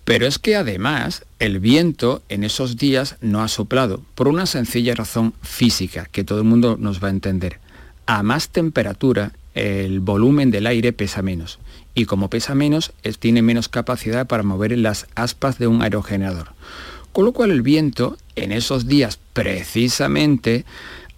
Pero 0.08 0.26
es 0.26 0.40
que 0.40 0.56
además 0.56 1.26
el 1.38 1.60
viento 1.60 2.24
en 2.30 2.46
esos 2.46 2.78
días 2.78 3.18
no 3.20 3.44
ha 3.44 3.50
soplado, 3.50 4.04
por 4.16 4.30
una 4.30 4.46
sencilla 4.46 4.96
razón 4.96 5.34
física 5.42 6.08
que 6.10 6.24
todo 6.24 6.38
el 6.38 6.46
mundo 6.46 6.78
nos 6.80 7.04
va 7.04 7.10
a 7.10 7.12
entender. 7.12 7.60
A 8.06 8.24
más 8.24 8.48
temperatura, 8.48 9.34
el 9.54 10.00
volumen 10.00 10.50
del 10.50 10.66
aire 10.66 10.94
pesa 10.94 11.22
menos 11.22 11.60
y 11.94 12.06
como 12.06 12.30
pesa 12.30 12.56
menos, 12.56 12.94
tiene 13.20 13.42
menos 13.42 13.68
capacidad 13.68 14.28
para 14.28 14.44
mover 14.44 14.78
las 14.78 15.08
aspas 15.16 15.58
de 15.58 15.68
un 15.68 15.82
aerogenerador. 15.82 16.54
Con 17.12 17.26
lo 17.26 17.34
cual 17.34 17.52
el 17.52 17.62
viento 17.62 18.18
en 18.38 18.54
esos 18.54 18.88
días 18.88 19.20
precisamente 19.34 20.64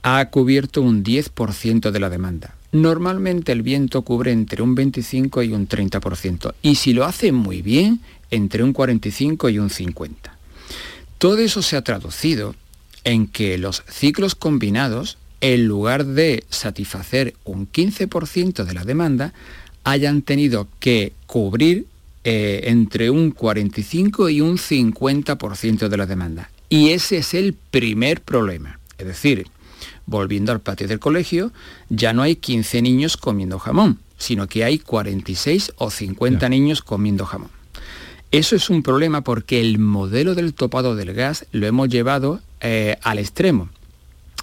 ha 0.02 0.32
cubierto 0.32 0.82
un 0.82 1.04
10% 1.04 1.92
de 1.92 2.00
la 2.00 2.10
demanda. 2.10 2.56
Normalmente 2.72 3.52
el 3.52 3.62
viento 3.62 4.02
cubre 4.04 4.32
entre 4.32 4.64
un 4.64 4.74
25 4.74 5.44
y 5.44 5.54
un 5.54 5.68
30% 5.68 6.54
y 6.64 6.76
si 6.76 6.94
lo 6.94 7.06
hace 7.06 7.32
muy 7.32 7.62
bien, 7.62 8.00
entre 8.32 8.64
un 8.64 8.74
45 8.74 9.50
y 9.50 9.60
un 9.60 9.70
50. 9.70 10.38
Todo 11.18 11.38
eso 11.40 11.62
se 11.62 11.76
ha 11.76 11.84
traducido 11.84 12.56
en 13.04 13.28
que 13.28 13.58
los 13.58 13.84
ciclos 13.88 14.36
combinados, 14.36 15.18
en 15.42 15.68
lugar 15.68 16.06
de 16.06 16.44
satisfacer 16.50 17.36
un 17.44 17.70
15% 17.72 18.64
de 18.64 18.74
la 18.74 18.86
demanda, 18.86 19.34
hayan 19.84 20.22
tenido 20.22 20.68
que 20.80 21.14
cubrir 21.26 21.86
eh, 22.24 22.62
entre 22.66 23.10
un 23.10 23.32
45 23.32 24.30
y 24.30 24.42
un 24.42 24.58
50% 24.58 25.88
de 25.88 25.98
la 25.98 26.06
demanda. 26.06 26.50
Y 26.70 26.90
ese 26.90 27.18
es 27.18 27.34
el 27.34 27.54
primer 27.54 28.22
problema. 28.22 28.80
Es 28.98 29.08
decir, 29.08 29.48
volviendo 30.06 30.52
al 30.52 30.60
patio 30.60 30.88
del 30.88 31.00
colegio, 31.00 31.52
ya 31.90 32.14
no 32.14 32.22
hay 32.22 32.36
15 32.36 32.82
niños 32.82 33.18
comiendo 33.18 33.60
jamón, 33.60 34.00
sino 34.18 34.48
que 34.48 34.64
hay 34.64 34.80
46 34.80 35.74
o 35.78 35.90
50 35.90 36.50
niños 36.50 36.82
comiendo 36.82 37.26
jamón. 37.26 37.59
Eso 38.32 38.56
es 38.56 38.70
un 38.70 38.84
problema 38.84 39.22
porque 39.22 39.60
el 39.60 39.80
modelo 39.80 40.36
del 40.36 40.54
topado 40.54 40.96
del 40.96 41.14
gas 41.14 41.48
lo 41.52 41.66
hemos 41.66 41.90
llevado 41.90 42.42
eh, 42.62 42.98
al 43.02 43.18
extremo. 43.18 43.70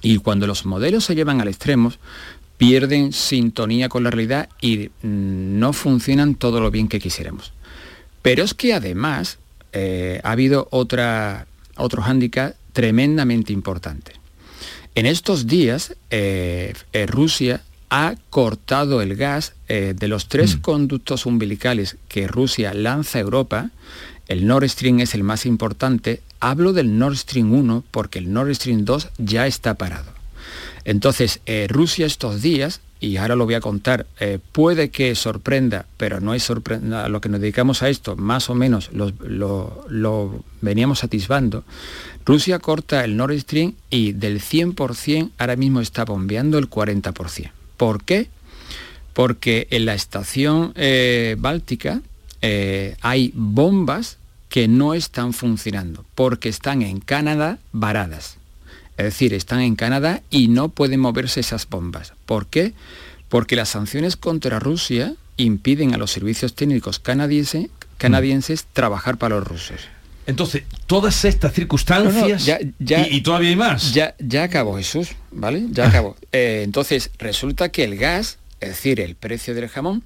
Y 0.03 0.19
cuando 0.19 0.49
los 0.49 0.67
modelos 0.67 1.05
se 1.05 1.15
llevan 1.15 1.41
al 1.41 1.49
extremo, 1.49 1.93
pierden 2.59 3.13
sintonía 3.13 3.89
con 3.89 4.03
la 4.03 4.11
realidad 4.11 4.49
y 4.61 4.91
mm, 5.03 5.59
no 5.59 5.73
funcionan 5.73 6.35
todo 6.35 6.61
lo 6.61 6.73
bien 6.73 6.89
que 6.89 6.99
quisiéramos. 6.99 7.53
Pero 8.23 8.43
es 8.43 8.55
que 8.55 8.75
además 8.75 9.39
eh, 9.73 10.21
ha 10.25 10.33
habido 10.33 10.67
otra, 10.73 11.47
otro 11.77 12.03
hándicap 12.03 12.57
tremendamente 12.73 13.53
importante. 13.53 14.13
En 14.97 15.07
estos 15.07 15.47
días, 15.47 15.95
eh, 16.11 16.75
Rusia 17.07 17.63
ha 17.91 18.15
cortado 18.31 19.03
el 19.03 19.17
gas 19.17 19.55
de 19.69 20.09
los 20.09 20.29
tres 20.29 20.57
mm. 20.57 20.61
conductos 20.61 21.27
umbilicales 21.27 21.97
que 22.09 22.29
Rusia 22.29 22.75
lanza 22.75 23.19
a 23.19 23.23
Europa. 23.23 23.71
El 24.29 24.47
Nord 24.47 24.69
Stream 24.69 25.01
es 25.01 25.15
el 25.15 25.23
más 25.23 25.47
importante. 25.47 26.21
Hablo 26.41 26.73
del 26.73 26.99
Nord 26.99 27.17
Stream 27.17 27.53
1 27.53 27.85
porque 27.91 28.19
el 28.19 28.33
Nord 28.33 28.55
Stream 28.55 28.85
2 28.85 29.09
ya 29.19 29.47
está 29.47 29.75
parado. 29.75 30.17
Entonces, 30.87 31.41
eh, 31.47 31.67
Rusia 31.69 32.07
estos 32.07 32.43
días, 32.43 32.81
y 33.01 33.17
ahora 33.17 33.35
lo 33.35 33.45
voy 33.45 33.55
a 33.55 33.61
contar, 33.61 34.07
eh, 34.21 34.39
puede 34.53 34.91
que 34.91 35.17
sorprenda, 35.17 35.87
pero 35.97 36.21
no 36.21 36.33
es 36.33 36.45
sorprenda, 36.45 37.05
a 37.05 37.09
lo 37.09 37.21
que 37.21 37.29
nos 37.29 37.41
dedicamos 37.41 37.83
a 37.83 37.89
esto, 37.89 38.15
más 38.15 38.49
o 38.51 38.55
menos 38.55 38.91
lo, 38.93 40.45
veníamos 40.61 41.03
atisbando. 41.03 41.65
Rusia 42.25 42.61
corta 42.61 43.05
el 43.05 43.17
Nord 43.17 43.37
Stream 43.41 43.75
y 43.91 44.13
del 44.13 44.41
100% 44.41 45.31
ahora 45.39 45.57
mismo 45.57 45.81
está 45.81 46.05
bombeando 46.05 46.57
el 46.57 46.71
40%. 46.71 47.51
¿Por 47.77 48.05
qué? 48.05 48.29
Porque 49.13 49.67
en 49.71 49.87
la 49.87 49.95
estación 49.95 50.73
eh, 50.77 51.37
báltica 51.39 52.01
hay 53.01 53.33
bombas 53.35 54.19
que 54.49 54.69
no 54.69 54.95
están 54.95 55.33
funcionando, 55.33 56.05
porque 56.15 56.49
están 56.49 56.83
en 56.83 57.01
Canadá 57.01 57.59
varadas. 57.73 58.37
Es 58.97 59.05
decir, 59.05 59.35
están 59.35 59.61
en 59.61 59.77
Canadá 59.77 60.23
y 60.31 60.49
no 60.49 60.69
pueden 60.69 61.01
moverse 61.01 61.41
esas 61.41 61.69
bombas. 61.69 62.13
¿Por 62.25 62.47
qué? 62.47 62.73
Porque 63.29 63.57
las 63.57 63.71
sanciones 63.71 64.17
contra 64.17 64.59
Rusia 64.59 65.15
impiden 65.37 65.95
a 65.95 65.99
los 65.99 66.11
servicios 66.11 66.55
técnicos 66.55 66.99
canadienses, 66.99 67.69
canadienses 67.99 68.65
trabajar 68.73 69.19
para 69.19 69.37
los 69.37 69.47
rusos. 69.47 69.81
Entonces, 70.27 70.65
todas 70.87 71.25
estas 71.25 71.53
circunstancias 71.53 72.49
y, 72.79 73.21
todavía 73.21 73.51
hay 73.51 73.57
más. 73.57 73.95
Ya, 73.95 74.15
ya 74.19 74.43
acabó 74.45 74.77
Jesús, 74.77 75.11
¿vale? 75.31 75.65
Ya 75.71 75.89
acabó. 75.89 76.17
Eh, 76.33 76.63
entonces, 76.65 77.11
resulta 77.19 77.69
que 77.69 77.85
el 77.85 77.97
gas, 77.97 78.39
es 78.61 78.71
decir, 78.71 79.01
el 79.01 79.15
precio 79.15 79.55
del 79.55 79.69
jamón, 79.69 80.03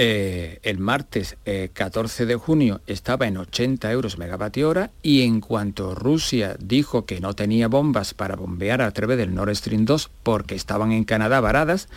eh, 0.00 0.60
el 0.62 0.78
martes 0.78 1.36
14 1.72 2.22
eh, 2.22 2.26
de 2.26 2.36
junio 2.36 2.80
estaba 2.86 3.26
en 3.26 3.36
80 3.36 3.90
euros 3.90 4.16
megavatio 4.16 4.68
hora 4.68 4.92
y 5.02 5.22
en 5.22 5.40
cuanto 5.40 5.96
Rusia 5.96 6.56
dijo 6.60 7.04
que 7.04 7.20
no 7.20 7.34
tenía 7.34 7.66
bombas 7.66 8.14
para 8.14 8.36
bombear 8.36 8.80
a 8.80 8.92
través 8.92 9.18
del 9.18 9.34
Nord 9.34 9.56
Stream 9.56 9.86
2 9.86 10.08
porque 10.22 10.54
estaban 10.54 10.92
en 10.92 11.02
Canadá 11.02 11.40
varadas, 11.40 11.88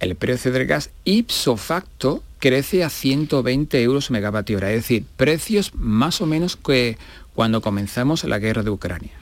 el 0.00 0.16
precio 0.16 0.52
del 0.52 0.66
gas 0.66 0.90
ipso 1.04 1.56
facto 1.56 2.22
crece 2.40 2.84
a 2.84 2.90
120 2.90 3.82
euros 3.82 4.10
megavatio 4.10 4.58
hora, 4.58 4.70
es 4.70 4.82
decir, 4.82 5.06
precios 5.16 5.74
más 5.74 6.20
o 6.20 6.26
menos 6.26 6.56
que 6.56 6.98
cuando 7.34 7.62
comenzamos 7.62 8.22
la 8.24 8.38
guerra 8.38 8.64
de 8.64 8.70
Ucrania. 8.70 9.12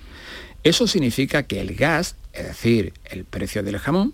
Eso 0.64 0.88
significa 0.88 1.44
que 1.44 1.60
el 1.60 1.76
gas, 1.76 2.16
es 2.32 2.48
decir, 2.48 2.94
el 3.04 3.24
precio 3.24 3.62
del 3.62 3.78
jamón, 3.78 4.12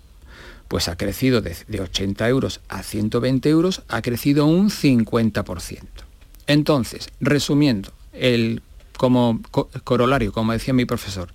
pues 0.71 0.87
ha 0.87 0.97
crecido 0.97 1.41
de, 1.41 1.81
80 1.81 2.29
euros 2.29 2.61
a 2.68 2.85
120 2.85 3.49
euros, 3.49 3.83
ha 3.89 4.03
crecido 4.03 4.47
un 4.47 4.71
50%. 4.71 5.81
Entonces, 6.47 7.09
resumiendo, 7.18 7.93
el, 8.12 8.62
como 8.97 9.41
corolario, 9.83 10.33
como 10.33 10.53
decía 10.53 10.73
mi 10.73 10.85
profesor, 10.85 11.35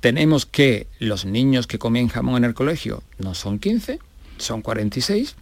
tenemos 0.00 0.44
que 0.44 0.88
los 0.98 1.24
niños 1.24 1.68
que 1.68 1.78
comen 1.78 2.08
jamón 2.08 2.38
en 2.38 2.46
el 2.46 2.54
colegio 2.54 3.04
no 3.18 3.36
son 3.36 3.60
15, 3.60 4.00
son 4.38 4.60
46, 4.60 5.36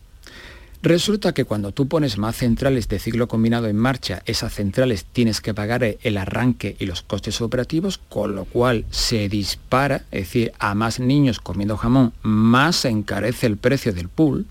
Resulta 0.82 1.32
que 1.32 1.44
cuando 1.44 1.72
tú 1.72 1.88
pones 1.88 2.18
más 2.18 2.36
centrales 2.36 2.88
de 2.88 2.98
ciclo 2.98 3.28
combinado 3.28 3.66
en 3.66 3.76
marcha, 3.76 4.22
esas 4.26 4.54
centrales 4.54 5.04
tienes 5.04 5.40
que 5.40 5.54
pagar 5.54 5.82
el 6.00 6.18
arranque 6.18 6.76
y 6.78 6.86
los 6.86 7.02
costes 7.02 7.40
operativos, 7.40 7.98
con 8.08 8.34
lo 8.34 8.44
cual 8.44 8.84
se 8.90 9.28
dispara, 9.28 10.04
es 10.10 10.26
decir, 10.26 10.52
a 10.58 10.74
más 10.74 11.00
niños 11.00 11.40
comiendo 11.40 11.76
jamón, 11.76 12.12
más 12.22 12.76
se 12.76 12.88
encarece 12.88 13.46
el 13.46 13.56
precio 13.56 13.92
del 13.92 14.08
pool. 14.08 14.46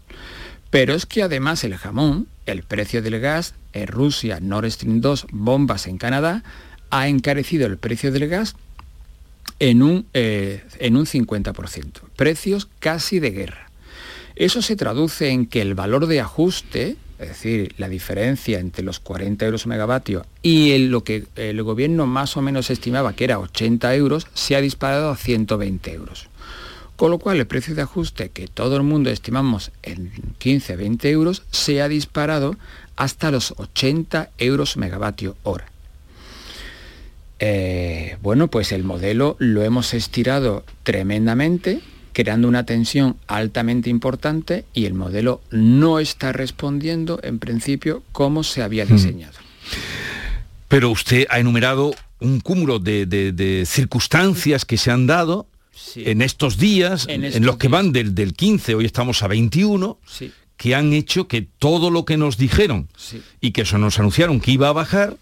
Pero 0.71 0.93
es 0.93 1.05
que 1.05 1.23
además 1.23 1.63
el 1.63 1.77
jamón, 1.77 2.27
el 2.45 2.63
precio 2.63 3.01
del 3.01 3.19
gas, 3.19 3.53
en 3.71 3.87
Rusia, 3.87 4.39
Nord 4.41 4.69
Stream 4.71 4.99
2, 5.01 5.27
bombas 5.31 5.87
en 5.87 5.97
Canadá, 5.97 6.43
ha 6.89 7.07
encarecido 7.07 7.65
el 7.65 7.77
precio 7.77 8.11
del 8.11 8.27
gas 8.27 8.55
en 9.59 9.81
un, 9.81 10.05
eh, 10.13 10.63
en 10.79 10.97
un 10.97 11.05
50%. 11.05 12.01
Precios 12.15 12.67
casi 12.79 13.19
de 13.19 13.31
guerra. 13.31 13.64
Eso 14.35 14.61
se 14.61 14.75
traduce 14.75 15.29
en 15.29 15.45
que 15.45 15.61
el 15.61 15.75
valor 15.75 16.07
de 16.07 16.19
ajuste, 16.19 16.97
es 17.19 17.29
decir, 17.29 17.73
la 17.77 17.87
diferencia 17.87 18.59
entre 18.59 18.83
los 18.83 18.99
40 18.99 19.45
euros 19.45 19.65
megavatio 19.65 20.25
y 20.41 20.77
lo 20.77 21.03
que 21.03 21.25
el 21.35 21.63
gobierno 21.63 22.05
más 22.05 22.35
o 22.35 22.41
menos 22.41 22.69
estimaba 22.69 23.13
que 23.13 23.23
era 23.23 23.39
80 23.39 23.95
euros, 23.95 24.27
se 24.33 24.55
ha 24.55 24.61
disparado 24.61 25.09
a 25.09 25.15
120 25.15 25.93
euros. 25.93 26.27
Con 26.97 27.11
lo 27.11 27.19
cual 27.19 27.37
el 27.37 27.47
precio 27.47 27.75
de 27.75 27.81
ajuste 27.81 28.29
que 28.29 28.47
todo 28.47 28.77
el 28.77 28.83
mundo 28.83 29.09
estimamos 29.09 29.71
en 29.83 30.11
15-20 30.39 31.05
euros 31.05 31.43
se 31.51 31.81
ha 31.81 31.87
disparado 31.87 32.57
hasta 32.95 33.31
los 33.31 33.53
80 33.57 34.29
euros 34.37 34.77
megavatio 34.77 35.35
hora. 35.43 35.65
Eh, 37.39 38.17
bueno, 38.21 38.47
pues 38.47 38.71
el 38.71 38.83
modelo 38.83 39.35
lo 39.39 39.63
hemos 39.63 39.93
estirado 39.93 40.63
tremendamente, 40.83 41.81
creando 42.15 42.47
una 42.47 42.65
tensión 42.65 43.17
altamente 43.27 43.89
importante 43.89 44.63
y 44.73 44.85
el 44.85 44.93
modelo 44.93 45.41
no 45.51 45.99
está 45.99 46.31
respondiendo 46.31 47.19
en 47.23 47.39
principio 47.39 48.03
como 48.13 48.43
se 48.43 48.63
había 48.63 48.85
hmm. 48.85 48.95
diseñado. 48.95 49.33
Pero 50.69 50.91
usted 50.91 51.27
ha 51.29 51.39
enumerado 51.39 51.93
un 52.21 52.39
cúmulo 52.39 52.79
de, 52.79 53.63
circunstancias 53.67 54.63
que 54.63 54.77
se 54.77 54.91
han 54.91 55.07
dado 55.07 55.45
en 55.97 56.21
estos 56.21 56.57
días, 56.57 57.05
en, 57.09 57.45
los 57.45 57.57
que 57.57 57.67
van 57.67 57.91
del, 57.91 58.15
del, 58.15 58.33
15, 58.33 58.75
hoy 58.75 58.85
estamos 58.85 59.21
a 59.21 59.27
21, 59.27 59.99
que 60.55 60.73
han 60.73 60.93
hecho 60.93 61.27
que 61.27 61.41
todo 61.41 61.91
lo 61.91 62.05
que 62.05 62.15
nos 62.15 62.37
dijeron 62.37 62.87
y 63.41 63.51
que 63.51 63.63
eso 63.63 63.77
nos 63.77 63.99
anunciaron 63.99 64.39
que 64.39 64.51
iba 64.51 64.69
a 64.69 64.73
bajar, 64.73 65.17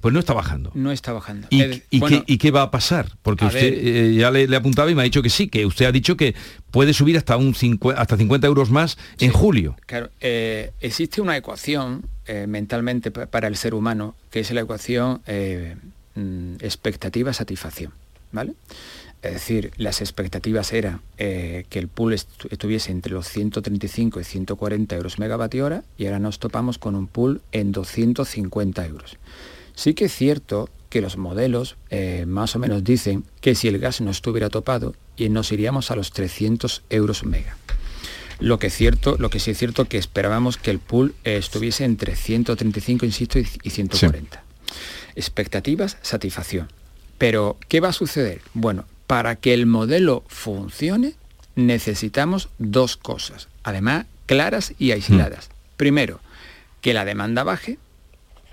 pues 0.00 0.14
no 0.14 0.20
está 0.20 0.32
bajando. 0.32 0.70
No 0.74 0.92
está 0.92 1.12
bajando. 1.12 1.46
¿Y, 1.50 2.38
qué, 2.38 2.50
va 2.50 2.62
a 2.62 2.70
pasar? 2.70 3.08
Porque 3.22 3.44
usted 3.44 3.72
eh, 3.72 4.14
ya 4.14 4.30
le, 4.30 4.54
apuntaba 4.56 4.90
y 4.90 4.94
me 4.94 5.02
ha 5.02 5.04
dicho 5.04 5.22
que 5.22 5.30
sí, 5.30 5.48
que 5.48 5.66
usted 5.66 5.86
ha 5.86 5.92
dicho 5.92 6.16
que 6.16 6.34
puede 6.70 6.92
subir 6.92 7.16
hasta, 7.16 7.36
un 7.36 7.54
50, 7.54 8.00
hasta 8.00 8.16
50 8.16 8.46
euros 8.46 8.70
más 8.70 8.96
en 9.18 9.30
julio. 9.30 9.76
Claro, 9.86 10.10
eh, 10.20 10.72
existe 10.80 11.20
una 11.20 11.36
ecuación 11.36 12.06
eh, 12.26 12.46
mentalmente 12.46 13.10
para 13.10 13.48
el 13.48 13.56
ser 13.56 13.74
humano, 13.74 14.14
que 14.30 14.40
es 14.40 14.50
la 14.52 14.62
ecuación 14.62 15.22
mm, 16.14 16.54
expectativa-satisfacción. 16.60 17.92
¿Vale? 18.32 18.54
Es 19.22 19.32
decir, 19.32 19.70
las 19.76 20.00
expectativas 20.00 20.72
eran 20.72 21.00
que 21.16 21.64
el 21.72 21.88
pool 21.88 22.12
estuviese 22.12 22.90
entre 22.90 23.12
los 23.12 23.26
135 23.28 24.20
y 24.20 24.24
140 24.24 24.96
euros 24.96 25.18
megavatio 25.18 25.64
hora 25.64 25.84
y 25.96 26.06
ahora 26.06 26.18
nos 26.18 26.38
topamos 26.40 26.78
con 26.78 26.94
un 26.94 27.06
pool 27.06 27.40
en 27.52 27.72
250 27.72 28.84
euros. 28.84 29.16
Sí 29.74 29.94
que 29.94 30.06
es 30.06 30.14
cierto 30.14 30.68
que 30.88 31.00
los 31.00 31.16
modelos 31.16 31.76
eh, 31.90 32.24
más 32.26 32.54
o 32.54 32.58
menos 32.58 32.84
dicen 32.84 33.24
que 33.40 33.54
si 33.54 33.68
el 33.68 33.78
gas 33.78 34.00
no 34.00 34.10
estuviera 34.10 34.48
topado 34.48 34.94
y 35.16 35.28
nos 35.28 35.50
iríamos 35.50 35.90
a 35.90 35.96
los 35.96 36.12
300 36.12 36.82
euros 36.90 37.24
mega. 37.24 37.56
Lo 38.40 38.58
que, 38.58 38.70
cierto, 38.70 39.16
lo 39.18 39.30
que 39.30 39.40
sí 39.40 39.52
es 39.52 39.58
cierto 39.58 39.86
que 39.86 39.98
esperábamos 39.98 40.56
que 40.56 40.70
el 40.70 40.78
pool 40.78 41.14
eh, 41.24 41.36
estuviese 41.36 41.84
entre 41.84 42.16
135, 42.16 43.06
insisto, 43.06 43.38
y, 43.38 43.44
140. 43.44 44.42
Expectativas, 45.14 45.96
satisfacción. 46.02 46.68
Pero, 47.18 47.56
¿qué 47.68 47.80
va 47.80 47.88
a 47.88 47.92
suceder? 47.92 48.40
Bueno, 48.54 48.84
para 49.06 49.36
que 49.36 49.54
el 49.54 49.66
modelo 49.66 50.24
funcione 50.26 51.14
necesitamos 51.54 52.48
dos 52.58 52.96
cosas, 52.96 53.48
además 53.62 54.06
claras 54.26 54.74
y 54.78 54.90
aisladas. 54.90 55.48
Mm. 55.48 55.76
Primero, 55.76 56.20
que 56.80 56.94
la 56.94 57.04
demanda 57.04 57.44
baje, 57.44 57.78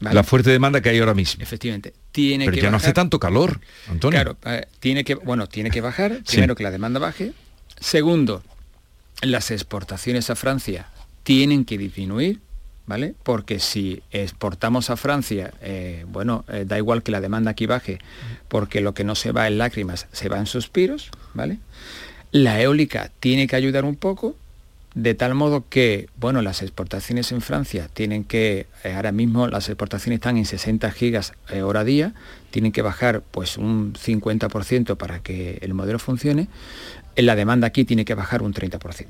la 0.01 0.23
fuerte 0.23 0.49
demanda 0.49 0.81
que 0.81 0.89
hay 0.89 0.99
ahora 0.99 1.13
mismo. 1.13 1.43
Efectivamente. 1.43 1.93
Tiene 2.11 2.45
Pero 2.45 2.57
ya 2.57 2.71
no 2.71 2.77
hace 2.77 2.93
tanto 2.93 3.19
calor, 3.19 3.61
Antonio. 3.87 4.19
Claro, 4.19 4.37
eh, 4.45 4.67
tiene 4.79 5.03
que, 5.03 5.15
bueno, 5.15 5.47
tiene 5.47 5.69
que 5.69 5.81
bajar, 5.81 6.19
primero 6.27 6.55
que 6.55 6.63
la 6.63 6.71
demanda 6.71 6.99
baje. 6.99 7.33
Segundo, 7.79 8.43
las 9.21 9.51
exportaciones 9.51 10.29
a 10.29 10.35
Francia 10.35 10.87
tienen 11.23 11.65
que 11.65 11.77
disminuir, 11.77 12.39
¿vale? 12.87 13.13
Porque 13.23 13.59
si 13.59 14.01
exportamos 14.11 14.89
a 14.89 14.97
Francia, 14.97 15.53
eh, 15.61 16.05
bueno, 16.07 16.43
eh, 16.47 16.65
da 16.67 16.77
igual 16.77 17.03
que 17.03 17.11
la 17.11 17.21
demanda 17.21 17.51
aquí 17.51 17.65
baje, 17.65 17.99
porque 18.47 18.81
lo 18.81 18.93
que 18.93 19.03
no 19.03 19.15
se 19.15 19.31
va 19.31 19.47
en 19.47 19.57
lágrimas 19.57 20.07
se 20.11 20.29
va 20.29 20.39
en 20.39 20.47
suspiros, 20.47 21.11
¿vale? 21.33 21.59
La 22.31 22.61
eólica 22.61 23.11
tiene 23.19 23.47
que 23.47 23.55
ayudar 23.55 23.85
un 23.85 23.95
poco, 23.95 24.35
de 24.93 25.15
tal 25.15 25.35
modo 25.35 25.65
que, 25.69 26.09
bueno, 26.17 26.41
las 26.41 26.61
exportaciones 26.61 27.31
en 27.31 27.41
Francia 27.41 27.89
tienen 27.93 28.23
que, 28.23 28.67
eh, 28.83 28.93
ahora 28.93 29.11
mismo 29.11 29.47
las 29.47 29.69
exportaciones 29.69 30.17
están 30.17 30.37
en 30.37 30.45
60 30.45 30.91
gigas 30.91 31.33
eh, 31.49 31.61
hora 31.61 31.83
día, 31.83 32.13
tienen 32.49 32.71
que 32.71 32.81
bajar 32.81 33.21
pues 33.31 33.57
un 33.57 33.93
50% 33.93 34.97
para 34.97 35.19
que 35.19 35.59
el 35.61 35.73
modelo 35.73 35.99
funcione, 35.99 36.49
la 37.15 37.35
demanda 37.35 37.67
aquí 37.67 37.85
tiene 37.85 38.05
que 38.05 38.15
bajar 38.15 38.41
un 38.41 38.53
30%. 38.53 39.05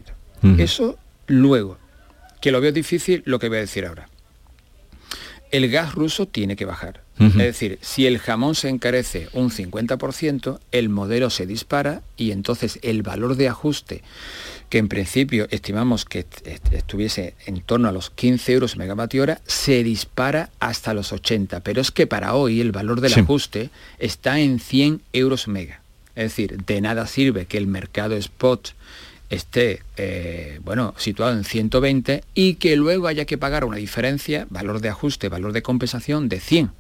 Eso 0.58 0.98
luego, 1.28 1.78
que 2.42 2.52
lo 2.52 2.62
veo 2.62 2.72
difícil, 2.72 3.22
lo 3.26 3.38
que 3.38 3.48
voy 3.48 3.60
a 3.60 3.62
decir 3.62 3.86
ahora. 3.86 4.10
El 5.52 5.70
gas 5.70 5.94
ruso 5.94 6.28
tiene 6.28 6.56
que 6.56 6.66
bajar. 6.66 7.04
Es 7.20 7.36
decir, 7.36 7.78
si 7.82 8.08
el 8.08 8.18
jamón 8.18 8.56
se 8.56 8.70
encarece 8.70 9.28
un 9.34 9.52
50%, 9.52 10.60
el 10.72 10.90
modelo 10.90 11.30
se 11.30 11.46
dispara 11.46 12.02
y 12.18 12.32
entonces 12.32 12.80
el 12.82 13.04
valor 13.04 13.36
de 13.36 13.48
ajuste 13.48 14.02
que 14.72 14.78
en 14.78 14.88
principio 14.88 15.48
estimamos 15.52 16.06
que 16.06 16.26
estuviese 16.72 17.36
en 17.46 17.60
torno 17.60 17.90
a 17.90 17.92
los 17.92 18.10
15 18.10 18.54
euros 18.54 18.78
megavatio 18.78 19.22
hora, 19.22 19.42
se 19.46 19.84
dispara 19.84 20.50
hasta 20.62 20.94
los 20.94 21.12
80. 21.12 21.60
Pero 21.60 21.82
es 21.82 21.92
que 21.92 22.08
para 22.08 22.36
hoy 22.36 22.62
el 22.62 22.72
valor 22.72 23.02
del 23.02 23.14
ajuste 23.14 23.70
está 24.00 24.40
en 24.40 24.62
100 24.62 25.02
euros 25.12 25.50
mega. 25.50 25.82
Es 26.16 26.24
decir, 26.24 26.56
de 26.64 26.80
nada 26.80 27.06
sirve 27.06 27.48
que 27.48 27.58
el 27.58 27.68
mercado 27.68 28.16
spot 28.16 28.74
esté 29.30 29.84
eh, 29.98 30.62
bueno, 30.64 30.96
situado 30.98 31.34
en 31.34 31.44
120 31.44 32.24
y 32.34 32.54
que 32.54 32.78
luego 32.78 33.08
haya 33.08 33.26
que 33.26 33.38
pagar 33.38 33.66
una 33.66 33.76
diferencia, 33.76 34.48
valor 34.50 34.80
de 34.80 34.88
ajuste, 34.88 35.28
valor 35.28 35.52
de 35.52 35.64
compensación 35.64 36.30
de 36.30 36.40
100. 36.40 36.72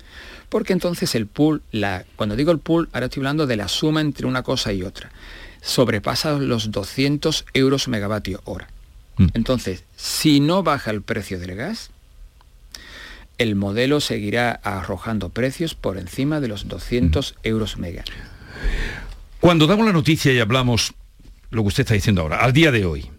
Porque 0.48 0.72
entonces 0.72 1.14
el 1.14 1.28
pool, 1.28 1.62
la, 1.74 2.06
cuando 2.16 2.38
digo 2.38 2.54
el 2.54 2.60
pool, 2.60 2.88
ahora 2.94 3.08
estoy 3.08 3.20
hablando 3.20 3.48
de 3.48 3.58
la 3.58 3.68
suma 3.68 4.00
entre 4.00 4.28
una 4.28 4.44
cosa 4.44 4.72
y 4.72 4.82
otra 4.84 5.12
sobrepasa 5.62 6.34
los 6.34 6.72
200 6.72 7.45
euros 7.53 7.88
megavatio 7.88 8.41
hora. 8.45 8.68
Mm. 9.18 9.28
Entonces, 9.34 9.84
si 9.95 10.39
no 10.39 10.64
baja 10.64 10.89
el 10.91 11.01
precio 11.01 11.39
del 11.39 11.55
gas, 11.55 11.89
el 13.38 13.55
modelo 13.55 14.01
seguirá 14.01 14.51
arrojando 14.51 15.30
precios 15.30 15.76
por 15.76 15.97
encima 15.97 16.39
de 16.39 16.47
los 16.47 16.68
200 16.68 17.34
mm. 17.34 17.36
euros 17.47 17.78
mega. 17.78 18.03
Cuando 19.39 19.68
damos 19.68 19.86
la 19.86 19.93
noticia 19.93 20.34
y 20.34 20.39
hablamos 20.39 20.93
lo 21.49 21.62
que 21.64 21.70
usted 21.70 21.82
está 21.82 21.93
diciendo 21.93 22.22
ahora, 22.22 22.41
al 22.41 22.53
día 22.53 22.72
de 22.72 22.86
hoy, 22.86 23.09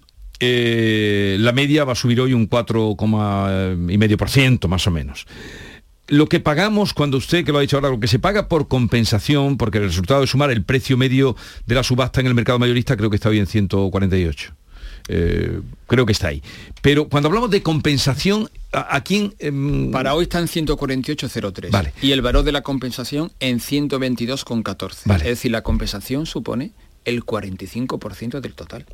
eh, 0.40 1.36
la 1.38 1.52
media 1.52 1.84
va 1.84 1.92
a 1.92 1.96
subir 1.96 2.20
hoy 2.20 2.34
un 2.34 2.48
4,5% 2.48 4.68
más 4.68 4.86
o 4.86 4.90
menos 4.90 5.26
lo 6.12 6.28
que 6.28 6.40
pagamos 6.40 6.92
cuando 6.92 7.16
usted, 7.16 7.42
que 7.42 7.52
lo 7.52 7.58
ha 7.58 7.62
dicho 7.62 7.78
ahora, 7.78 7.88
lo 7.88 7.98
que 7.98 8.06
se 8.06 8.18
paga 8.18 8.46
por 8.46 8.68
compensación, 8.68 9.56
porque 9.56 9.78
el 9.78 9.84
resultado 9.84 10.20
de 10.20 10.26
sumar 10.26 10.50
el 10.50 10.62
precio 10.62 10.98
medio 10.98 11.36
de 11.64 11.74
la 11.74 11.82
subasta 11.82 12.20
en 12.20 12.26
el 12.26 12.34
mercado 12.34 12.58
mayorista 12.58 12.98
creo 12.98 13.08
que 13.08 13.16
está 13.16 13.30
hoy 13.30 13.38
en 13.38 13.46
148. 13.46 14.52
Eh, 15.08 15.60
creo 15.86 16.04
que 16.04 16.12
está 16.12 16.28
ahí. 16.28 16.42
Pero 16.82 17.08
cuando 17.08 17.28
hablamos 17.28 17.50
de 17.50 17.62
compensación, 17.62 18.50
¿a, 18.72 19.00
quién...? 19.00 19.34
Em, 19.38 19.90
Para 19.90 20.14
hoy 20.14 20.24
está 20.24 20.38
en 20.38 20.48
148,03. 20.48 21.70
Vale. 21.70 21.94
Y 22.02 22.12
el 22.12 22.20
valor 22.20 22.44
de 22.44 22.52
la 22.52 22.60
compensación 22.60 23.32
en 23.40 23.58
122,14. 23.58 25.06
Vale. 25.06 25.24
Es 25.24 25.30
decir, 25.30 25.50
la 25.50 25.62
compensación 25.62 26.26
supone 26.26 26.72
el 27.06 27.24
45% 27.24 28.40
del 28.40 28.52
total. 28.52 28.84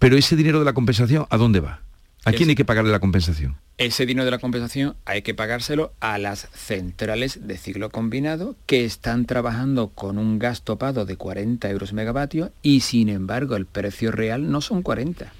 Pero 0.00 0.16
ese 0.16 0.34
dinero 0.34 0.58
de 0.58 0.64
la 0.64 0.72
compensación, 0.72 1.26
¿a 1.30 1.36
dónde 1.36 1.60
va? 1.60 1.85
¿A 2.26 2.32
quién 2.32 2.48
hay 2.48 2.56
que 2.56 2.64
pagarle 2.64 2.90
la 2.90 2.98
compensación? 2.98 3.56
Ese 3.78 4.04
dinero 4.04 4.24
de 4.24 4.32
la 4.32 4.40
compensación 4.40 4.96
hay 5.04 5.22
que 5.22 5.32
pagárselo 5.32 5.92
a 6.00 6.18
las 6.18 6.48
centrales 6.52 7.46
de 7.46 7.56
ciclo 7.56 7.90
combinado 7.90 8.56
que 8.66 8.84
están 8.84 9.26
trabajando 9.26 9.90
con 9.90 10.18
un 10.18 10.40
gas 10.40 10.62
topado 10.62 11.04
de 11.04 11.16
40 11.16 11.70
euros 11.70 11.92
megavatio 11.92 12.50
y 12.62 12.80
sin 12.80 13.10
embargo 13.10 13.54
el 13.54 13.66
precio 13.66 14.10
real 14.10 14.50
no 14.50 14.60
son 14.60 14.82
40 14.82 15.32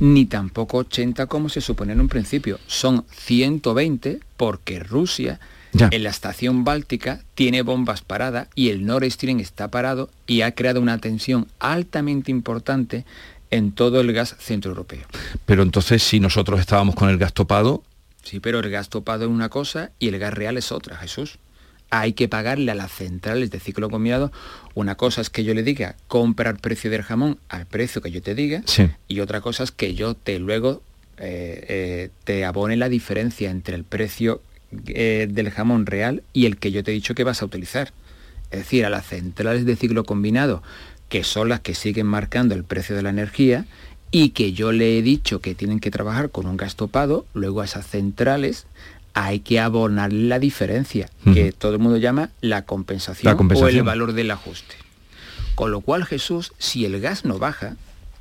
ni 0.00 0.26
tampoco 0.26 0.78
80 0.78 1.26
como 1.26 1.48
se 1.48 1.60
supone 1.60 1.92
en 1.92 2.00
un 2.00 2.08
principio, 2.08 2.58
son 2.66 3.04
120 3.10 4.20
porque 4.36 4.80
Rusia 4.80 5.40
en 5.72 6.02
la 6.02 6.10
estación 6.10 6.64
báltica 6.64 7.20
tiene 7.34 7.62
bombas 7.62 8.00
paradas 8.00 8.48
y 8.54 8.70
el 8.70 8.86
Nord 8.86 9.10
Stream 9.10 9.40
está 9.40 9.68
parado 9.68 10.08
y 10.26 10.40
ha 10.40 10.52
creado 10.52 10.80
una 10.80 10.98
tensión 10.98 11.46
altamente 11.58 12.30
importante 12.30 13.04
en 13.50 13.72
todo 13.72 14.00
el 14.00 14.12
gas 14.12 14.36
centroeuropeo. 14.38 15.06
Pero 15.46 15.62
entonces, 15.62 16.02
si 16.02 16.20
nosotros 16.20 16.60
estábamos 16.60 16.94
con 16.94 17.08
el 17.08 17.18
gas 17.18 17.32
topado... 17.32 17.82
Sí, 18.22 18.40
pero 18.40 18.60
el 18.60 18.70
gas 18.70 18.88
topado 18.88 19.24
es 19.24 19.30
una 19.30 19.48
cosa 19.48 19.90
y 19.98 20.08
el 20.08 20.18
gas 20.18 20.34
real 20.34 20.56
es 20.56 20.72
otra, 20.72 20.96
Jesús. 20.96 21.38
Hay 21.90 22.12
que 22.12 22.28
pagarle 22.28 22.70
a 22.70 22.74
las 22.74 22.92
centrales 22.92 23.50
de 23.50 23.60
ciclo 23.60 23.88
combinado. 23.88 24.30
Una 24.74 24.96
cosa 24.96 25.22
es 25.22 25.30
que 25.30 25.44
yo 25.44 25.54
le 25.54 25.62
diga, 25.62 25.96
comprar 26.06 26.58
precio 26.58 26.90
del 26.90 27.02
jamón 27.02 27.38
al 27.48 27.64
precio 27.64 28.02
que 28.02 28.10
yo 28.10 28.20
te 28.20 28.34
diga. 28.34 28.62
Y 29.06 29.20
otra 29.20 29.40
cosa 29.40 29.64
es 29.64 29.72
que 29.72 29.94
yo 29.94 30.14
te 30.14 30.38
luego 30.38 30.82
eh, 31.20 31.64
eh, 31.68 32.10
te 32.24 32.44
abone 32.44 32.76
la 32.76 32.88
diferencia 32.88 33.50
entre 33.50 33.74
el 33.74 33.84
precio 33.84 34.40
eh, 34.86 35.26
del 35.28 35.50
jamón 35.50 35.86
real 35.86 36.22
y 36.32 36.46
el 36.46 36.58
que 36.58 36.70
yo 36.70 36.84
te 36.84 36.92
he 36.92 36.94
dicho 36.94 37.14
que 37.14 37.24
vas 37.24 37.42
a 37.42 37.46
utilizar. 37.46 37.92
Es 38.50 38.60
decir, 38.60 38.86
a 38.86 38.90
las 38.90 39.06
centrales 39.06 39.66
de 39.66 39.76
ciclo 39.76 40.04
combinado, 40.04 40.62
que 41.08 41.24
son 41.24 41.48
las 41.48 41.60
que 41.60 41.74
siguen 41.74 42.06
marcando 42.06 42.54
el 42.54 42.64
precio 42.64 42.94
de 42.96 43.02
la 43.02 43.10
energía, 43.10 43.66
y 44.10 44.30
que 44.30 44.52
yo 44.52 44.72
le 44.72 44.98
he 44.98 45.02
dicho 45.02 45.40
que 45.40 45.54
tienen 45.54 45.80
que 45.80 45.90
trabajar 45.90 46.30
con 46.30 46.46
un 46.46 46.56
gas 46.56 46.76
topado, 46.76 47.26
luego 47.34 47.60
a 47.60 47.66
esas 47.66 47.86
centrales 47.86 48.66
hay 49.14 49.40
que 49.40 49.58
abonar 49.60 50.12
la 50.12 50.38
diferencia, 50.38 51.10
que 51.34 51.52
todo 51.52 51.72
el 51.72 51.78
mundo 51.78 51.98
llama 51.98 52.30
la 52.40 52.62
compensación, 52.62 53.36
o 53.54 53.68
el 53.68 53.82
valor 53.82 54.12
del 54.12 54.30
ajuste. 54.30 54.76
Con 55.54 55.72
lo 55.72 55.80
cual, 55.80 56.04
Jesús, 56.04 56.52
si 56.58 56.84
el 56.84 57.00
gas 57.00 57.24
no 57.24 57.38
baja, 57.38 57.76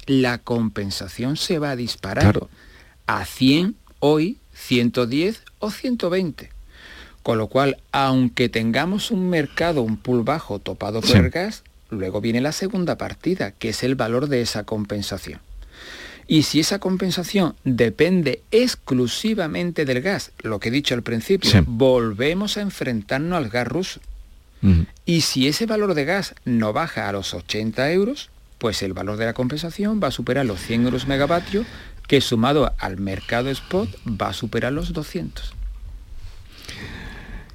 la 0.07 0.39
compensación 0.39 1.37
se 1.37 1.59
va 1.59 1.71
a 1.71 1.75
disparar 1.75 2.47
a 3.05 3.25
100 3.25 3.75
hoy, 3.99 4.37
110 4.53 5.43
o 5.59 5.69
120. 5.69 6.49
Con 7.21 7.37
lo 7.37 7.47
cual, 7.47 7.77
aunque 7.91 8.49
tengamos 8.49 9.11
un 9.11 9.29
mercado, 9.29 9.83
un 9.83 9.97
pool 9.97 10.23
bajo 10.23 10.59
topado 10.59 11.01
por 11.01 11.15
el 11.15 11.29
gas, 11.29 11.63
luego 11.89 12.21
viene 12.21 12.41
la 12.41 12.51
segunda 12.51 12.97
partida, 12.97 13.51
que 13.51 13.69
es 13.69 13.83
el 13.83 13.95
valor 13.95 14.27
de 14.27 14.41
esa 14.41 14.63
compensación. 14.63 15.39
Y 16.27 16.43
si 16.43 16.59
esa 16.59 16.79
compensación 16.79 17.55
depende 17.63 18.41
exclusivamente 18.51 19.85
del 19.85 20.01
gas, 20.01 20.31
lo 20.43 20.59
que 20.59 20.69
he 20.69 20.71
dicho 20.71 20.93
al 20.93 21.01
principio, 21.01 21.49
volvemos 21.65 22.57
a 22.57 22.61
enfrentarnos 22.61 23.37
al 23.37 23.49
gas 23.49 23.67
ruso. 23.67 24.01
Y 25.05 25.21
si 25.21 25.47
ese 25.47 25.65
valor 25.65 25.93
de 25.93 26.03
gas 26.03 26.35
no 26.43 26.73
baja 26.73 27.07
a 27.07 27.11
los 27.13 27.33
80 27.33 27.91
euros, 27.91 28.29
pues 28.57 28.81
el 28.81 28.93
valor 28.93 29.17
de 29.17 29.25
la 29.25 29.33
compensación 29.33 30.01
va 30.03 30.07
a 30.07 30.11
superar 30.11 30.45
los 30.45 30.59
100 30.59 30.85
euros 30.85 31.07
megavatio, 31.07 31.63
que 32.07 32.19
sumado 32.21 32.73
al 32.79 32.97
mercado 32.97 33.49
spot 33.49 33.89
va 34.05 34.29
a 34.29 34.33
superar 34.33 34.73
los 34.73 34.91
200. 34.91 35.53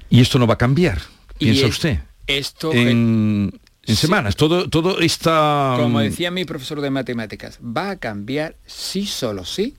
Y 0.09 0.21
esto 0.21 0.39
no 0.39 0.47
va 0.47 0.55
a 0.55 0.57
cambiar, 0.57 1.01
piensa 1.37 1.67
usted. 1.67 1.99
Esto 2.25 2.73
en, 2.73 3.59
semanas, 3.85 4.35
todo, 4.35 4.69
todo 4.69 4.99
está... 4.99 5.75
Como 5.77 5.99
decía 5.99 6.31
mi 6.31 6.45
profesor 6.45 6.81
de 6.81 6.89
matemáticas, 6.89 7.59
va 7.59 7.91
a 7.91 7.95
cambiar 7.97 8.55
sí 8.65 9.05
solo 9.05 9.45
sí. 9.45 9.75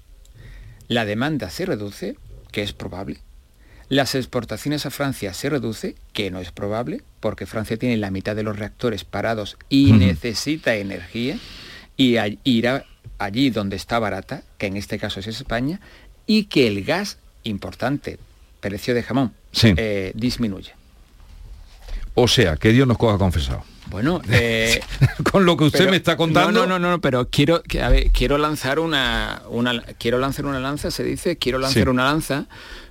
La 0.88 1.04
demanda 1.04 1.50
se 1.50 1.64
reduce, 1.64 2.16
que 2.52 2.62
es 2.62 2.72
probable, 2.72 3.20
las 3.88 4.14
exportaciones 4.14 4.86
a 4.86 4.90
Francia 4.90 5.34
se 5.34 5.50
reduce, 5.50 5.94
que 6.12 6.30
no 6.30 6.40
es 6.40 6.50
probable, 6.52 7.02
porque 7.20 7.46
Francia 7.46 7.76
tiene 7.76 7.96
la 7.96 8.10
mitad 8.10 8.34
de 8.34 8.42
los 8.42 8.58
reactores 8.58 9.04
parados 9.04 9.56
y 9.68 9.92
necesita 9.92 10.74
energía, 10.74 11.38
y 11.96 12.16
irá 12.44 12.86
allí 13.18 13.50
donde 13.50 13.76
está 13.76 13.98
barata, 13.98 14.42
que 14.58 14.66
en 14.66 14.76
este 14.76 14.98
caso 14.98 15.20
es 15.20 15.26
España, 15.26 15.80
y 16.26 16.44
que 16.44 16.66
el 16.66 16.84
gas, 16.84 17.18
importante, 17.42 18.18
precio 18.60 18.94
de 18.94 19.02
jamón, 19.02 19.32
eh, 19.62 20.12
disminuye. 20.14 20.72
O 22.14 22.26
sea, 22.26 22.56
que 22.56 22.70
Dios 22.72 22.88
nos 22.88 22.96
coja 22.96 23.18
confesado. 23.18 23.64
Bueno, 23.86 24.20
eh, 24.30 24.80
con 25.30 25.44
lo 25.44 25.56
que 25.56 25.64
usted 25.64 25.90
me 25.90 25.96
está 25.96 26.16
contando. 26.16 26.60
No, 26.60 26.66
no, 26.66 26.78
no, 26.78 26.90
no, 26.90 27.00
pero 27.00 27.28
quiero, 27.28 27.62
a 27.82 27.88
ver, 27.88 28.10
quiero 28.10 28.38
lanzar 28.38 28.78
una, 28.78 29.42
una, 29.48 29.82
quiero 29.98 30.18
lanzar 30.18 30.46
una 30.46 30.60
lanza, 30.60 30.90
se 30.90 31.04
dice, 31.04 31.36
quiero 31.36 31.58
lanzar 31.58 31.88
una 31.88 32.04
lanza, 32.04 32.46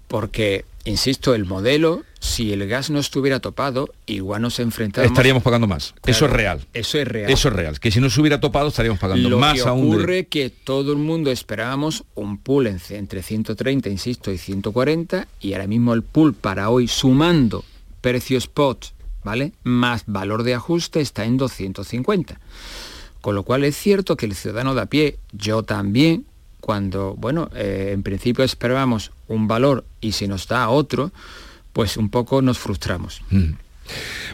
porque 0.07 0.65
insisto, 0.85 1.33
el 1.33 1.45
modelo, 1.45 2.03
si 2.19 2.51
el 2.51 2.67
gas 2.67 2.89
no 2.89 2.99
estuviera 2.99 3.39
topado, 3.39 3.93
igual 4.05 4.41
nos 4.41 4.59
enfrentamos... 4.59 5.09
Estaríamos 5.09 5.43
pagando 5.43 5.67
más. 5.67 5.93
eso 6.05 6.25
es 6.25 6.31
real. 6.31 6.65
Eso 6.73 6.97
es 6.97 7.07
real. 7.07 7.31
Eso 7.31 7.47
es 7.47 7.53
real. 7.53 7.79
Que 7.79 7.91
si 7.91 7.99
no 7.99 8.09
se 8.09 8.19
hubiera 8.19 8.39
topado 8.39 8.67
estaríamos 8.67 8.99
pagando 8.99 9.29
Lo 9.29 9.39
más 9.39 9.53
que 9.53 9.61
ocurre 9.61 10.25
que 10.25 10.49
todo 10.49 10.91
el 10.91 10.97
mundo 10.97 11.31
esperábamos 11.31 12.03
un 12.15 12.37
pool 12.37 12.67
entre 12.67 13.23
130, 13.23 13.89
insisto, 13.89 14.31
y 14.31 14.37
140, 14.37 15.27
y 15.39 15.53
ahora 15.53 15.67
mismo 15.67 15.93
el 15.93 16.03
pool 16.03 16.33
para 16.33 16.69
hoy, 16.69 16.87
sumando 16.87 17.63
precio 18.01 18.37
spot, 18.37 18.87
¿vale? 19.23 19.53
Más 19.63 20.03
valor 20.07 20.43
de 20.43 20.53
ajuste 20.53 21.01
está 21.01 21.25
en 21.25 21.37
250. 21.37 22.39
Con 23.21 23.35
lo 23.35 23.43
cual 23.43 23.63
es 23.63 23.77
cierto 23.77 24.17
que 24.17 24.25
el 24.25 24.35
ciudadano 24.35 24.75
de 24.75 24.81
a 24.81 24.85
pie, 24.87 25.17
yo 25.31 25.63
también, 25.63 26.25
cuando, 26.59 27.15
bueno, 27.15 27.49
eh, 27.55 27.91
en 27.93 28.03
principio 28.03 28.43
esperábamos 28.43 29.11
un 29.27 29.47
valor 29.47 29.85
y 30.01 30.13
si 30.13 30.27
nos 30.27 30.47
da 30.47 30.69
otro, 30.69 31.11
pues 31.71 31.97
un 31.97 32.09
poco 32.09 32.41
nos 32.41 32.59
frustramos. 32.59 33.21
Mm. 33.29 33.53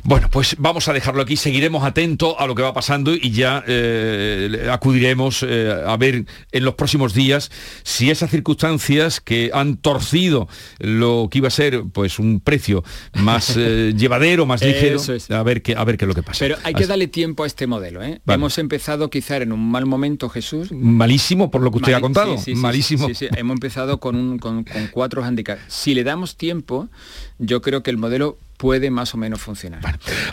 Bueno, 0.04 0.30
pues 0.32 0.56
vamos 0.58 0.88
a 0.88 0.94
dejarlo 0.94 1.22
aquí, 1.22 1.36
seguiremos 1.36 1.84
atentos 1.84 2.36
a 2.38 2.48
lo 2.48 2.56
que 2.56 2.62
va 2.62 2.74
pasando 2.74 3.14
y 3.14 3.32
ya 3.32 3.64
eh, 3.68 4.68
acudiremos 4.72 5.44
eh, 5.48 5.74
a 5.86 5.98
ver 5.98 6.26
en 6.52 6.64
los 6.64 6.76
próximos 6.76 7.14
días 7.14 7.52
si 7.84 8.10
esas 8.10 8.30
circunstancias 8.30 9.20
que 9.20 9.52
han 9.54 9.78
torcido 9.78 10.48
lo 10.80 11.28
que 11.30 11.40
iba 11.40 11.48
a 11.48 11.52
ser 11.52 11.84
pues 11.92 12.20
un 12.20 12.40
precio 12.40 12.84
más 13.16 13.56
eh, 13.58 13.94
llevadero, 13.98 14.46
más 14.46 14.64
ligero, 14.64 15.02
a, 15.30 15.44
ver 15.44 15.62
qué, 15.62 15.76
a 15.76 15.84
ver 15.84 15.98
qué 15.98 16.06
es 16.06 16.10
lo 16.10 16.16
que 16.16 16.24
pasa. 16.24 16.40
Pero 16.40 16.58
hay 16.64 16.74
que 16.74 16.88
darle 16.88 17.08
tiempo 17.08 17.44
a 17.44 17.48
este 17.48 17.68
modelo. 17.68 18.02
Hemos 18.28 18.58
empezado 18.58 19.10
quizá 19.10 19.38
en 19.38 19.52
un 19.52 19.70
mal 19.72 19.86
momento, 19.86 20.30
Jesús. 20.30 20.72
Malísimo 20.72 21.52
por 21.52 21.62
lo 21.62 21.72
que 21.72 21.78
usted 21.78 21.94
ha 21.94 22.02
contado. 22.02 22.36
Malísimo. 22.56 23.08
Hemos 23.36 23.56
empezado 23.56 24.00
con, 24.00 24.16
un, 24.16 24.40
con, 24.40 24.64
con 24.64 24.88
cuatro 24.88 25.24
handicaps. 25.24 25.62
Si 25.68 25.94
le 25.94 26.04
damos 26.04 26.38
tiempo, 26.38 26.90
yo 27.38 27.62
creo 27.62 27.84
que 27.84 27.92
el 27.92 27.98
modelo 27.98 28.38
puede 28.60 28.92
más 28.92 29.14
o 29.14 29.18
menos 29.18 29.40
funcionar. 29.40 29.82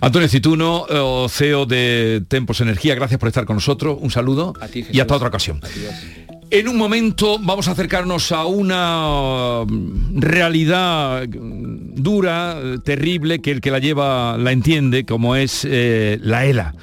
Antonio 0.01 0.29
Cituno, 0.29 0.85
eh, 0.91 1.27
CEO 1.31 1.65
de 1.65 2.25
Tempos 2.27 2.61
Energía, 2.61 2.97
gracias 2.97 3.21
por 3.21 3.29
estar 3.29 3.45
con 3.47 3.57
nosotros. 3.57 3.99
Un 4.01 4.11
saludo 4.11 4.53
y 4.93 4.99
hasta 4.99 5.15
otra 5.15 5.29
ocasión. 5.29 5.61
En 6.51 6.69
un 6.69 6.77
momento 6.77 7.39
vamos 7.41 7.69
a 7.69 7.71
acercarnos 7.71 8.33
a 8.33 8.47
una 8.47 9.65
mm, 9.65 10.21
realidad 10.21 11.25
dura, 11.29 12.57
terrible, 12.85 13.41
que 13.41 13.53
el 13.53 13.61
que 13.61 13.71
la 13.71 13.79
lleva 13.79 14.37
la 14.37 14.51
entiende, 14.51 15.05
como 15.05 15.37
es 15.37 15.65
eh, 15.65 16.19
la 16.21 16.47
ELA, 16.47 16.75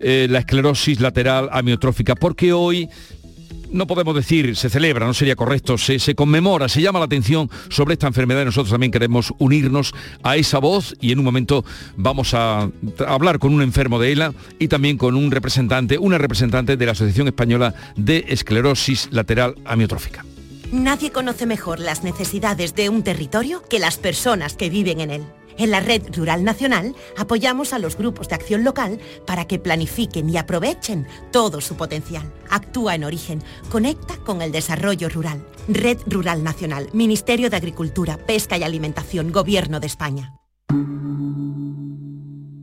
eh, 0.00 0.26
la 0.30 0.38
esclerosis 0.38 1.00
lateral 1.00 1.50
amiotrófica, 1.52 2.14
porque 2.14 2.54
hoy 2.54 2.88
no 3.70 3.86
podemos 3.86 4.14
decir 4.14 4.56
se 4.56 4.70
celebra, 4.70 5.06
no 5.06 5.14
sería 5.14 5.36
correcto, 5.36 5.78
se, 5.78 5.98
se, 5.98 6.14
conmemora, 6.14 6.68
se 6.68 6.80
llama 6.80 6.98
la 6.98 7.06
atención 7.06 7.50
sobre 7.68 7.94
esta 7.94 8.06
enfermedad 8.06 8.42
y 8.42 8.46
nosotros 8.46 8.70
también 8.70 8.92
queremos 8.92 9.32
unirnos 9.38 9.92
a 10.22 10.36
esa 10.36 10.58
voz 10.58 10.94
y 11.00 11.12
en 11.12 11.18
un 11.18 11.24
momento 11.24 11.64
vamos 11.96 12.34
a 12.34 12.70
hablar 13.06 13.38
con 13.38 13.54
un 13.54 13.62
enfermo 13.62 13.98
de 13.98 14.12
ELA 14.12 14.34
y 14.58 14.68
también 14.68 14.96
con 14.96 15.14
un 15.14 15.30
representante, 15.30 15.98
una 15.98 16.18
representante 16.18 16.76
de 16.76 16.86
la 16.86 16.92
Asociación 16.92 17.28
Española 17.28 17.74
de 17.96 18.24
Esclerosis 18.28 19.08
Lateral 19.10 19.54
Amiotrófica. 19.64 20.24
Nadie 20.72 21.10
conoce 21.10 21.46
mejor 21.46 21.80
las 21.80 22.04
necesidades 22.04 22.74
de 22.74 22.90
un 22.90 23.02
territorio 23.02 23.62
que 23.70 23.78
las 23.78 23.96
personas 23.96 24.54
que 24.54 24.68
viven 24.68 25.00
en 25.00 25.10
él. 25.10 25.22
En 25.58 25.72
la 25.72 25.80
Red 25.80 26.16
Rural 26.16 26.44
Nacional 26.44 26.94
apoyamos 27.16 27.72
a 27.72 27.80
los 27.80 27.98
grupos 27.98 28.28
de 28.28 28.36
acción 28.36 28.62
local 28.62 29.00
para 29.26 29.46
que 29.46 29.58
planifiquen 29.58 30.30
y 30.30 30.36
aprovechen 30.36 31.08
todo 31.32 31.60
su 31.60 31.76
potencial. 31.76 32.32
Actúa 32.48 32.94
en 32.94 33.02
origen, 33.02 33.42
conecta 33.68 34.16
con 34.18 34.40
el 34.40 34.52
desarrollo 34.52 35.08
rural. 35.08 35.44
Red 35.66 35.98
Rural 36.06 36.44
Nacional, 36.44 36.88
Ministerio 36.92 37.50
de 37.50 37.56
Agricultura, 37.56 38.18
Pesca 38.18 38.56
y 38.56 38.62
Alimentación, 38.62 39.32
Gobierno 39.32 39.80
de 39.80 39.88
España. 39.88 40.34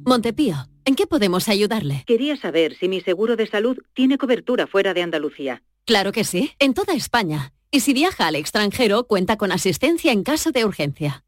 Montepío, 0.06 0.56
¿en 0.86 0.96
qué 0.96 1.06
podemos 1.06 1.50
ayudarle? 1.50 2.04
Quería 2.08 2.38
saber 2.38 2.78
si 2.78 2.88
mi 2.88 3.02
seguro 3.02 3.36
de 3.36 3.48
salud 3.48 3.78
tiene 3.94 4.18
cobertura 4.18 4.68
fuera 4.68 4.94
de 4.94 5.02
Andalucía. 5.02 5.62
Claro 5.84 6.14
que 6.14 6.24
sí, 6.24 6.52
en 6.60 6.74
toda 6.74 6.94
España. 6.94 7.52
Y 7.72 7.82
si 7.82 7.94
viaja 7.94 8.28
al 8.28 8.36
extranjero, 8.36 9.06
cuenta 9.06 9.36
con 9.36 9.52
asistencia 9.52 10.14
en 10.14 10.24
caso 10.24 10.52
de 10.52 10.64
urgencia 10.64 11.26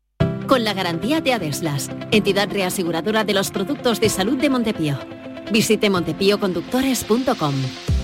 con 0.48 0.64
la 0.64 0.74
garantía 0.74 1.22
de 1.22 1.34
Adeslas, 1.34 1.90
entidad 2.12 2.50
reaseguradora 2.50 3.24
de 3.24 3.34
los 3.34 3.52
productos 3.52 4.00
de 4.00 4.10
salud 4.10 4.38
de 4.38 4.50
Montepío. 4.50 4.98
Visite 5.52 5.90
montepíoconductores.com. 5.90 7.54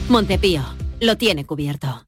Montepío, 0.09 0.63
lo 0.99 1.17
tiene 1.17 1.45
cubierto. 1.45 2.05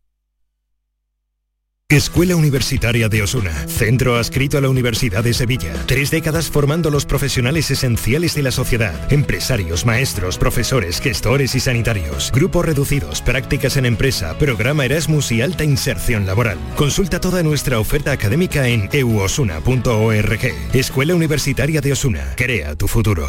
Escuela 1.88 2.36
Universitaria 2.36 3.10
de 3.10 3.22
Osuna, 3.22 3.52
centro 3.68 4.16
adscrito 4.16 4.58
a 4.58 4.62
la 4.62 4.70
Universidad 4.70 5.24
de 5.24 5.36
Sevilla. 5.36 5.72
Tres 5.86 6.10
décadas 6.10 6.50
formando 6.50 6.90
los 6.90 7.06
profesionales 7.06 7.70
esenciales 7.70 8.34
de 8.34 8.42
la 8.42 8.50
sociedad, 8.50 9.14
empresarios, 9.14 9.86
maestros, 9.86 10.40
profesores, 10.40 11.00
gestores 11.00 11.54
y 11.54 11.60
sanitarios. 11.60 12.32
Grupos 12.32 12.66
reducidos, 12.66 13.22
prácticas 13.22 13.78
en 13.78 13.86
empresa, 13.86 14.36
programa 14.40 14.84
Erasmus 14.84 15.32
y 15.32 15.44
alta 15.44 15.64
inserción 15.64 16.26
laboral. 16.26 16.58
Consulta 16.76 17.22
toda 17.22 17.44
nuestra 17.44 17.78
oferta 17.78 18.12
académica 18.12 18.68
en 18.68 18.90
euosuna.org. 18.92 20.40
Escuela 20.74 21.14
Universitaria 21.14 21.82
de 21.82 21.92
Osuna, 21.92 22.34
crea 22.36 22.76
tu 22.76 22.88
futuro. 22.88 23.28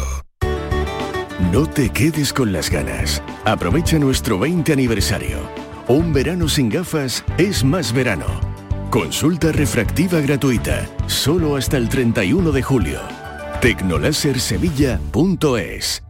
No 1.51 1.69
te 1.69 1.91
quedes 1.91 2.33
con 2.33 2.51
las 2.51 2.71
ganas. 2.71 3.21
Aprovecha 3.45 3.99
nuestro 3.99 4.39
20 4.39 4.73
aniversario. 4.73 5.66
Un 5.87 6.11
verano 6.11 6.49
sin 6.49 6.69
gafas 6.69 7.23
es 7.37 7.63
más 7.63 7.93
verano. 7.93 8.25
Consulta 8.89 9.53
refractiva 9.53 10.19
gratuita, 10.19 10.85
solo 11.07 11.55
hasta 11.55 11.77
el 11.77 11.87
31 11.87 12.51
de 12.51 12.61
julio. 12.61 12.99
Tecnolasersevilla.es 13.61 16.06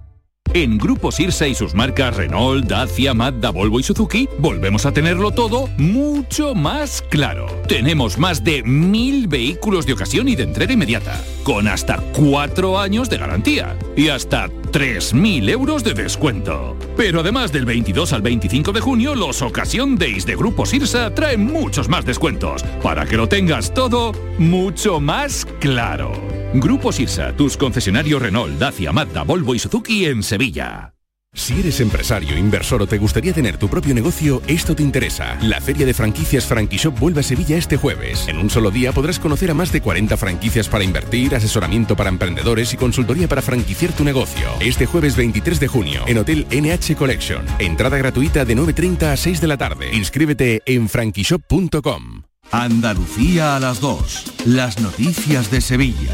En 0.54 0.78
Grupo 0.78 1.12
Sirsa 1.12 1.48
y 1.48 1.56
sus 1.56 1.74
marcas 1.74 2.16
Renault, 2.16 2.66
Dacia, 2.66 3.14
Mazda, 3.14 3.52
Volvo 3.52 3.80
y 3.80 3.84
Suzuki, 3.84 4.28
volvemos 4.40 4.86
a 4.86 4.92
tenerlo 4.92 5.32
todo 5.32 5.70
mucho 5.78 6.56
más 6.56 7.04
claro. 7.10 7.48
Tenemos 7.68 8.18
más 8.18 8.44
de 8.44 8.64
mil 8.64 9.28
vehículos 9.28 9.86
de 9.86 9.94
ocasión 9.94 10.28
y 10.28 10.36
de 10.36 10.44
entrega 10.44 10.74
inmediata, 10.74 11.22
con 11.44 11.68
hasta 11.68 11.98
cuatro 12.14 12.80
años 12.80 13.10
de 13.10 13.18
garantía 13.18 13.76
y 13.96 14.10
hasta 14.10 14.48
3.000 14.48 15.50
euros 15.50 15.84
de 15.84 15.94
descuento. 15.94 16.76
Pero 16.96 17.22
además 17.22 17.52
del 17.52 17.66
22 17.66 18.14
al 18.14 18.22
25 18.22 18.72
de 18.72 18.82
junio, 18.82 19.16
los 19.16 19.42
Ocasión 19.42 19.96
Days 19.96 20.26
de 20.26 20.36
Grupo 20.36 20.66
Sirsa 20.66 21.14
traen 21.14 21.46
muchos 21.46 21.90
más 21.90 22.06
descuentos, 22.06 22.64
para 22.82 23.06
que 23.06 23.18
lo 23.18 23.28
tengas 23.28 23.74
todo 23.74 24.14
mucho 24.38 25.00
más 25.00 25.46
claro. 25.60 26.27
Grupo 26.60 26.92
Sirsa, 26.92 27.34
tus 27.34 27.58
concesionarios 27.58 28.22
Renault, 28.22 28.58
Dacia, 28.60 28.92
Mazda, 28.92 29.24
Volvo 29.24 29.56
y 29.56 29.60
Suzuki 29.60 30.06
en 30.06 30.24
Sevilla. 30.24 30.94
Si 31.34 31.60
eres 31.60 31.80
empresario, 31.82 32.36
inversor 32.36 32.82
o 32.82 32.88
te 32.88 32.98
gustaría 32.98 33.32
tener 33.32 33.58
tu 33.58 33.70
propio 33.70 33.94
negocio, 33.94 34.42
esto 34.48 34.76
te 34.76 34.82
interesa. 34.82 35.38
La 35.44 35.62
Feria 35.62 35.86
de 35.86 35.94
Franquicias 35.94 36.46
Franquishop 36.46 36.98
vuelve 36.98 37.20
a 37.20 37.24
Sevilla 37.24 37.58
este 37.58 37.78
jueves. 37.78 38.28
En 38.28 38.40
un 38.40 38.50
solo 38.50 38.72
día 38.72 38.92
podrás 38.92 39.20
conocer 39.20 39.52
a 39.52 39.54
más 39.54 39.72
de 39.72 39.82
40 39.82 40.18
franquicias 40.18 40.68
para 40.68 40.84
invertir, 40.84 41.36
asesoramiento 41.36 41.96
para 41.96 42.10
emprendedores 42.10 42.74
y 42.74 42.78
consultoría 42.78 43.28
para 43.28 43.44
franquiciar 43.44 43.94
tu 43.94 44.04
negocio. 44.04 44.48
Este 44.60 44.88
jueves 44.88 45.16
23 45.16 45.60
de 45.60 45.68
junio, 45.68 46.02
en 46.08 46.18
Hotel 46.18 46.48
NH 46.50 46.96
Collection. 46.96 47.46
Entrada 47.60 47.98
gratuita 47.98 48.44
de 48.44 48.58
9.30 48.58 49.04
a 49.04 49.18
6 49.18 49.40
de 49.40 49.48
la 49.48 49.58
tarde. 49.58 49.92
Inscríbete 49.94 50.64
en 50.66 50.90
franquishop.com. 50.90 52.24
Andalucía 52.52 53.58
a 53.58 53.60
las 53.60 53.80
2. 53.80 54.46
Las 54.46 54.80
noticias 54.80 55.52
de 55.52 55.62
Sevilla. 55.62 56.14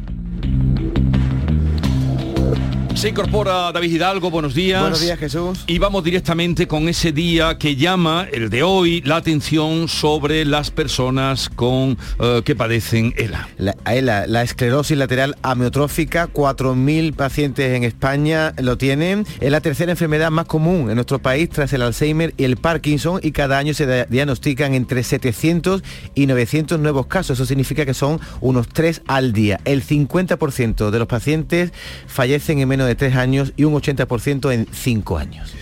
Se 3.01 3.09
incorpora 3.09 3.71
David 3.71 3.93
Hidalgo, 3.93 4.29
buenos 4.29 4.53
días. 4.53 4.79
Buenos 4.79 5.01
días, 5.01 5.17
Jesús. 5.17 5.63
Y 5.65 5.79
vamos 5.79 6.03
directamente 6.03 6.67
con 6.67 6.87
ese 6.87 7.11
día 7.11 7.57
que 7.57 7.75
llama, 7.75 8.27
el 8.31 8.51
de 8.51 8.61
hoy, 8.61 9.01
la 9.01 9.15
atención 9.15 9.87
sobre 9.87 10.45
las 10.45 10.69
personas 10.69 11.49
con 11.49 11.97
eh, 12.19 12.43
que 12.45 12.55
padecen 12.55 13.15
ELA. 13.17 13.49
La, 13.57 13.75
ELA, 13.91 14.27
la 14.27 14.43
esclerosis 14.43 14.95
lateral 14.95 15.35
amiotrófica, 15.41 16.29
4.000 16.31 17.15
pacientes 17.15 17.75
en 17.75 17.85
España 17.85 18.53
lo 18.59 18.77
tienen. 18.77 19.25
Es 19.39 19.49
la 19.49 19.61
tercera 19.61 19.93
enfermedad 19.93 20.29
más 20.29 20.45
común 20.45 20.91
en 20.91 20.93
nuestro 20.93 21.17
país 21.17 21.49
tras 21.49 21.73
el 21.73 21.81
Alzheimer 21.81 22.35
y 22.37 22.43
el 22.43 22.57
Parkinson 22.57 23.19
y 23.23 23.31
cada 23.31 23.57
año 23.57 23.73
se 23.73 24.05
diagnostican 24.11 24.75
entre 24.75 25.01
700 25.01 25.81
y 26.13 26.27
900 26.27 26.79
nuevos 26.79 27.07
casos. 27.07 27.39
Eso 27.39 27.47
significa 27.47 27.83
que 27.83 27.95
son 27.95 28.19
unos 28.41 28.67
3 28.67 29.01
al 29.07 29.33
día. 29.33 29.59
El 29.65 29.83
50% 29.83 30.91
de 30.91 30.99
los 30.99 31.07
pacientes 31.07 31.73
fallecen 32.05 32.59
en 32.59 32.69
menos 32.69 32.85
de 32.85 32.90
tres 32.95 33.15
años 33.15 33.53
y 33.57 33.63
un 33.63 33.73
80% 33.73 34.53
en 34.53 34.67
cinco 34.71 35.17
años. 35.17 35.53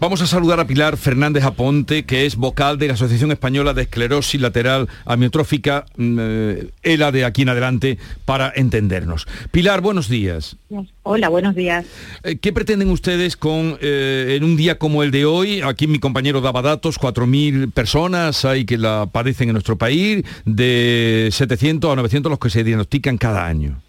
Vamos 0.00 0.22
a 0.22 0.28
saludar 0.28 0.60
a 0.60 0.66
Pilar 0.66 0.96
Fernández 0.96 1.42
Aponte, 1.42 2.04
que 2.04 2.24
es 2.24 2.36
vocal 2.36 2.78
de 2.78 2.86
la 2.86 2.94
Asociación 2.94 3.32
Española 3.32 3.74
de 3.74 3.82
Esclerosis 3.82 4.40
Lateral 4.40 4.88
Amiotrófica, 5.04 5.86
eh, 5.98 6.70
ELA 6.82 7.10
de 7.10 7.24
aquí 7.24 7.42
en 7.42 7.48
adelante, 7.48 7.98
para 8.24 8.52
entendernos. 8.54 9.26
Pilar, 9.50 9.80
buenos 9.80 10.08
días. 10.08 10.56
Hola, 11.02 11.28
buenos 11.28 11.56
días. 11.56 11.84
Eh, 12.22 12.38
¿Qué 12.38 12.52
pretenden 12.52 12.90
ustedes 12.90 13.36
con 13.36 13.76
eh, 13.80 14.36
en 14.36 14.44
un 14.44 14.56
día 14.56 14.78
como 14.78 15.02
el 15.02 15.10
de 15.10 15.24
hoy? 15.24 15.62
Aquí 15.62 15.88
mi 15.88 15.98
compañero 15.98 16.40
daba 16.40 16.62
datos, 16.62 17.00
4.000 17.00 17.72
personas 17.72 18.44
hay 18.44 18.64
que 18.64 18.78
la 18.78 19.08
padecen 19.10 19.48
en 19.48 19.54
nuestro 19.54 19.78
país, 19.78 20.24
de 20.44 21.28
700 21.32 21.92
a 21.92 21.96
900 21.96 22.30
los 22.30 22.38
que 22.38 22.50
se 22.50 22.62
diagnostican 22.62 23.18
cada 23.18 23.46
año. 23.46 23.80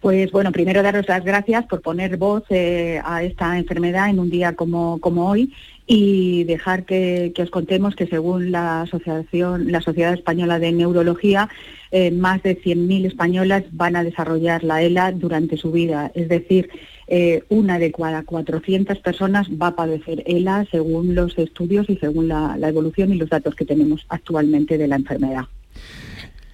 Pues 0.00 0.30
bueno, 0.30 0.52
primero 0.52 0.82
daros 0.82 1.08
las 1.08 1.24
gracias 1.24 1.66
por 1.66 1.82
poner 1.82 2.18
voz 2.18 2.44
eh, 2.50 3.00
a 3.04 3.24
esta 3.24 3.58
enfermedad 3.58 4.08
en 4.08 4.20
un 4.20 4.30
día 4.30 4.54
como, 4.54 5.00
como 5.00 5.28
hoy 5.28 5.52
y 5.88 6.44
dejar 6.44 6.84
que, 6.84 7.32
os 7.36 7.50
contemos 7.50 7.96
que 7.96 8.06
según 8.06 8.52
la 8.52 8.82
asociación, 8.82 9.72
la 9.72 9.80
Sociedad 9.80 10.12
Española 10.12 10.60
de 10.60 10.70
Neurología, 10.70 11.48
eh, 11.90 12.12
más 12.12 12.42
de 12.44 12.60
100.000 12.60 13.06
españolas 13.06 13.64
van 13.72 13.96
a 13.96 14.04
desarrollar 14.04 14.62
la 14.62 14.82
ELA 14.82 15.10
durante 15.12 15.56
su 15.56 15.72
vida. 15.72 16.12
Es 16.14 16.28
decir, 16.28 16.70
eh, 17.08 17.42
una 17.48 17.80
de 17.80 17.90
cada 17.90 18.22
400 18.22 18.98
personas 18.98 19.48
va 19.50 19.68
a 19.68 19.76
padecer 19.76 20.22
ELA 20.26 20.66
según 20.70 21.16
los 21.16 21.36
estudios 21.38 21.90
y 21.90 21.96
según 21.96 22.28
la 22.28 22.56
evolución 22.62 23.12
y 23.12 23.16
los 23.16 23.30
datos 23.30 23.56
que 23.56 23.64
tenemos 23.64 24.06
actualmente 24.10 24.78
de 24.78 24.86
la 24.86 24.96
enfermedad 24.96 25.46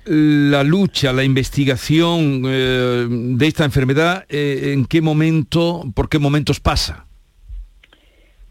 la 0.06 0.62
lucha, 0.62 1.12
la 1.12 1.24
investigación 1.24 2.42
eh, 2.46 3.06
de 3.08 3.46
esta 3.46 3.64
enfermedad, 3.64 4.24
eh, 4.28 4.72
¿en 4.74 4.84
qué 4.86 5.00
momento, 5.00 5.84
por 5.94 6.08
qué 6.08 6.18
momentos 6.18 6.60
pasa? 6.60 7.06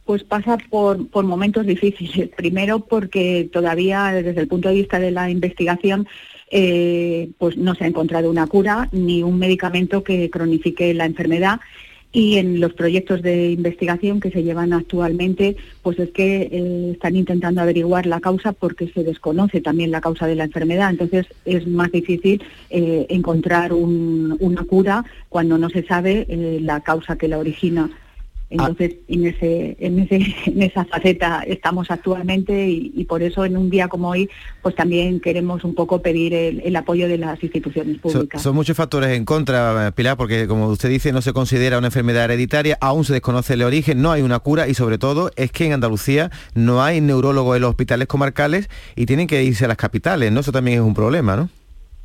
Pues 0.05 0.23
pasa 0.23 0.57
por, 0.69 1.07
por, 1.07 1.23
momentos 1.25 1.65
difíciles. 1.65 2.29
Primero 2.35 2.79
porque 2.79 3.49
todavía 3.51 4.11
desde 4.11 4.41
el 4.41 4.47
punto 4.47 4.69
de 4.69 4.75
vista 4.75 4.99
de 4.99 5.11
la 5.11 5.29
investigación 5.29 6.07
eh, 6.51 7.29
pues 7.39 7.57
no 7.57 7.73
se 7.73 7.83
ha 7.83 7.87
encontrado 7.87 8.29
una 8.29 8.47
cura 8.47 8.89
ni 8.91 9.23
un 9.23 9.39
medicamento 9.39 10.03
que 10.03 10.29
cronifique 10.29 10.93
la 10.93 11.05
enfermedad 11.05 11.59
y 12.13 12.37
en 12.37 12.59
los 12.59 12.73
proyectos 12.73 13.23
de 13.23 13.51
investigación 13.51 14.19
que 14.19 14.29
se 14.29 14.43
llevan 14.43 14.71
actualmente, 14.71 15.57
pues 15.81 15.97
es 15.97 16.11
que 16.11 16.43
eh, 16.43 16.91
están 16.93 17.15
intentando 17.15 17.59
averiguar 17.59 18.05
la 18.05 18.21
causa 18.21 18.53
porque 18.53 18.87
se 18.87 19.03
desconoce 19.03 19.61
también 19.61 19.89
la 19.89 19.99
causa 19.99 20.27
de 20.27 20.35
la 20.35 20.43
enfermedad. 20.43 20.91
Entonces 20.91 21.25
es 21.43 21.67
más 21.67 21.91
difícil 21.91 22.41
eh, 22.69 23.07
encontrar 23.09 23.73
una 23.73 24.63
cura 24.65 25.03
cuando 25.27 25.57
no 25.57 25.69
se 25.69 25.83
sabe 25.83 26.27
eh, 26.29 26.59
la 26.61 26.81
causa 26.81 27.17
que 27.17 27.27
la 27.27 27.39
origina. 27.39 27.89
Entonces, 28.53 28.95
en, 29.07 29.25
ese, 29.25 29.75
en, 29.79 29.99
ese, 29.99 30.15
en 30.45 30.61
esa 30.61 30.85
faceta 30.85 31.43
estamos 31.47 31.89
actualmente 31.89 32.69
y, 32.69 33.03
por 33.05 33.23
eso 33.23 33.45
en 33.45 33.57
un 33.57 33.69
día 33.69 33.87
como 33.87 34.09
hoy, 34.09 34.29
pues 34.61 34.75
también 34.75 35.19
queremos 35.19 35.63
un 35.63 35.75
poco 35.75 36.01
pedir 36.01 36.33
el, 36.33 36.75
apoyo 36.75 37.07
de 37.07 37.17
las 37.17 37.41
instituciones 37.43 37.97
públicas. 37.97 38.41
son 38.41 38.55
muchos 38.55 38.77
factores 38.77 39.09
en 39.09 39.25
contra, 39.25 39.91
Pilar, 39.95 40.17
porque 40.17 40.47
como 40.47 40.67
usted 40.67 40.89
dice, 40.89 41.11
no 41.11 41.21
se 41.21 41.33
considera 41.33 41.77
una 41.77 41.87
enfermedad 41.87 42.25
hereditaria, 42.25 42.77
aún 42.79 43.05
se 43.05 43.13
desconoce 43.13 43.53
el 43.53 43.63
origen, 43.63 44.01
no 44.01 44.11
hay 44.11 44.21
una 44.21 44.39
cura 44.39 44.67
y 44.67 44.73
sobre 44.73 44.97
todo 44.97 45.31
es 45.35 45.51
que 45.51 45.65
en 45.65 45.73
Andalucía 45.73 46.31
no 46.53 46.83
hay 46.83 47.01
neurólogos 47.01 47.55
en 47.55 47.61
los 47.63 47.71
hospitales 47.71 48.07
comarcales 48.07 48.69
y 48.95 49.05
tienen 49.05 49.27
que 49.27 49.43
irse 49.43 49.65
a 49.65 49.67
las 49.67 49.77
capitales, 49.77 50.31
¿no? 50.31 50.39
Eso 50.39 50.51
también 50.51 50.79
es 50.79 50.83
un 50.83 50.93
problema, 50.93 51.35
¿no? 51.35 51.49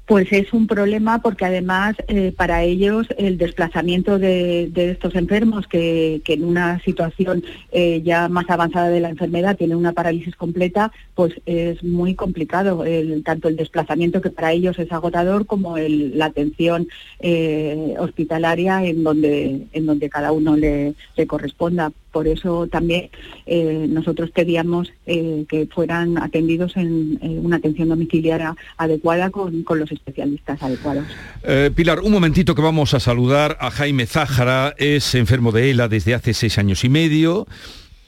Pues 0.08 0.32
es 0.32 0.54
un 0.54 0.66
problema 0.66 1.20
porque 1.20 1.44
además 1.44 1.94
eh, 2.08 2.32
para 2.34 2.62
ellos 2.62 3.06
el 3.18 3.36
desplazamiento 3.36 4.18
de, 4.18 4.72
estos 4.74 5.14
enfermos 5.14 5.66
que, 5.66 6.22
en 6.26 6.44
una 6.44 6.80
situación 6.80 7.44
eh, 7.72 8.00
ya 8.02 8.30
más 8.30 8.48
avanzada 8.48 8.88
de 8.88 9.00
la 9.00 9.10
enfermedad 9.10 9.58
tienen 9.58 9.76
una 9.76 9.92
parálisis 9.92 10.34
completa, 10.34 10.92
pues 11.14 11.34
es 11.44 11.84
muy 11.84 12.14
complicado, 12.14 12.84
tanto 13.22 13.48
el 13.48 13.56
desplazamiento 13.56 14.22
que 14.22 14.30
para 14.30 14.52
ellos 14.52 14.78
es 14.78 14.90
agotador 14.92 15.44
como 15.44 15.76
la 15.76 16.24
atención 16.24 16.88
eh, 17.20 17.94
hospitalaria 17.98 18.82
en 18.86 19.04
donde, 19.04 19.66
en 19.74 19.84
donde 19.84 20.08
cada 20.08 20.32
uno 20.32 20.56
le 20.56 20.94
corresponda 21.26 21.92
por 22.18 22.26
eso 22.26 22.66
también 22.66 23.10
eh, 23.46 23.86
nosotros 23.88 24.32
pedíamos 24.32 24.90
eh, 25.06 25.44
que 25.48 25.68
fueran 25.72 26.18
atendidos 26.18 26.76
en, 26.76 27.16
una 27.22 27.58
atención 27.58 27.90
domiciliaria 27.90 28.56
adecuada 28.76 29.30
con, 29.30 29.64
los 29.68 29.92
especialistas 29.92 30.60
adecuados. 30.60 31.04
Eh, 31.44 31.70
Pilar, 31.72 32.00
un 32.00 32.10
momentito 32.10 32.56
que 32.56 32.62
vamos 32.62 32.92
a 32.92 32.98
saludar 32.98 33.56
a 33.60 33.70
Jaime 33.70 34.06
Zájara, 34.06 34.74
es 34.78 35.14
enfermo 35.14 35.52
de 35.52 35.70
ELA 35.70 35.86
desde 35.86 36.12
hace 36.14 36.34
seis 36.34 36.58
años 36.58 36.82
y 36.82 36.88
medio, 36.88 37.46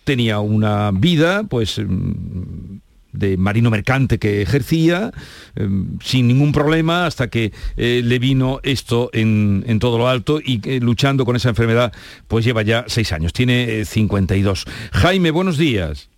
tenía 0.02 0.40
una 0.40 0.90
vida 0.90 1.44
pues 1.44 1.78
mm, 1.78 2.79
de 3.12 3.36
marino 3.36 3.70
mercante 3.70 4.18
que 4.18 4.42
ejercía, 4.42 5.12
eh, 5.56 5.68
sin 6.02 6.28
ningún 6.28 6.52
problema, 6.52 7.06
hasta 7.06 7.28
que 7.28 7.52
eh, 7.76 8.02
le 8.04 8.18
vino 8.18 8.60
esto 8.62 9.10
en, 9.12 9.64
en, 9.66 9.78
todo 9.78 9.98
lo 9.98 10.08
alto 10.08 10.40
y 10.42 10.60
eh, 10.68 10.80
luchando 10.80 11.24
con 11.24 11.36
esa 11.36 11.48
enfermedad, 11.48 11.92
pues 12.28 12.44
lleva 12.44 12.62
ya 12.62 12.84
seis 12.88 13.12
años, 13.12 13.32
tiene 13.32 13.84
52. 13.84 14.66
Jaime, 14.92 15.30
buenos 15.30 15.58
días. 15.58 16.10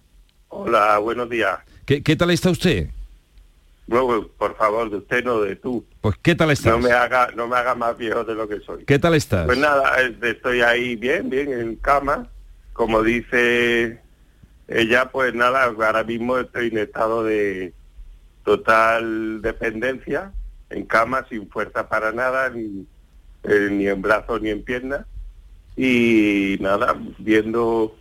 Hola, 0.49 0.99
buenos 0.99 1.30
días. 1.30 1.59
¿Qué, 1.84 2.03
qué 2.03 2.16
tal 2.16 2.30
está 2.30 2.51
usted? 2.51 2.90
No, 3.86 4.28
por 4.38 4.57
favor, 4.57 4.90
de 4.90 4.99
usted 4.99 5.24
no, 5.24 5.40
de 5.40 5.57
tú. 5.57 5.84
Pues 6.01 6.16
¿qué 6.22 6.34
tal 6.34 6.51
estás? 6.51 6.72
No 6.72 6.78
me 6.78 6.93
haga, 6.93 7.30
no 7.34 7.49
me 7.49 7.57
haga 7.57 7.74
más 7.74 7.97
viejo 7.97 8.24
de 8.24 8.34
lo 8.34 8.49
que 8.49 8.61
soy. 8.61 8.84
¿Qué 8.84 8.99
tal 8.99 9.14
estás? 9.14 9.47
Pues 9.47 9.59
nada, 9.59 9.97
estoy 10.22 10.61
ahí 10.61 10.97
bien, 10.97 11.28
bien, 11.28 11.53
en 11.53 11.76
cama. 11.76 12.28
Como 12.72 13.03
dice 13.03 14.02
ella, 14.69 15.11
pues 15.11 15.35
nada, 15.35 15.65
ahora 15.65 16.05
mismo 16.05 16.39
estoy 16.39 16.69
en 16.69 16.79
estado 16.79 17.25
de 17.25 17.73
total 18.45 19.43
dependencia, 19.43 20.33
en 20.71 20.85
cama, 20.87 21.27
sin 21.29 21.49
fuerza 21.49 21.89
para 21.89 22.13
nada, 22.13 22.51
ni, 22.51 22.87
eh, 23.45 23.69
ni 23.71 23.87
en 23.87 24.03
brazos 24.03 24.41
ni 24.41 24.51
en 24.51 24.63
piernas. 24.63 25.07
Y 25.77 26.59
nada, 26.61 26.97
viendo 27.19 27.97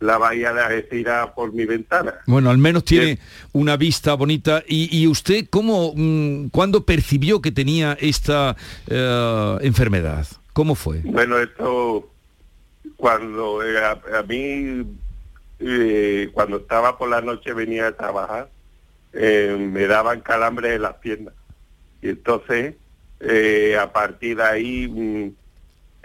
la 0.00 0.18
bahía 0.18 0.52
de 0.52 0.60
Algeciras 0.60 1.28
por 1.34 1.52
mi 1.52 1.64
ventana. 1.64 2.14
Bueno, 2.26 2.50
al 2.50 2.58
menos 2.58 2.84
tiene 2.84 3.18
una 3.52 3.76
vista 3.76 4.14
bonita. 4.14 4.62
¿Y, 4.66 5.06
usted 5.06 5.46
cómo, 5.48 5.92
mm, 5.96 6.48
cuándo 6.48 6.84
percibió 6.84 7.40
que 7.40 7.52
tenía 7.52 7.96
esta 8.00 8.56
eh, 8.88 9.58
enfermedad? 9.62 10.26
¿Cómo 10.52 10.74
fue? 10.74 11.00
Bueno, 11.04 11.38
esto, 11.38 12.10
cuando 12.96 13.62
eh, 13.62 13.78
a, 13.78 14.22
mí, 14.28 14.84
eh, 15.60 16.30
cuando 16.32 16.58
estaba 16.58 16.98
por 16.98 17.08
la 17.08 17.20
noche 17.20 17.52
venía 17.52 17.88
a 17.88 17.96
trabajar, 17.96 18.50
me 19.12 19.86
daban 19.86 20.20
calambres 20.20 20.76
en 20.76 20.82
las 20.82 20.94
piernas. 20.96 21.34
Y 22.02 22.10
entonces, 22.10 22.74
a 23.80 23.92
partir 23.92 24.36
de 24.36 24.42
ahí, 24.42 24.88
mm, 24.88 25.34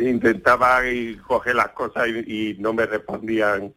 intentaba 0.09 0.81
coger 1.27 1.55
las 1.55 1.69
cosas 1.69 2.07
y 2.07 2.55
no 2.59 2.73
me 2.73 2.85
respondían 2.85 3.73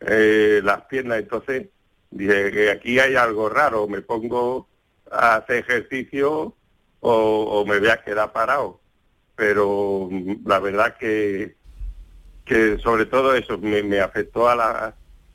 eh, 0.00 0.60
las 0.62 0.82
piernas. 0.82 1.20
Entonces 1.20 1.68
dije 2.10 2.50
que 2.50 2.70
aquí 2.70 2.98
hay 2.98 3.16
algo 3.16 3.48
raro, 3.48 3.88
me 3.88 4.02
pongo 4.02 4.68
a 5.10 5.36
hacer 5.36 5.56
ejercicio 5.58 6.54
o, 7.00 7.64
me 7.66 7.78
voy 7.78 7.88
a 7.88 8.02
quedar 8.02 8.32
parado. 8.32 8.80
Pero 9.36 10.08
mm, 10.10 10.46
la 10.46 10.58
verdad 10.58 10.96
que, 10.98 11.56
que 12.44 12.78
sobre 12.78 13.06
todo 13.06 13.34
eso 13.34 13.58
me, 13.58 14.00
afectó 14.00 14.48
a 14.48 14.56
la, 14.56 14.94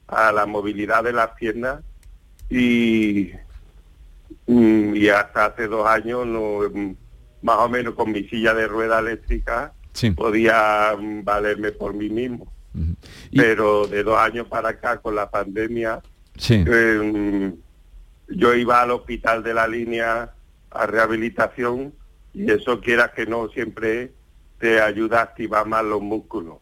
a 0.10 0.32
la 0.32 0.46
movilidad 0.46 1.04
de 1.04 1.14
las 1.14 1.30
piernas 1.32 1.82
y, 2.50 3.32
mm, 4.48 4.96
y 4.96 5.10
hasta 5.10 5.46
hace 5.46 5.68
dos 5.68 5.88
años 5.88 6.26
no, 6.26 6.62
mm, 6.70 6.96
más 7.42 7.58
o 7.58 7.70
menos 7.70 7.96
con 7.96 8.12
mi 8.12 8.24
silla 8.24 8.54
de 8.54 8.68
rueda 8.68 9.00
eléctrica 9.00 9.74
podía 10.16 10.96
valerme 11.24 11.72
por 11.72 11.94
mí 11.94 12.10
mismo. 12.10 12.52
Pero 13.36 13.88
de 13.88 14.04
dos 14.04 14.18
años 14.18 14.48
para 14.48 14.70
acá 14.70 14.98
con 15.02 15.16
la 15.16 15.30
pandemia, 15.30 16.02
em, 16.48 17.56
yo 18.30 18.54
iba 18.54 18.82
al 18.82 18.92
hospital 18.92 19.44
de 19.44 19.54
la 19.54 19.68
línea 19.68 20.34
a 20.72 20.86
rehabilitación 20.86 21.94
y 22.34 22.50
eso 22.52 22.80
quiera 22.80 23.12
que 23.12 23.26
no 23.26 23.50
siempre 23.50 24.14
te 24.60 24.80
ayuda 24.82 25.20
a 25.20 25.24
activar 25.24 25.66
más 25.66 25.84
los 25.84 26.02
músculos. 26.02 26.58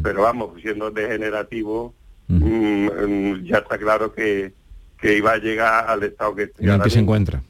Pero 0.00 0.22
vamos, 0.22 0.60
siendo 0.62 0.92
degenerativo, 0.92 1.92
mm, 2.40 2.86
mm, 2.86 3.44
ya 3.44 3.58
está 3.58 3.78
claro 3.78 4.12
que, 4.12 4.52
que, 4.98 5.16
iba 5.16 5.32
a 5.32 5.38
llegar 5.38 5.88
al 5.88 6.02
estado 6.02 6.34
que 6.34 6.42
estoy 6.44 6.80
que 6.80 6.90
se 6.90 6.98
encuentra. 6.98 7.42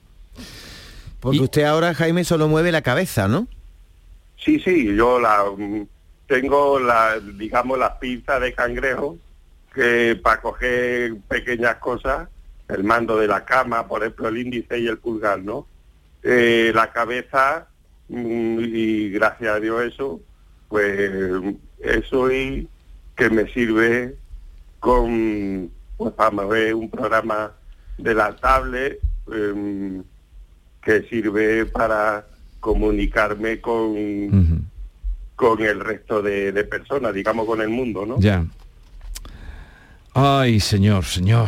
Porque 1.21 1.41
usted 1.41 1.65
ahora, 1.65 1.95
Jaime, 1.95 2.25
solo 2.25 2.49
mueve 2.49 2.73
la 2.73 2.83
cabeza, 2.83 3.29
¿no? 3.29 3.47
Sí, 4.37 4.59
sí, 4.59 4.95
yo 4.97 5.21
la 5.21 5.45
mm, 5.57 5.87
tengo 6.27 6.81
la, 6.81 7.21
digamos, 7.21 7.79
las 7.79 7.93
pinzas 7.99 8.41
de 8.41 8.53
cangrejo 8.55 9.19
que 9.75 10.19
para 10.23 10.41
coger 10.41 11.17
pequeñas 11.29 11.77
cosas, 11.77 12.29
el 12.69 12.85
mando 12.85 13.17
de 13.17 13.29
la 13.29 13.45
cama, 13.45 13.87
por 13.87 14.03
ejemplo, 14.03 14.29
el 14.29 14.39
índice 14.39 14.79
y 14.79 14.87
el 14.87 14.99
pulgar, 14.99 15.41
¿no? 15.41 15.67
Eh, 16.23 16.73
la 16.75 16.91
cabeza, 16.93 17.69
y 18.09 19.11
gracias 19.11 19.57
a 19.57 19.61
Dios 19.61 19.83
eso, 19.83 20.21
pues 20.69 21.11
eso 21.81 22.33
y 22.33 22.69
que 23.17 23.31
me 23.31 23.51
sirve 23.53 24.17
con, 24.83 25.71
pues 25.97 26.13
para 26.15 26.45
ver 26.45 26.75
un 26.75 26.91
programa 26.91 27.53
de 27.99 28.15
la 28.15 28.35
tablet 28.35 28.99
em, 29.33 30.03
que 30.83 31.03
sirve 31.03 31.67
para 31.67 32.27
comunicarme 32.59 33.61
con, 33.61 34.67
con 35.37 35.63
el 35.63 35.79
resto 35.79 36.21
de, 36.21 36.65
personas, 36.65 37.15
digamos 37.15 37.47
con 37.47 37.61
el 37.61 37.69
mundo, 37.69 38.05
¿no? 38.05 38.19
Ya. 38.19 38.45
Ay, 40.15 40.59
señor, 40.59 41.05
señor. 41.05 41.47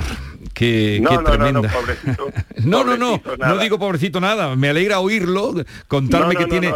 Qué, 0.54 1.00
no, 1.02 1.10
qué 1.10 1.16
no, 1.16 1.24
tremenda. 1.24 1.60
No, 1.60 1.62
no, 1.62 1.68
pobrecito, 1.74 2.30
no, 2.64 2.84
no, 2.84 2.96
no, 2.96 3.20
no 3.36 3.58
digo 3.58 3.80
pobrecito 3.80 4.20
nada. 4.20 4.54
Me 4.54 4.68
alegra 4.68 5.00
oírlo, 5.00 5.54
contarme 5.88 6.36
que 6.36 6.46
tiene 6.46 6.72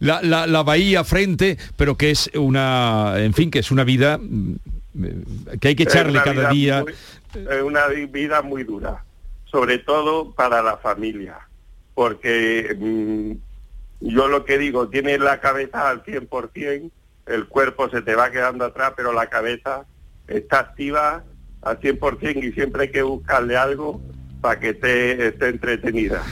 la, 0.00 0.20
la, 0.46 0.62
bahía 0.62 1.04
frente, 1.04 1.56
pero 1.76 1.96
que 1.96 2.10
es 2.10 2.30
una, 2.34 3.14
en 3.16 3.32
fin, 3.32 3.50
que 3.50 3.60
es 3.60 3.70
una 3.70 3.82
vida 3.82 4.20
que 5.60 5.68
hay 5.68 5.76
que 5.76 5.82
echarle 5.84 6.20
cada 6.22 6.50
día. 6.50 6.84
es 7.34 7.62
una 7.62 7.86
vida 7.88 8.42
muy 8.42 8.64
dura, 8.64 9.04
sobre 9.44 9.78
todo 9.78 10.32
para 10.32 10.62
la 10.62 10.76
familia, 10.76 11.38
porque 11.94 12.76
mm, 12.78 13.32
yo 14.00 14.28
lo 14.28 14.44
que 14.44 14.58
digo, 14.58 14.88
tienes 14.88 15.20
la 15.20 15.40
cabeza 15.40 15.88
al 15.88 16.04
100%, 16.04 16.90
el 17.26 17.46
cuerpo 17.46 17.88
se 17.88 18.02
te 18.02 18.14
va 18.14 18.30
quedando 18.30 18.64
atrás, 18.64 18.92
pero 18.96 19.12
la 19.12 19.28
cabeza 19.28 19.86
está 20.28 20.60
activa 20.60 21.24
al 21.62 21.80
100% 21.80 22.44
y 22.44 22.52
siempre 22.52 22.82
hay 22.82 22.90
que 22.90 23.02
buscarle 23.02 23.56
algo 23.56 24.00
para 24.40 24.60
que 24.60 24.70
esté, 24.70 25.28
esté 25.28 25.48
entretenida. 25.48 26.22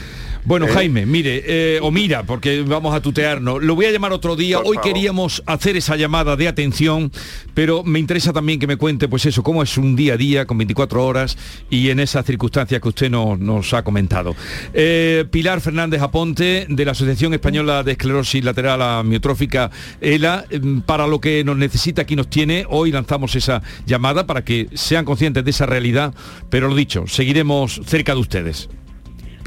Bueno, 0.45 0.67
¿Eh? 0.67 0.71
Jaime, 0.71 1.07
mire, 1.07 1.43
eh, 1.43 1.79
o 1.81 1.89
mira, 1.89 2.21
porque 2.21 2.61
vamos 2.61 2.93
a 2.93 3.01
tutearnos. 3.01 3.63
Lo 3.63 3.73
voy 3.73 3.85
a 3.85 3.91
llamar 3.91 4.13
otro 4.13 4.35
día. 4.35 4.59
Hoy 4.59 4.77
queríamos 4.77 5.41
hacer 5.47 5.75
esa 5.75 5.95
llamada 5.95 6.35
de 6.35 6.47
atención, 6.47 7.11
pero 7.55 7.83
me 7.83 7.97
interesa 7.97 8.31
también 8.31 8.59
que 8.59 8.67
me 8.67 8.77
cuente, 8.77 9.07
pues 9.07 9.25
eso, 9.25 9.41
cómo 9.41 9.63
es 9.63 9.75
un 9.75 9.95
día 9.95 10.13
a 10.13 10.17
día 10.17 10.45
con 10.45 10.59
24 10.59 11.03
horas 11.03 11.35
y 11.71 11.89
en 11.89 11.99
esas 11.99 12.27
circunstancias 12.27 12.79
que 12.79 12.87
usted 12.87 13.09
nos 13.09 13.73
ha 13.73 13.83
comentado. 13.83 14.35
Eh, 14.71 15.25
Pilar 15.31 15.61
Fernández 15.61 16.03
Aponte, 16.03 16.67
de 16.69 16.85
la 16.85 16.91
Asociación 16.91 17.33
Española 17.33 17.81
de 17.81 17.93
Esclerosis 17.93 18.43
Lateral 18.45 18.83
Amiotrófica, 18.83 19.71
ELA, 19.99 20.45
em, 20.51 20.81
para 20.81 21.07
lo 21.07 21.19
que 21.19 21.43
nos 21.43 21.57
necesita 21.57 22.03
aquí 22.03 22.15
nos 22.15 22.29
tiene. 22.29 22.67
Hoy 22.69 22.91
lanzamos 22.91 23.35
esa 23.35 23.63
llamada 23.87 24.27
para 24.27 24.45
que 24.45 24.69
sean 24.75 25.05
conscientes 25.05 25.43
de 25.43 25.49
esa 25.49 25.65
realidad, 25.65 26.13
pero 26.51 26.67
lo 26.67 26.75
dicho, 26.75 27.07
seguiremos 27.07 27.81
cerca 27.83 28.13
de 28.13 28.19
ustedes. 28.19 28.69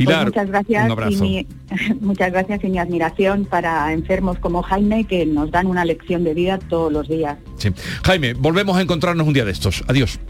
Pues 0.05 0.25
muchas 0.25 0.49
gracias 0.49 0.93
Y 1.11 1.17
mi, 1.17 1.47
muchas 2.01 2.31
gracias 2.31 2.63
y 2.63 2.69
mi 2.69 2.79
admiración 2.79 3.45
para 3.45 3.93
enfermos 3.93 4.39
como 4.39 4.63
Jaime 4.63 5.05
que 5.05 5.27
nos 5.27 5.51
dan 5.51 5.67
una 5.67 5.85
lección 5.85 6.25
de 6.25 6.35
vida 6.35 6.59
todos 6.59 6.93
los 6.93 7.09
días. 7.09 7.37
Jaime, 8.05 8.35
volvemos 8.35 8.77
a 8.77 8.83
encontrarnos 8.83 9.27
un 9.27 9.35
día 9.35 9.45
de 9.45 9.53
estos. 9.53 9.83
Adiós. 9.89 10.21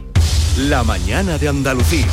La 0.57 0.83
mañana 0.85 1.39
de 1.39 1.49
Andalucía. 1.49 2.07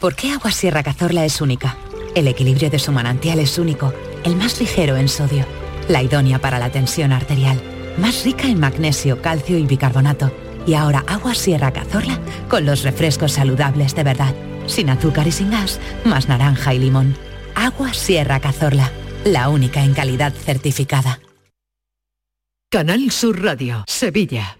¿Por 0.00 0.14
qué 0.14 0.32
Agua 0.32 0.52
Sierra 0.52 0.82
Cazorla 0.82 1.24
es 1.24 1.40
única? 1.40 1.76
El 2.14 2.28
equilibrio 2.28 2.70
de 2.70 2.78
su 2.78 2.92
manantial 2.92 3.40
es 3.40 3.58
único, 3.58 3.92
el 4.24 4.36
más 4.36 4.60
ligero 4.60 4.96
en 4.96 5.08
sodio, 5.08 5.44
la 5.88 6.02
idónea 6.02 6.38
para 6.38 6.58
la 6.58 6.70
tensión 6.70 7.12
arterial, 7.12 7.60
más 7.98 8.24
rica 8.24 8.46
en 8.46 8.60
magnesio, 8.60 9.20
calcio 9.20 9.58
y 9.58 9.66
bicarbonato 9.66 10.30
y 10.68 10.74
ahora 10.74 11.02
agua 11.06 11.34
Sierra 11.34 11.72
Cazorla 11.72 12.20
con 12.48 12.66
los 12.66 12.82
refrescos 12.82 13.32
saludables 13.32 13.94
de 13.94 14.04
verdad, 14.04 14.34
sin 14.66 14.90
azúcar 14.90 15.26
y 15.26 15.32
sin 15.32 15.50
gas, 15.50 15.80
más 16.04 16.28
naranja 16.28 16.74
y 16.74 16.78
limón. 16.78 17.16
Agua 17.54 17.94
Sierra 17.94 18.38
Cazorla, 18.38 18.92
la 19.24 19.48
única 19.48 19.82
en 19.82 19.94
calidad 19.94 20.34
certificada. 20.34 21.20
Canal 22.70 23.10
Sur 23.10 23.42
Radio, 23.42 23.82
Sevilla. 23.86 24.58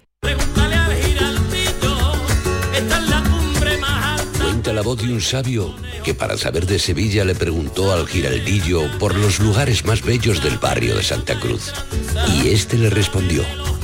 Cuenta 4.40 4.72
la 4.72 4.80
voz 4.80 5.02
de 5.02 5.12
un 5.12 5.20
sabio 5.20 5.74
que 6.04 6.14
para 6.14 6.38
saber 6.38 6.64
de 6.64 6.78
Sevilla 6.78 7.26
le 7.26 7.34
preguntó 7.34 7.92
al 7.92 8.08
giraldillo 8.08 8.88
por 8.98 9.14
los 9.14 9.40
lugares 9.40 9.84
más 9.84 10.00
bellos 10.00 10.42
del 10.42 10.56
barrio 10.56 10.96
de 10.96 11.02
Santa 11.02 11.38
Cruz. 11.38 11.70
Y 12.34 12.48
este 12.48 12.78
le 12.78 12.88
respondió. 12.88 13.44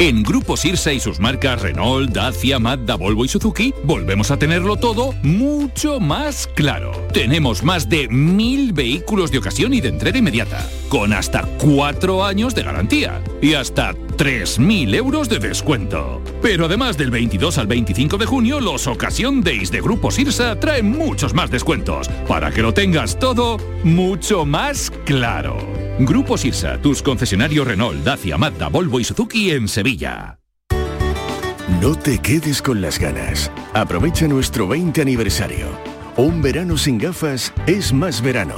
En 0.00 0.22
Grupo 0.22 0.56
Sirsa 0.56 0.92
y 0.92 1.00
sus 1.00 1.18
marcas 1.18 1.60
Renault, 1.60 2.12
Dacia, 2.12 2.60
Mazda, 2.60 2.94
Volvo 2.94 3.24
y 3.24 3.28
Suzuki, 3.28 3.74
volvemos 3.82 4.30
a 4.30 4.36
tenerlo 4.36 4.76
todo 4.76 5.12
mucho 5.24 5.98
más 5.98 6.46
claro. 6.54 6.92
Tenemos 7.12 7.64
más 7.64 7.88
de 7.88 8.06
mil 8.08 8.72
vehículos 8.72 9.32
de 9.32 9.38
ocasión 9.38 9.74
y 9.74 9.80
de 9.80 9.88
entrega 9.88 10.18
inmediata, 10.18 10.64
con 10.88 11.12
hasta 11.12 11.42
cuatro 11.58 12.24
años 12.24 12.54
de 12.54 12.62
garantía 12.62 13.20
y 13.42 13.54
hasta 13.54 13.92
3.000 13.92 14.94
euros 14.94 15.28
de 15.28 15.40
descuento. 15.40 16.22
Pero 16.42 16.66
además 16.66 16.96
del 16.96 17.10
22 17.10 17.58
al 17.58 17.66
25 17.66 18.18
de 18.18 18.26
junio, 18.26 18.60
los 18.60 18.86
Ocasión 18.86 19.40
Days 19.40 19.72
de 19.72 19.80
Grupo 19.80 20.12
Sirsa 20.12 20.60
traen 20.60 20.92
muchos 20.92 21.34
más 21.34 21.50
descuentos, 21.50 22.08
para 22.28 22.52
que 22.52 22.62
lo 22.62 22.72
tengas 22.72 23.18
todo 23.18 23.56
mucho 23.82 24.46
más 24.46 24.92
claro. 25.04 25.87
Grupo 25.98 26.38
Sirsa, 26.38 26.78
tus 26.78 27.02
concesionarios 27.02 27.66
Renault, 27.66 28.02
Dacia, 28.04 28.38
Mazda, 28.38 28.68
Volvo 28.68 29.00
y 29.00 29.04
Suzuki 29.04 29.50
en 29.50 29.68
Sevilla. 29.68 30.38
No 31.80 31.94
te 31.94 32.18
quedes 32.18 32.60
con 32.62 32.80
las 32.80 32.98
ganas. 32.98 33.52
Aprovecha 33.74 34.26
nuestro 34.28 34.66
20 34.68 35.02
aniversario. 35.02 35.66
Un 36.16 36.40
verano 36.40 36.78
sin 36.78 36.98
gafas 36.98 37.52
es 37.66 37.92
más 37.92 38.22
verano. 38.22 38.54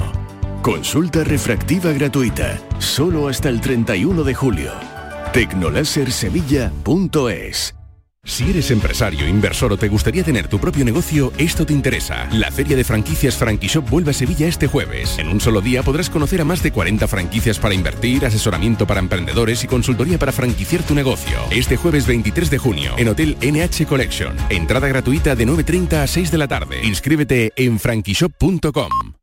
Consulta 0.61 1.23
refractiva 1.23 1.91
gratuita, 1.91 2.59
solo 2.79 3.27
hasta 3.27 3.49
el 3.49 3.59
31 3.59 4.23
de 4.23 4.33
julio. 4.33 4.71
Tecnolasersevilla.es 5.33 7.75
Si 8.23 8.49
eres 8.49 8.69
empresario, 8.69 9.27
inversor 9.27 9.73
o 9.73 9.77
te 9.77 9.89
gustaría 9.89 10.23
tener 10.23 10.47
tu 10.47 10.59
propio 10.59 10.85
negocio, 10.85 11.33
esto 11.39 11.65
te 11.65 11.73
interesa. 11.73 12.29
La 12.31 12.51
Feria 12.51 12.77
de 12.77 12.83
Franquicias 12.83 13.35
Franquishop 13.35 13.89
vuelve 13.89 14.11
a 14.11 14.13
Sevilla 14.13 14.47
este 14.47 14.67
jueves. 14.67 15.17
En 15.17 15.27
un 15.27 15.41
solo 15.41 15.59
día 15.59 15.81
podrás 15.81 16.09
conocer 16.09 16.39
a 16.41 16.45
más 16.45 16.61
de 16.61 16.71
40 16.71 17.07
franquicias 17.07 17.57
para 17.57 17.73
invertir, 17.73 18.25
asesoramiento 18.25 18.85
para 18.85 18.99
emprendedores 18.99 19.63
y 19.63 19.67
consultoría 19.67 20.19
para 20.19 20.31
franquiciar 20.31 20.83
tu 20.83 20.93
negocio. 20.93 21.39
Este 21.49 21.77
jueves 21.77 22.05
23 22.05 22.49
de 22.51 22.57
junio, 22.59 22.93
en 22.97 23.07
Hotel 23.09 23.37
NH 23.41 23.85
Collection. 23.87 24.35
Entrada 24.49 24.87
gratuita 24.87 25.35
de 25.35 25.47
9.30 25.47 25.93
a 26.03 26.07
6 26.07 26.31
de 26.31 26.37
la 26.37 26.47
tarde. 26.47 26.81
Inscríbete 26.83 27.53
en 27.55 27.79
franquishop.com. 27.79 29.20